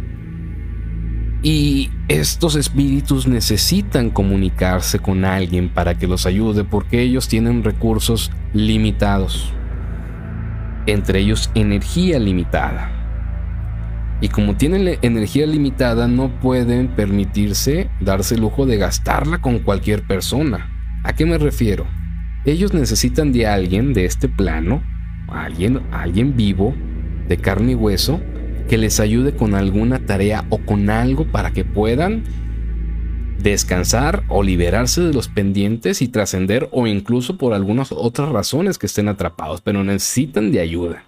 Y 1.43 1.91
estos 2.09 2.57
espíritus 2.57 3.27
necesitan 3.27 4.11
comunicarse 4.11 4.99
con 4.99 5.25
alguien 5.25 5.69
para 5.69 5.97
que 5.97 6.07
los 6.07 6.27
ayude 6.27 6.65
porque 6.65 7.03
ellos 7.03 7.29
tienen 7.29 7.63
recursos 7.63 8.33
limitados. 8.53 9.53
Entre 10.87 11.21
ellos 11.21 11.51
energía 11.55 12.19
limitada. 12.19 12.93
Y 14.21 14.29
como 14.29 14.57
tienen 14.57 14.99
energía 15.03 15.47
limitada, 15.47 16.09
no 16.09 16.41
pueden 16.41 16.89
permitirse 16.89 17.91
darse 18.01 18.37
el 18.37 18.41
lujo 18.41 18.65
de 18.65 18.79
gastarla 18.79 19.39
con 19.39 19.59
cualquier 19.59 20.07
persona. 20.07 20.71
¿A 21.05 21.13
qué 21.13 21.27
me 21.27 21.37
refiero? 21.37 21.87
Ellos 22.47 22.73
necesitan 22.73 23.33
de 23.33 23.47
alguien 23.47 23.93
de 23.93 24.07
este 24.07 24.29
plano, 24.29 24.83
alguien, 25.29 25.83
alguien 25.93 26.35
vivo, 26.35 26.75
de 27.29 27.37
carne 27.37 27.73
y 27.73 27.75
hueso, 27.75 28.21
que 28.69 28.79
les 28.79 29.01
ayude 29.01 29.35
con 29.35 29.55
alguna 29.55 30.05
tarea 30.07 30.45
o 30.51 30.59
con 30.59 30.91
algo 30.91 31.27
para 31.27 31.53
que 31.53 31.65
puedan 31.65 32.25
descansar 33.43 34.25
o 34.29 34.43
liberarse 34.43 35.03
de 35.03 35.13
los 35.13 35.29
pendientes 35.29 36.03
y 36.03 36.09
trascender 36.09 36.69
o 36.73 36.87
incluso 36.87 37.37
por 37.37 37.53
algunas 37.53 37.93
otras 37.93 38.31
razones 38.31 38.79
que 38.79 38.87
estén 38.87 39.09
atrapados, 39.09 39.61
pero 39.61 39.85
necesitan 39.85 40.51
de 40.51 40.61
ayuda. 40.61 41.05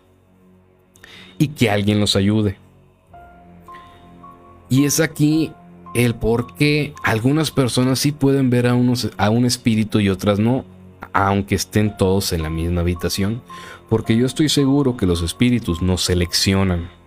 Y 1.38 1.48
que 1.48 1.70
alguien 1.70 2.00
los 2.00 2.16
ayude. 2.16 2.56
Y 4.68 4.84
es 4.84 5.00
aquí 5.00 5.52
el 5.94 6.14
por 6.14 6.54
qué 6.54 6.92
algunas 7.02 7.50
personas 7.50 7.98
sí 7.98 8.12
pueden 8.12 8.50
ver 8.50 8.66
a, 8.66 8.74
unos, 8.74 9.10
a 9.16 9.30
un 9.30 9.46
espíritu 9.46 10.00
y 10.00 10.08
otras 10.08 10.38
no, 10.38 10.64
aunque 11.12 11.54
estén 11.54 11.96
todos 11.96 12.32
en 12.32 12.42
la 12.42 12.50
misma 12.50 12.82
habitación, 12.82 13.42
porque 13.88 14.16
yo 14.16 14.26
estoy 14.26 14.48
seguro 14.48 14.96
que 14.96 15.06
los 15.06 15.22
espíritus 15.22 15.80
nos 15.80 16.04
seleccionan. 16.04 16.97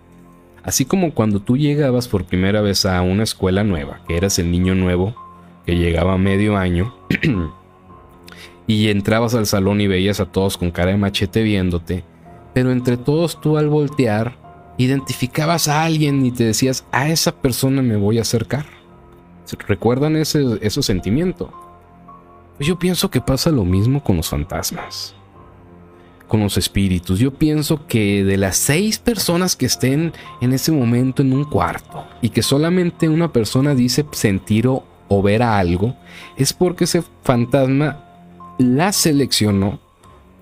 Así 0.62 0.84
como 0.84 1.12
cuando 1.12 1.40
tú 1.40 1.56
llegabas 1.56 2.08
por 2.08 2.24
primera 2.24 2.60
vez 2.60 2.86
a 2.86 3.02
una 3.02 3.24
escuela 3.24 3.64
nueva, 3.64 4.00
que 4.06 4.16
eras 4.16 4.38
el 4.38 4.50
niño 4.50 4.74
nuevo, 4.74 5.14
que 5.66 5.76
llegaba 5.76 6.18
medio 6.18 6.56
año, 6.56 6.94
y 8.66 8.88
entrabas 8.88 9.34
al 9.34 9.46
salón 9.46 9.80
y 9.80 9.88
veías 9.88 10.20
a 10.20 10.26
todos 10.26 10.56
con 10.56 10.70
cara 10.70 10.92
de 10.92 10.96
machete 10.96 11.42
viéndote, 11.42 12.04
pero 12.54 12.70
entre 12.70 12.96
todos 12.96 13.40
tú 13.40 13.58
al 13.58 13.68
voltear 13.68 14.36
identificabas 14.78 15.68
a 15.68 15.84
alguien 15.84 16.24
y 16.24 16.32
te 16.32 16.44
decías, 16.44 16.86
a 16.92 17.08
esa 17.08 17.32
persona 17.32 17.82
me 17.82 17.96
voy 17.96 18.18
a 18.18 18.22
acercar. 18.22 18.66
¿Recuerdan 19.66 20.16
ese, 20.16 20.58
ese 20.62 20.82
sentimiento? 20.82 21.52
Pues 22.56 22.68
yo 22.68 22.78
pienso 22.78 23.10
que 23.10 23.20
pasa 23.20 23.50
lo 23.50 23.64
mismo 23.64 24.02
con 24.02 24.16
los 24.16 24.28
fantasmas, 24.28 25.14
con 26.32 26.40
los 26.40 26.56
espíritus. 26.56 27.18
Yo 27.18 27.34
pienso 27.34 27.86
que 27.86 28.24
de 28.24 28.38
las 28.38 28.56
seis 28.56 28.98
personas 28.98 29.54
que 29.54 29.66
estén 29.66 30.14
en 30.40 30.54
ese 30.54 30.72
momento 30.72 31.20
en 31.20 31.34
un 31.34 31.44
cuarto 31.44 32.06
y 32.22 32.30
que 32.30 32.40
solamente 32.40 33.10
una 33.10 33.34
persona 33.34 33.74
dice 33.74 34.06
sentir 34.12 34.66
o, 34.66 34.82
ver 35.22 35.42
a 35.42 35.58
algo, 35.58 35.94
es 36.38 36.54
porque 36.54 36.84
ese 36.84 37.02
fantasma 37.22 38.06
la 38.56 38.92
seleccionó 38.92 39.78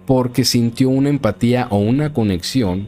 porque 0.07 0.45
sintió 0.45 0.91
una 0.91 1.09
empatía 1.09 1.67
o 1.71 1.79
una 1.79 2.13
conexión 2.13 2.87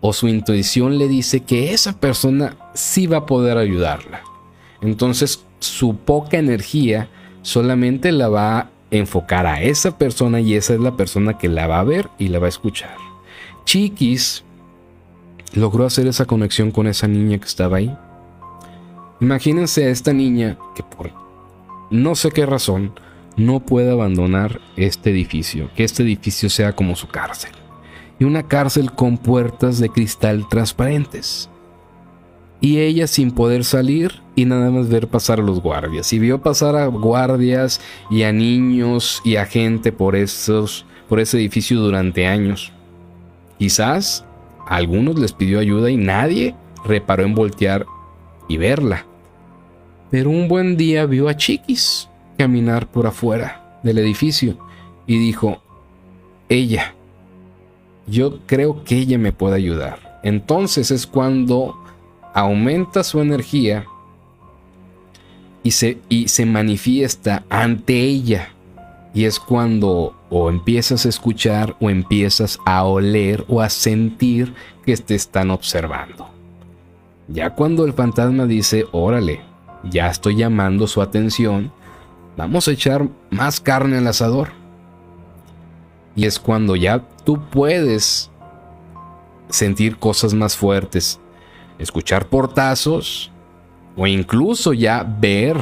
o 0.00 0.12
su 0.12 0.26
intuición 0.26 0.98
le 0.98 1.06
dice 1.06 1.44
que 1.44 1.72
esa 1.72 2.00
persona 2.00 2.56
sí 2.74 3.06
va 3.06 3.18
a 3.18 3.26
poder 3.26 3.58
ayudarla. 3.58 4.22
Entonces 4.80 5.44
su 5.60 5.94
poca 5.98 6.36
energía 6.36 7.08
solamente 7.42 8.10
la 8.10 8.28
va 8.28 8.70
enfocar 8.90 9.46
a 9.46 9.62
esa 9.62 9.98
persona 9.98 10.40
y 10.40 10.54
esa 10.54 10.74
es 10.74 10.80
la 10.80 10.96
persona 10.96 11.38
que 11.38 11.48
la 11.48 11.66
va 11.66 11.80
a 11.80 11.84
ver 11.84 12.08
y 12.18 12.28
la 12.28 12.38
va 12.38 12.46
a 12.46 12.50
escuchar. 12.50 12.96
Chiquis 13.64 14.44
logró 15.54 15.86
hacer 15.86 16.06
esa 16.06 16.26
conexión 16.26 16.70
con 16.70 16.86
esa 16.86 17.08
niña 17.08 17.38
que 17.38 17.46
estaba 17.46 17.78
ahí. 17.78 17.96
Imagínense 19.20 19.84
a 19.84 19.88
esta 19.88 20.12
niña 20.12 20.58
que 20.74 20.82
por 20.82 21.10
no 21.90 22.14
sé 22.14 22.30
qué 22.30 22.46
razón 22.46 22.92
no 23.36 23.60
puede 23.60 23.90
abandonar 23.90 24.60
este 24.76 25.10
edificio, 25.10 25.70
que 25.74 25.84
este 25.84 26.02
edificio 26.02 26.50
sea 26.50 26.74
como 26.74 26.96
su 26.96 27.08
cárcel 27.08 27.52
y 28.18 28.24
una 28.24 28.44
cárcel 28.44 28.92
con 28.92 29.18
puertas 29.18 29.78
de 29.78 29.88
cristal 29.88 30.46
transparentes. 30.48 31.48
Y 32.64 32.78
ella 32.78 33.06
sin 33.06 33.30
poder 33.30 33.62
salir 33.62 34.22
y 34.34 34.46
nada 34.46 34.70
más 34.70 34.88
ver 34.88 35.06
pasar 35.06 35.38
a 35.38 35.42
los 35.42 35.60
guardias. 35.60 36.10
Y 36.14 36.18
vio 36.18 36.40
pasar 36.40 36.76
a 36.76 36.86
guardias 36.86 37.78
y 38.10 38.22
a 38.22 38.32
niños 38.32 39.20
y 39.22 39.36
a 39.36 39.44
gente 39.44 39.92
por, 39.92 40.16
esos, 40.16 40.86
por 41.06 41.20
ese 41.20 41.36
edificio 41.36 41.78
durante 41.78 42.26
años. 42.26 42.72
Quizás 43.58 44.24
a 44.66 44.76
algunos 44.76 45.18
les 45.18 45.34
pidió 45.34 45.58
ayuda 45.58 45.90
y 45.90 45.98
nadie 45.98 46.54
reparó 46.86 47.24
en 47.24 47.34
voltear 47.34 47.84
y 48.48 48.56
verla. 48.56 49.04
Pero 50.10 50.30
un 50.30 50.48
buen 50.48 50.78
día 50.78 51.04
vio 51.04 51.28
a 51.28 51.36
Chiquis 51.36 52.08
caminar 52.38 52.90
por 52.90 53.06
afuera 53.06 53.78
del 53.82 53.98
edificio 53.98 54.56
y 55.06 55.18
dijo, 55.18 55.60
ella, 56.48 56.94
yo 58.06 58.38
creo 58.46 58.84
que 58.84 58.96
ella 58.96 59.18
me 59.18 59.32
puede 59.32 59.56
ayudar. 59.56 60.20
Entonces 60.22 60.90
es 60.90 61.06
cuando 61.06 61.83
aumenta 62.34 63.04
su 63.04 63.20
energía 63.20 63.86
y 65.62 65.70
se, 65.70 65.98
y 66.10 66.28
se 66.28 66.44
manifiesta 66.44 67.44
ante 67.48 67.98
ella. 68.00 68.50
Y 69.14 69.24
es 69.24 69.38
cuando 69.38 70.14
o 70.28 70.50
empiezas 70.50 71.06
a 71.06 71.08
escuchar 71.08 71.76
o 71.80 71.88
empiezas 71.88 72.58
a 72.66 72.84
oler 72.84 73.44
o 73.48 73.60
a 73.62 73.70
sentir 73.70 74.52
que 74.84 74.96
te 74.96 75.14
están 75.14 75.50
observando. 75.50 76.28
Ya 77.28 77.50
cuando 77.50 77.86
el 77.86 77.92
fantasma 77.92 78.44
dice, 78.46 78.84
órale, 78.90 79.40
ya 79.84 80.08
estoy 80.08 80.36
llamando 80.36 80.86
su 80.88 81.00
atención, 81.00 81.72
vamos 82.36 82.66
a 82.66 82.72
echar 82.72 83.08
más 83.30 83.60
carne 83.60 83.98
al 83.98 84.08
asador. 84.08 84.48
Y 86.16 86.26
es 86.26 86.38
cuando 86.38 86.74
ya 86.76 86.98
tú 87.24 87.40
puedes 87.50 88.30
sentir 89.48 89.96
cosas 89.96 90.34
más 90.34 90.56
fuertes, 90.56 91.20
escuchar 91.78 92.28
portazos 92.28 93.30
o 93.96 94.06
incluso 94.06 94.72
ya 94.72 95.02
ver 95.02 95.56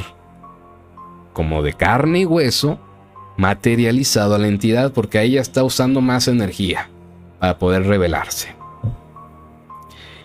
como 1.32 1.62
de 1.62 1.72
carne 1.72 2.20
y 2.20 2.26
hueso 2.26 2.78
materializado 3.36 4.34
a 4.34 4.38
la 4.38 4.48
entidad 4.48 4.92
porque 4.92 5.18
ahí 5.18 5.32
ya 5.32 5.40
está 5.40 5.64
usando 5.64 6.00
más 6.00 6.28
energía 6.28 6.88
para 7.38 7.58
poder 7.58 7.86
revelarse. 7.86 8.54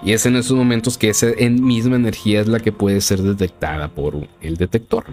Y 0.04 0.14
es 0.14 0.26
en 0.26 0.36
esos 0.36 0.56
momentos 0.56 0.98
que 0.98 1.10
esa 1.10 1.28
misma 1.50 1.96
energía 1.96 2.42
es 2.42 2.48
la 2.48 2.60
que 2.60 2.72
puede 2.72 3.02
ser 3.02 3.22
detectada 3.22 3.88
por 3.88 4.28
el 4.42 4.58
detector. 4.58 5.06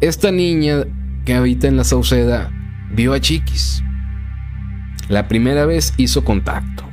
Esta 0.00 0.30
niña 0.30 0.84
que 1.24 1.34
habita 1.34 1.66
en 1.66 1.76
la 1.76 1.84
Sauceda 1.84 2.52
vio 2.92 3.12
a 3.12 3.20
Chiquis. 3.20 3.82
La 5.08 5.26
primera 5.26 5.66
vez 5.66 5.92
hizo 5.96 6.24
contacto. 6.24 6.84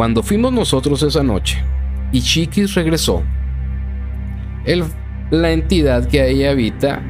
Cuando 0.00 0.22
fuimos 0.22 0.50
nosotros 0.50 1.02
esa 1.02 1.22
noche 1.22 1.62
y 2.10 2.22
Chiquis 2.22 2.72
regresó, 2.72 3.22
la 5.30 5.50
entidad 5.50 6.08
que 6.08 6.22
ahí 6.22 6.42
habita 6.42 7.02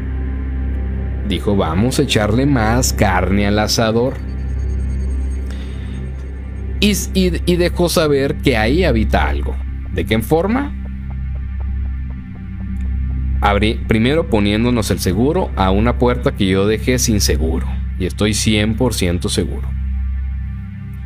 dijo 1.28 1.54
vamos 1.54 2.00
a 2.00 2.02
echarle 2.02 2.46
más 2.46 2.92
carne 2.92 3.46
al 3.46 3.60
asador. 3.60 4.14
Y, 6.80 7.54
dejó 7.54 7.88
saber 7.88 8.38
que 8.38 8.56
ahí 8.56 8.82
habita 8.82 9.28
algo. 9.28 9.54
¿De 9.92 10.04
qué 10.04 10.18
forma? 10.18 10.74
Abrí, 13.40 13.74
primero 13.86 14.28
poniéndonos 14.28 14.90
el 14.90 14.98
seguro 14.98 15.52
a 15.54 15.70
una 15.70 15.96
puerta 15.96 16.32
que 16.34 16.48
yo 16.48 16.66
dejé 16.66 16.98
sin 16.98 17.20
seguro 17.20 17.68
Y 18.00 18.06
estoy 18.06 18.32
100% 18.32 19.28
seguro. 19.28 19.79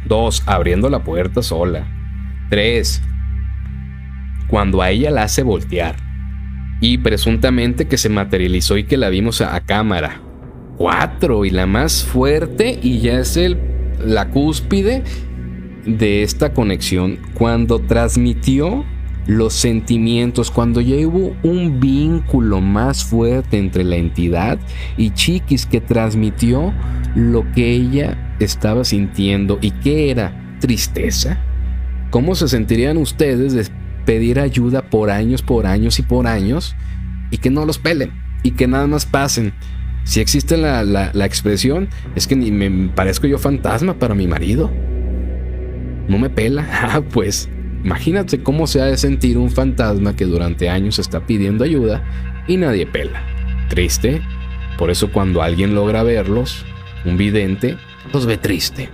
2. 0.06 0.42
Abriendo 0.46 0.88
la 0.88 1.04
puerta 1.04 1.42
sola. 1.42 1.86
3. 2.50 3.02
Cuando 4.48 4.82
a 4.82 4.90
ella 4.90 5.10
la 5.10 5.24
hace 5.24 5.42
voltear. 5.42 5.96
Y 6.80 6.98
presuntamente 6.98 7.86
que 7.86 7.96
se 7.96 8.08
materializó 8.08 8.76
y 8.76 8.84
que 8.84 8.96
la 8.96 9.08
vimos 9.08 9.40
a, 9.40 9.58
cámara. 9.60 10.20
4. 10.76 11.44
Y 11.44 11.50
la 11.50 11.66
más 11.66 12.04
fuerte 12.04 12.78
y 12.82 13.00
ya 13.00 13.20
es 13.20 13.36
el, 13.36 13.58
la 13.98 14.30
cúspide 14.30 15.02
de 15.86 16.22
esta 16.22 16.52
conexión. 16.52 17.18
Cuando 17.34 17.78
transmitió 17.80 18.84
los 19.26 19.54
sentimientos, 19.54 20.50
cuando 20.50 20.80
ya 20.80 20.96
hubo 21.06 21.34
un 21.42 21.80
vínculo 21.80 22.60
más 22.60 23.04
fuerte 23.04 23.58
entre 23.58 23.84
la 23.84 23.96
entidad 23.96 24.58
y 24.96 25.10
Chiquis 25.10 25.66
que 25.66 25.80
transmitió 25.80 26.72
lo 27.14 27.50
que 27.52 27.70
ella 27.70 28.36
estaba 28.40 28.84
sintiendo 28.84 29.58
y 29.60 29.70
que 29.70 30.10
era 30.10 30.56
tristeza. 30.60 31.38
¿Cómo 32.10 32.34
se 32.34 32.48
sentirían 32.48 32.96
ustedes 32.96 33.54
de 33.54 33.66
pedir 34.04 34.38
ayuda 34.38 34.82
por 34.82 35.10
años, 35.10 35.42
por 35.42 35.66
años 35.66 35.98
y 35.98 36.02
por 36.02 36.26
años 36.26 36.76
y 37.30 37.38
que 37.38 37.50
no 37.50 37.64
los 37.64 37.78
pelen 37.78 38.12
y 38.42 38.52
que 38.52 38.66
nada 38.66 38.86
más 38.86 39.06
pasen? 39.06 39.54
Si 40.04 40.20
existe 40.20 40.58
la, 40.58 40.84
la, 40.84 41.10
la 41.14 41.24
expresión, 41.24 41.88
es 42.14 42.26
que 42.26 42.36
ni 42.36 42.50
me 42.50 42.88
parezco 42.88 43.26
yo 43.26 43.38
fantasma 43.38 43.94
para 43.94 44.14
mi 44.14 44.26
marido. 44.26 44.70
No 46.08 46.18
me 46.18 46.28
pela. 46.28 46.68
Ah, 46.70 47.00
pues 47.00 47.48
Imagínate 47.84 48.42
cómo 48.42 48.66
se 48.66 48.80
ha 48.80 48.86
de 48.86 48.96
sentir 48.96 49.36
un 49.36 49.50
fantasma 49.50 50.16
que 50.16 50.24
durante 50.24 50.70
años 50.70 50.98
está 50.98 51.26
pidiendo 51.26 51.64
ayuda 51.64 52.02
y 52.48 52.56
nadie 52.56 52.86
pela. 52.86 53.22
Triste. 53.68 54.22
Por 54.78 54.90
eso 54.90 55.12
cuando 55.12 55.42
alguien 55.42 55.74
logra 55.74 56.02
verlos, 56.02 56.64
un 57.04 57.16
vidente, 57.18 57.76
los 58.12 58.24
ve 58.24 58.38
triste. 58.38 58.88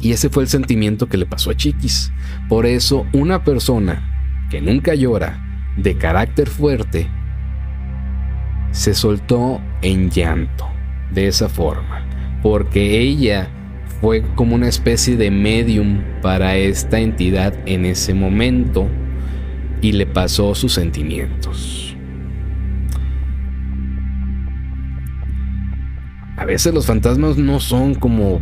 Y 0.00 0.10
ese 0.10 0.28
fue 0.28 0.42
el 0.42 0.48
sentimiento 0.48 1.08
que 1.08 1.16
le 1.16 1.26
pasó 1.26 1.50
a 1.50 1.54
Chiquis. 1.54 2.12
Por 2.48 2.66
eso 2.66 3.06
una 3.12 3.44
persona 3.44 4.48
que 4.50 4.60
nunca 4.60 4.94
llora, 4.94 5.38
de 5.76 5.96
carácter 5.96 6.48
fuerte, 6.48 7.08
se 8.72 8.94
soltó 8.94 9.60
en 9.80 10.10
llanto 10.10 10.66
de 11.12 11.28
esa 11.28 11.48
forma. 11.48 12.04
Porque 12.42 12.98
ella 12.98 13.48
fue 14.02 14.24
como 14.34 14.56
una 14.56 14.66
especie 14.66 15.16
de 15.16 15.30
medium 15.30 16.00
para 16.22 16.56
esta 16.56 16.98
entidad 16.98 17.54
en 17.66 17.86
ese 17.86 18.14
momento 18.14 18.88
y 19.80 19.92
le 19.92 20.06
pasó 20.06 20.56
sus 20.56 20.72
sentimientos. 20.72 21.96
A 26.36 26.44
veces 26.44 26.74
los 26.74 26.84
fantasmas 26.84 27.36
no 27.36 27.60
son 27.60 27.94
como 27.94 28.40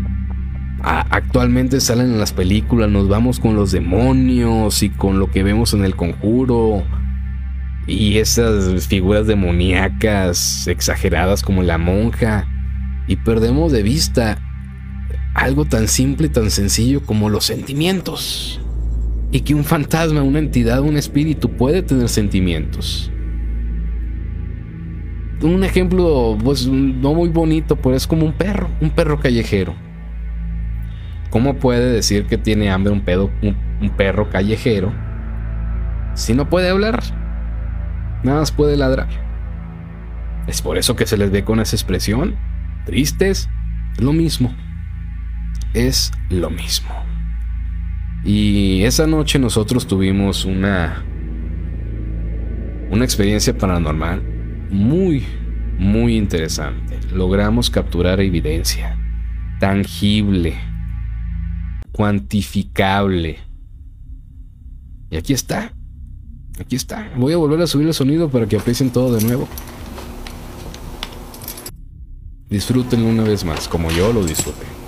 actualmente 0.82 1.78
salen 1.80 2.12
en 2.12 2.18
las 2.18 2.32
películas, 2.32 2.88
nos 2.88 3.10
vamos 3.10 3.38
con 3.38 3.54
los 3.54 3.70
demonios 3.70 4.82
y 4.82 4.88
con 4.88 5.18
lo 5.18 5.30
que 5.30 5.42
vemos 5.42 5.74
en 5.74 5.84
el 5.84 5.94
conjuro 5.94 6.84
y 7.86 8.16
esas 8.16 8.86
figuras 8.86 9.26
demoníacas 9.26 10.66
exageradas 10.68 11.42
como 11.42 11.62
la 11.62 11.76
monja 11.76 12.46
y 13.06 13.16
perdemos 13.16 13.72
de 13.72 13.82
vista 13.82 14.38
algo 15.34 15.64
tan 15.64 15.88
simple 15.88 16.26
y 16.26 16.30
tan 16.30 16.50
sencillo 16.50 17.02
como 17.04 17.28
los 17.28 17.44
sentimientos. 17.44 18.60
Y 19.32 19.40
que 19.40 19.54
un 19.54 19.64
fantasma, 19.64 20.22
una 20.22 20.40
entidad, 20.40 20.80
un 20.80 20.96
espíritu 20.96 21.50
puede 21.50 21.82
tener 21.82 22.08
sentimientos. 22.08 23.12
Un 25.42 25.64
ejemplo, 25.64 26.36
pues 26.42 26.66
no 26.66 27.14
muy 27.14 27.28
bonito, 27.28 27.76
pero 27.76 27.94
es 27.94 28.06
como 28.06 28.26
un 28.26 28.32
perro, 28.32 28.68
un 28.80 28.90
perro 28.90 29.20
callejero. 29.20 29.74
¿Cómo 31.30 31.54
puede 31.54 31.92
decir 31.92 32.26
que 32.26 32.36
tiene 32.36 32.70
hambre 32.70 32.92
un, 32.92 33.02
pedo, 33.02 33.30
un, 33.40 33.90
perro 33.96 34.28
callejero 34.30 34.92
si 36.14 36.34
no 36.34 36.50
puede 36.50 36.68
hablar? 36.68 37.00
Nada 38.24 38.40
más 38.40 38.50
puede 38.50 38.76
ladrar. 38.76 39.08
Es 40.48 40.60
por 40.60 40.76
eso 40.76 40.96
que 40.96 41.06
se 41.06 41.16
les 41.16 41.30
ve 41.30 41.44
con 41.44 41.60
esa 41.60 41.76
expresión. 41.76 42.34
Tristes, 42.84 43.48
es 43.96 44.02
lo 44.02 44.12
mismo 44.12 44.52
es 45.74 46.12
lo 46.28 46.50
mismo. 46.50 46.90
Y 48.24 48.82
esa 48.82 49.06
noche 49.06 49.38
nosotros 49.38 49.86
tuvimos 49.86 50.44
una 50.44 51.04
una 52.90 53.04
experiencia 53.04 53.56
paranormal 53.56 54.22
muy 54.70 55.24
muy 55.78 56.16
interesante. 56.16 56.98
Logramos 57.12 57.70
capturar 57.70 58.20
evidencia 58.20 58.96
tangible, 59.60 60.58
cuantificable. 61.92 63.38
Y 65.10 65.16
aquí 65.16 65.32
está. 65.32 65.72
Aquí 66.58 66.76
está. 66.76 67.10
Voy 67.16 67.32
a 67.32 67.36
volver 67.36 67.60
a 67.62 67.66
subir 67.66 67.86
el 67.86 67.94
sonido 67.94 68.28
para 68.28 68.46
que 68.46 68.56
aprecien 68.56 68.90
todo 68.90 69.14
de 69.14 69.24
nuevo. 69.24 69.48
Disfrútenlo 72.48 73.08
una 73.08 73.22
vez 73.22 73.44
más, 73.44 73.68
como 73.68 73.90
yo 73.90 74.12
lo 74.12 74.24
disfruté. 74.24 74.79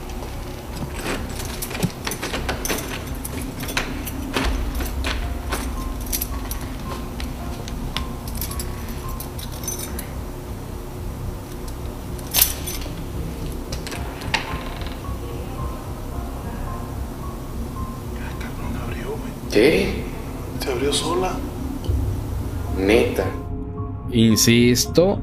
Insisto, 24.45 25.21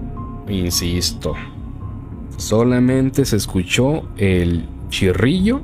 insisto. 0.47 1.33
Solamente 2.37 3.25
se 3.25 3.35
escuchó 3.35 4.03
el 4.15 4.65
chirrillo 4.87 5.59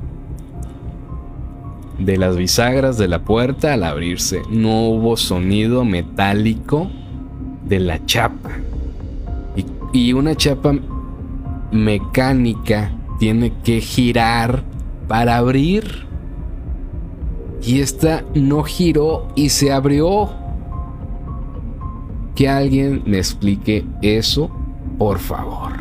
de 1.98 2.18
las 2.18 2.36
bisagras 2.36 2.98
de 2.98 3.08
la 3.08 3.24
puerta 3.24 3.72
al 3.72 3.84
abrirse. 3.84 4.42
No 4.50 4.88
hubo 4.88 5.16
sonido 5.16 5.86
metálico 5.86 6.90
de 7.64 7.80
la 7.80 8.04
chapa. 8.04 8.50
Y, 9.56 9.64
y 10.00 10.12
una 10.12 10.34
chapa 10.34 10.74
mecánica 11.72 12.92
tiene 13.18 13.54
que 13.64 13.80
girar 13.80 14.64
para 15.08 15.38
abrir 15.38 16.04
y 17.64 17.80
esta 17.80 18.22
no 18.34 18.64
giró 18.64 19.28
y 19.34 19.48
se 19.48 19.72
abrió. 19.72 20.44
Que 22.36 22.48
alguien 22.48 23.02
me 23.06 23.16
explique 23.16 23.84
eso, 24.02 24.50
por 24.98 25.18
favor. 25.18 25.72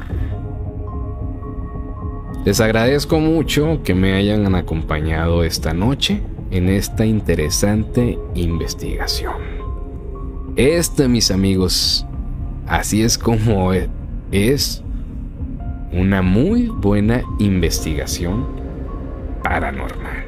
Les 2.45 2.61
agradezco 2.61 3.19
mucho 3.19 3.81
que 3.83 3.93
me 3.93 4.13
hayan 4.13 4.55
acompañado 4.55 5.43
esta 5.43 5.73
noche 5.73 6.21
en 6.51 6.69
esta 6.69 7.05
interesante 7.05 8.17
investigación. 8.35 9.33
Esta, 10.55 11.07
mis 11.09 11.31
amigos, 11.31 12.05
así 12.67 13.01
es 13.01 13.17
como 13.17 13.73
es 14.31 14.81
una 15.91 16.21
muy 16.21 16.67
buena 16.67 17.21
investigación 17.39 18.45
paranormal. 19.43 20.24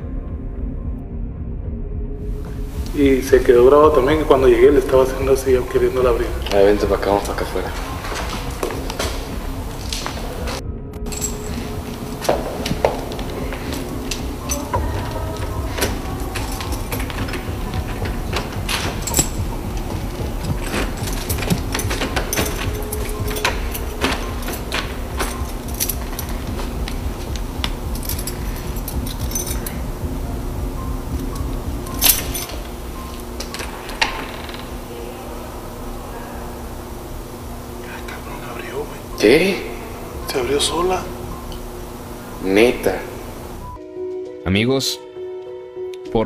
Y 2.98 3.22
se 3.22 3.44
quedó 3.44 3.65
grabado 3.68 3.91
también. 3.91 4.24
cuando 4.26 4.48
llegué 4.48 4.72
le 4.72 4.80
estaba 4.80 5.03
haciendo 5.03 5.34
así, 5.34 5.56
queriendo 5.72 6.07
abrir. 6.07 6.28
A 6.52 6.57
vente 6.57 6.86
para 6.88 6.98
acá, 6.98 7.10
vamos 7.11 7.24
para 7.24 7.34
acá 7.36 7.45
afuera. 7.45 7.97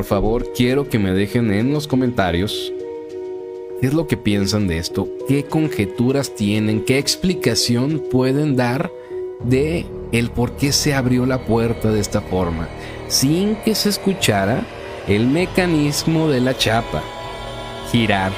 Por 0.02 0.07
favor, 0.07 0.52
quiero 0.53 0.90
que 0.90 0.98
me 0.98 1.11
dejen 1.11 1.53
en 1.53 1.72
los 1.72 1.88
comentarios 1.88 2.73
qué 3.80 3.86
es 3.86 3.94
lo 3.94 4.07
que 4.07 4.18
piensan 4.18 4.68
de 4.68 4.80
esto, 4.80 5.07
qué 5.28 5.44
conjeturas 5.44 6.34
tienen, 6.34 6.84
qué 6.84 6.98
explicación 6.98 8.02
pueden 8.10 8.56
dar 8.56 8.91
de 9.44 9.86
el 10.11 10.32
por 10.32 10.53
qué 10.53 10.72
se 10.72 10.95
abrió 10.95 11.28
la 11.28 11.45
puerta 11.45 11.91
de 11.91 11.99
esta 11.99 12.19
forma, 12.19 12.68
sin 13.10 13.57
que 13.57 13.76
se 13.76 13.90
escuchara 13.90 14.65
el 15.07 15.28
mecanismo 15.28 16.28
de 16.28 16.41
la 16.41 16.57
chapa 16.57 17.03
girar. 17.91 18.32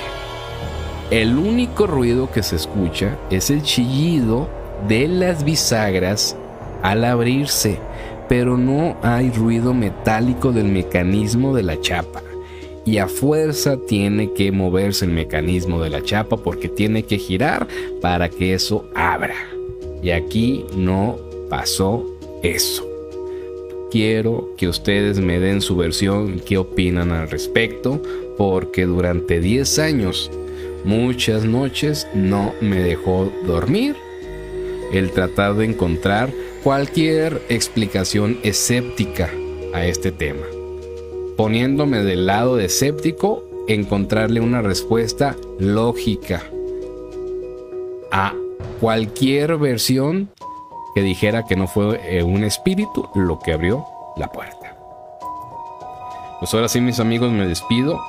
El 1.11 1.37
único 1.37 1.87
ruido 1.87 2.29
que 2.29 2.43
se 2.43 2.57
escucha 2.57 3.17
es 3.29 3.49
el 3.49 3.63
chillido 3.63 4.49
de 4.89 5.07
las 5.07 5.45
bisagras 5.45 6.35
al 6.81 7.05
abrirse, 7.05 7.79
pero 8.27 8.57
no 8.57 8.97
hay 9.01 9.29
ruido 9.31 9.73
metálico 9.73 10.51
del 10.51 10.65
mecanismo 10.65 11.55
de 11.55 11.63
la 11.63 11.79
chapa. 11.79 12.21
Y 12.85 12.97
a 12.97 13.07
fuerza 13.07 13.77
tiene 13.87 14.33
que 14.33 14.51
moverse 14.51 15.05
el 15.05 15.11
mecanismo 15.11 15.81
de 15.81 15.89
la 15.89 16.03
chapa 16.03 16.37
porque 16.37 16.67
tiene 16.67 17.03
que 17.03 17.17
girar 17.17 17.67
para 18.01 18.29
que 18.29 18.53
eso 18.53 18.85
abra. 18.93 19.35
Y 20.01 20.09
aquí 20.09 20.65
no 20.75 21.17
pasó 21.49 22.05
eso. 22.41 22.85
Quiero 23.89 24.49
que 24.57 24.67
ustedes 24.67 25.19
me 25.19 25.39
den 25.39 25.61
su 25.61 25.75
versión, 25.75 26.41
qué 26.45 26.57
opinan 26.57 27.11
al 27.11 27.29
respecto, 27.29 28.01
porque 28.37 28.85
durante 28.85 29.39
10 29.39 29.79
años, 29.79 30.31
muchas 30.83 31.45
noches 31.45 32.07
no 32.13 32.53
me 32.59 32.79
dejó 32.79 33.31
dormir 33.45 33.95
el 34.91 35.11
tratar 35.11 35.55
de 35.55 35.65
encontrar 35.65 36.31
cualquier 36.63 37.41
explicación 37.49 38.39
escéptica 38.41 39.29
a 39.73 39.85
este 39.85 40.13
tema. 40.13 40.45
Poniéndome 41.35 42.03
del 42.03 42.25
lado 42.25 42.55
de 42.55 42.65
escéptico, 42.65 43.43
encontrarle 43.67 44.39
una 44.39 44.61
respuesta 44.61 45.35
lógica 45.59 46.41
a 48.11 48.33
cualquier 48.79 49.57
versión 49.57 50.29
que 50.95 51.01
dijera 51.01 51.43
que 51.43 51.57
no 51.57 51.67
fue 51.67 51.99
eh, 52.05 52.23
un 52.23 52.45
espíritu 52.45 53.09
lo 53.13 53.39
que 53.39 53.51
abrió 53.51 53.85
la 54.15 54.31
puerta. 54.31 54.77
Pues 56.39 56.53
ahora 56.53 56.69
sí 56.69 56.79
mis 56.79 56.99
amigos 56.99 57.31
me 57.31 57.45
despido. 57.45 57.99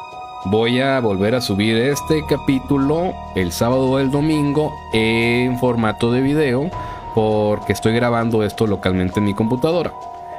Voy 0.47 0.81
a 0.81 1.01
volver 1.01 1.35
a 1.35 1.41
subir 1.41 1.77
este 1.77 2.23
capítulo 2.29 3.15
el 3.35 3.51
sábado 3.51 3.91
o 3.91 3.99
el 3.99 4.11
domingo 4.11 4.73
en 4.93 5.59
formato 5.59 6.13
de 6.13 6.21
video 6.21 6.71
porque 7.15 7.73
estoy 7.73 7.95
grabando 7.95 8.43
esto 8.43 8.66
localmente 8.66 9.20
en 9.20 9.27
mi 9.27 9.35
computadora. 9.35 9.93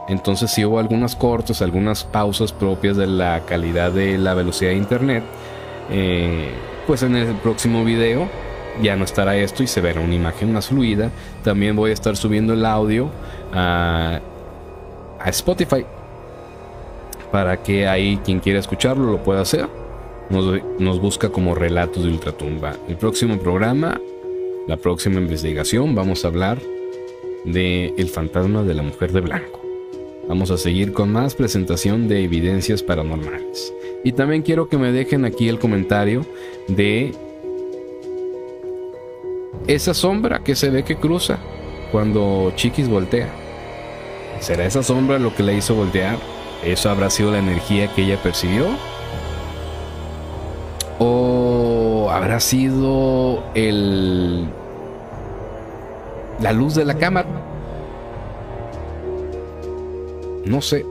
Entonces 0.07 0.51
si 0.51 0.65
hubo 0.65 0.79
algunas 0.79 1.15
cortes, 1.15 1.61
algunas 1.61 2.03
pausas 2.03 2.51
propias 2.51 2.97
de 2.97 3.07
la 3.07 3.41
calidad 3.45 3.91
de 3.91 4.17
la 4.17 4.33
velocidad 4.33 4.71
de 4.71 4.77
internet, 4.77 5.23
eh, 5.89 6.49
pues 6.85 7.01
en 7.03 7.15
el 7.15 7.35
próximo 7.35 7.83
video 7.83 8.27
ya 8.81 8.95
no 8.95 9.05
estará 9.05 9.35
esto 9.37 9.63
y 9.63 9.67
se 9.67 9.81
verá 9.81 10.01
una 10.01 10.15
imagen 10.15 10.53
más 10.53 10.67
fluida. 10.67 11.09
También 11.43 11.75
voy 11.75 11.91
a 11.91 11.93
estar 11.93 12.15
subiendo 12.17 12.53
el 12.53 12.65
audio 12.65 13.09
a 13.53 14.19
Spotify 15.25 15.85
para 17.31 17.63
que 17.63 17.87
ahí 17.87 18.19
quien 18.23 18.39
quiera 18.39 18.59
escucharlo 18.59 19.11
lo 19.11 19.23
pueda 19.23 19.41
hacer 19.41 19.67
nos, 20.29 20.99
busca 20.99 21.29
como 21.29 21.55
relatos 21.55 22.03
de 22.03 22.09
ultratumba. 22.09 22.75
El 22.87 22.97
próximo 22.97 23.37
programa, 23.37 23.99
la 24.67 24.77
próxima 24.77 25.19
investigación, 25.19 25.93
vamos 25.95 26.25
a 26.25 26.29
hablar 26.29 26.59
de 27.43 27.93
el 27.97 28.09
fantasma 28.09 28.63
de 28.63 28.73
la 28.73 28.83
mujer 28.83 29.11
de 29.11 29.21
blanco. 29.21 29.61
Vamos 30.27 30.49
a 30.49 30.57
seguir 30.57 30.91
con 30.91 31.11
más 31.11 31.35
presentación 31.35 32.07
de 32.07 32.23
evidencias 32.23 32.81
paranormales. 32.81 33.73
Y 34.03 34.13
también 34.13 34.41
quiero 34.41 34.67
que 34.67 34.77
me 34.77 34.91
dejen 34.91 35.23
aquí 35.23 35.49
el 35.49 35.59
comentario 35.59 36.25
de 36.67 37.13
esa 39.67 39.93
sombra 39.93 40.43
que 40.43 40.55
se 40.55 40.69
ve 40.69 40.83
que 40.83 40.95
cruza 40.95 41.37
cuando 41.91 42.51
Chiquis 42.55 42.87
voltea. 42.87 43.29
¿Será 44.39 44.65
esa 44.65 44.83
sombra 44.83 45.19
lo 45.19 45.35
que 45.35 45.43
le 45.43 45.55
hizo 45.55 45.75
voltear? 45.75 46.17
¿Eso 46.63 46.89
habrá 46.89 47.09
sido 47.09 47.31
la 47.31 47.39
energía 47.39 47.93
que 47.93 48.03
ella 48.03 48.21
percibió? 48.21 48.65
¿O 50.97 51.34
habrá 52.25 52.39
sido 52.39 53.43
el... 53.53 54.47
la 56.41 56.53
luz 56.53 56.73
de 56.73 56.83
la 56.83 56.97
cámara? 56.97 57.29
No 60.43 60.59
sé. 60.59 60.83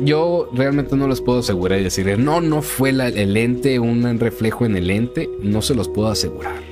Yo 0.00 0.48
realmente 0.54 0.96
no 0.96 1.08
les 1.08 1.20
puedo 1.20 1.40
asegurar 1.40 1.78
y 1.78 1.84
decirles, 1.84 2.18
no, 2.18 2.40
no 2.40 2.62
fue 2.62 2.88
el 2.88 3.34
lente, 3.34 3.78
un 3.78 4.18
reflejo 4.18 4.64
en 4.64 4.78
el 4.78 4.86
lente, 4.86 5.28
no 5.42 5.60
se 5.60 5.74
los 5.74 5.90
puedo 5.90 6.08
asegurar. 6.08 6.62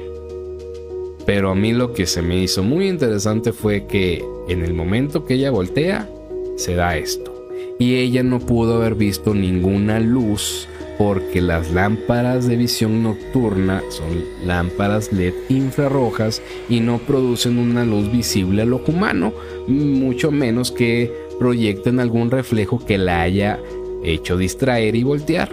Pero 1.26 1.50
a 1.50 1.54
mí 1.54 1.74
lo 1.74 1.92
que 1.92 2.06
se 2.06 2.22
me 2.22 2.38
hizo 2.38 2.62
muy 2.62 2.88
interesante 2.88 3.52
fue 3.52 3.86
que 3.86 4.24
en 4.48 4.64
el 4.64 4.72
momento 4.72 5.26
que 5.26 5.34
ella 5.34 5.50
voltea, 5.50 6.08
se 6.56 6.74
da 6.74 6.96
esto. 6.96 7.48
Y 7.78 7.96
ella 7.96 8.22
no 8.22 8.40
pudo 8.40 8.76
haber 8.76 8.94
visto 8.94 9.34
ninguna 9.34 10.00
luz 10.00 10.68
porque 10.98 11.40
las 11.40 11.70
lámparas 11.70 12.46
de 12.46 12.56
visión 12.56 13.02
nocturna 13.02 13.82
son 13.90 14.24
lámparas 14.44 15.12
LED 15.12 15.34
infrarrojas 15.48 16.42
y 16.68 16.80
no 16.80 16.98
producen 16.98 17.58
una 17.58 17.84
luz 17.84 18.10
visible 18.10 18.62
al 18.62 18.72
ojo 18.72 18.92
humano, 18.92 19.32
mucho 19.66 20.30
menos 20.30 20.70
que 20.70 21.12
proyecten 21.38 22.00
algún 22.00 22.30
reflejo 22.30 22.84
que 22.84 22.98
la 22.98 23.22
haya 23.22 23.58
hecho 24.04 24.36
distraer 24.36 24.96
y 24.96 25.02
voltear. 25.02 25.52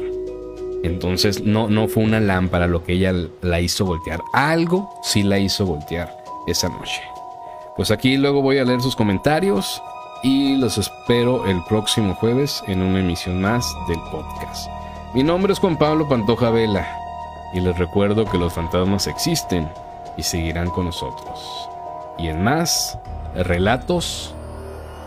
Entonces 0.84 1.44
no, 1.44 1.68
no 1.68 1.88
fue 1.88 2.04
una 2.04 2.20
lámpara 2.20 2.68
lo 2.68 2.84
que 2.84 2.94
ella 2.94 3.14
la 3.42 3.60
hizo 3.60 3.86
voltear, 3.86 4.22
algo 4.34 4.90
sí 5.04 5.24
la 5.24 5.40
hizo 5.40 5.66
voltear 5.66 6.16
esa 6.48 6.70
noche. 6.70 7.02
Pues 7.76 7.92
aquí 7.92 8.18
luego 8.18 8.42
voy 8.42 8.58
a 8.58 8.66
leer 8.66 8.82
sus 8.82 8.96
comentarios 8.96 9.82
y 10.24 10.58
los 10.58 10.78
espero 10.78 11.46
el 11.46 11.64
próximo 11.64 12.14
jueves 12.16 12.62
en 12.68 12.82
una 12.82 13.00
emisión 13.00 13.42
más 13.42 13.66
del 13.88 14.00
podcast. 14.12 14.79
Mi 15.12 15.24
nombre 15.24 15.54
es 15.54 15.58
Juan 15.58 15.76
Pablo 15.76 16.08
Pantoja 16.08 16.52
Vela 16.52 16.88
y 17.52 17.60
les 17.60 17.76
recuerdo 17.80 18.26
que 18.26 18.38
los 18.38 18.54
fantasmas 18.54 19.08
existen 19.08 19.68
y 20.18 20.22
seguirán 20.22 20.70
con 20.70 20.86
nosotros. 20.86 21.68
Y 22.20 22.28
en 22.28 22.44
más, 22.44 23.00
relatos 23.34 24.36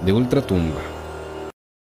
de 0.00 0.12
Ultratumba. 0.12 0.80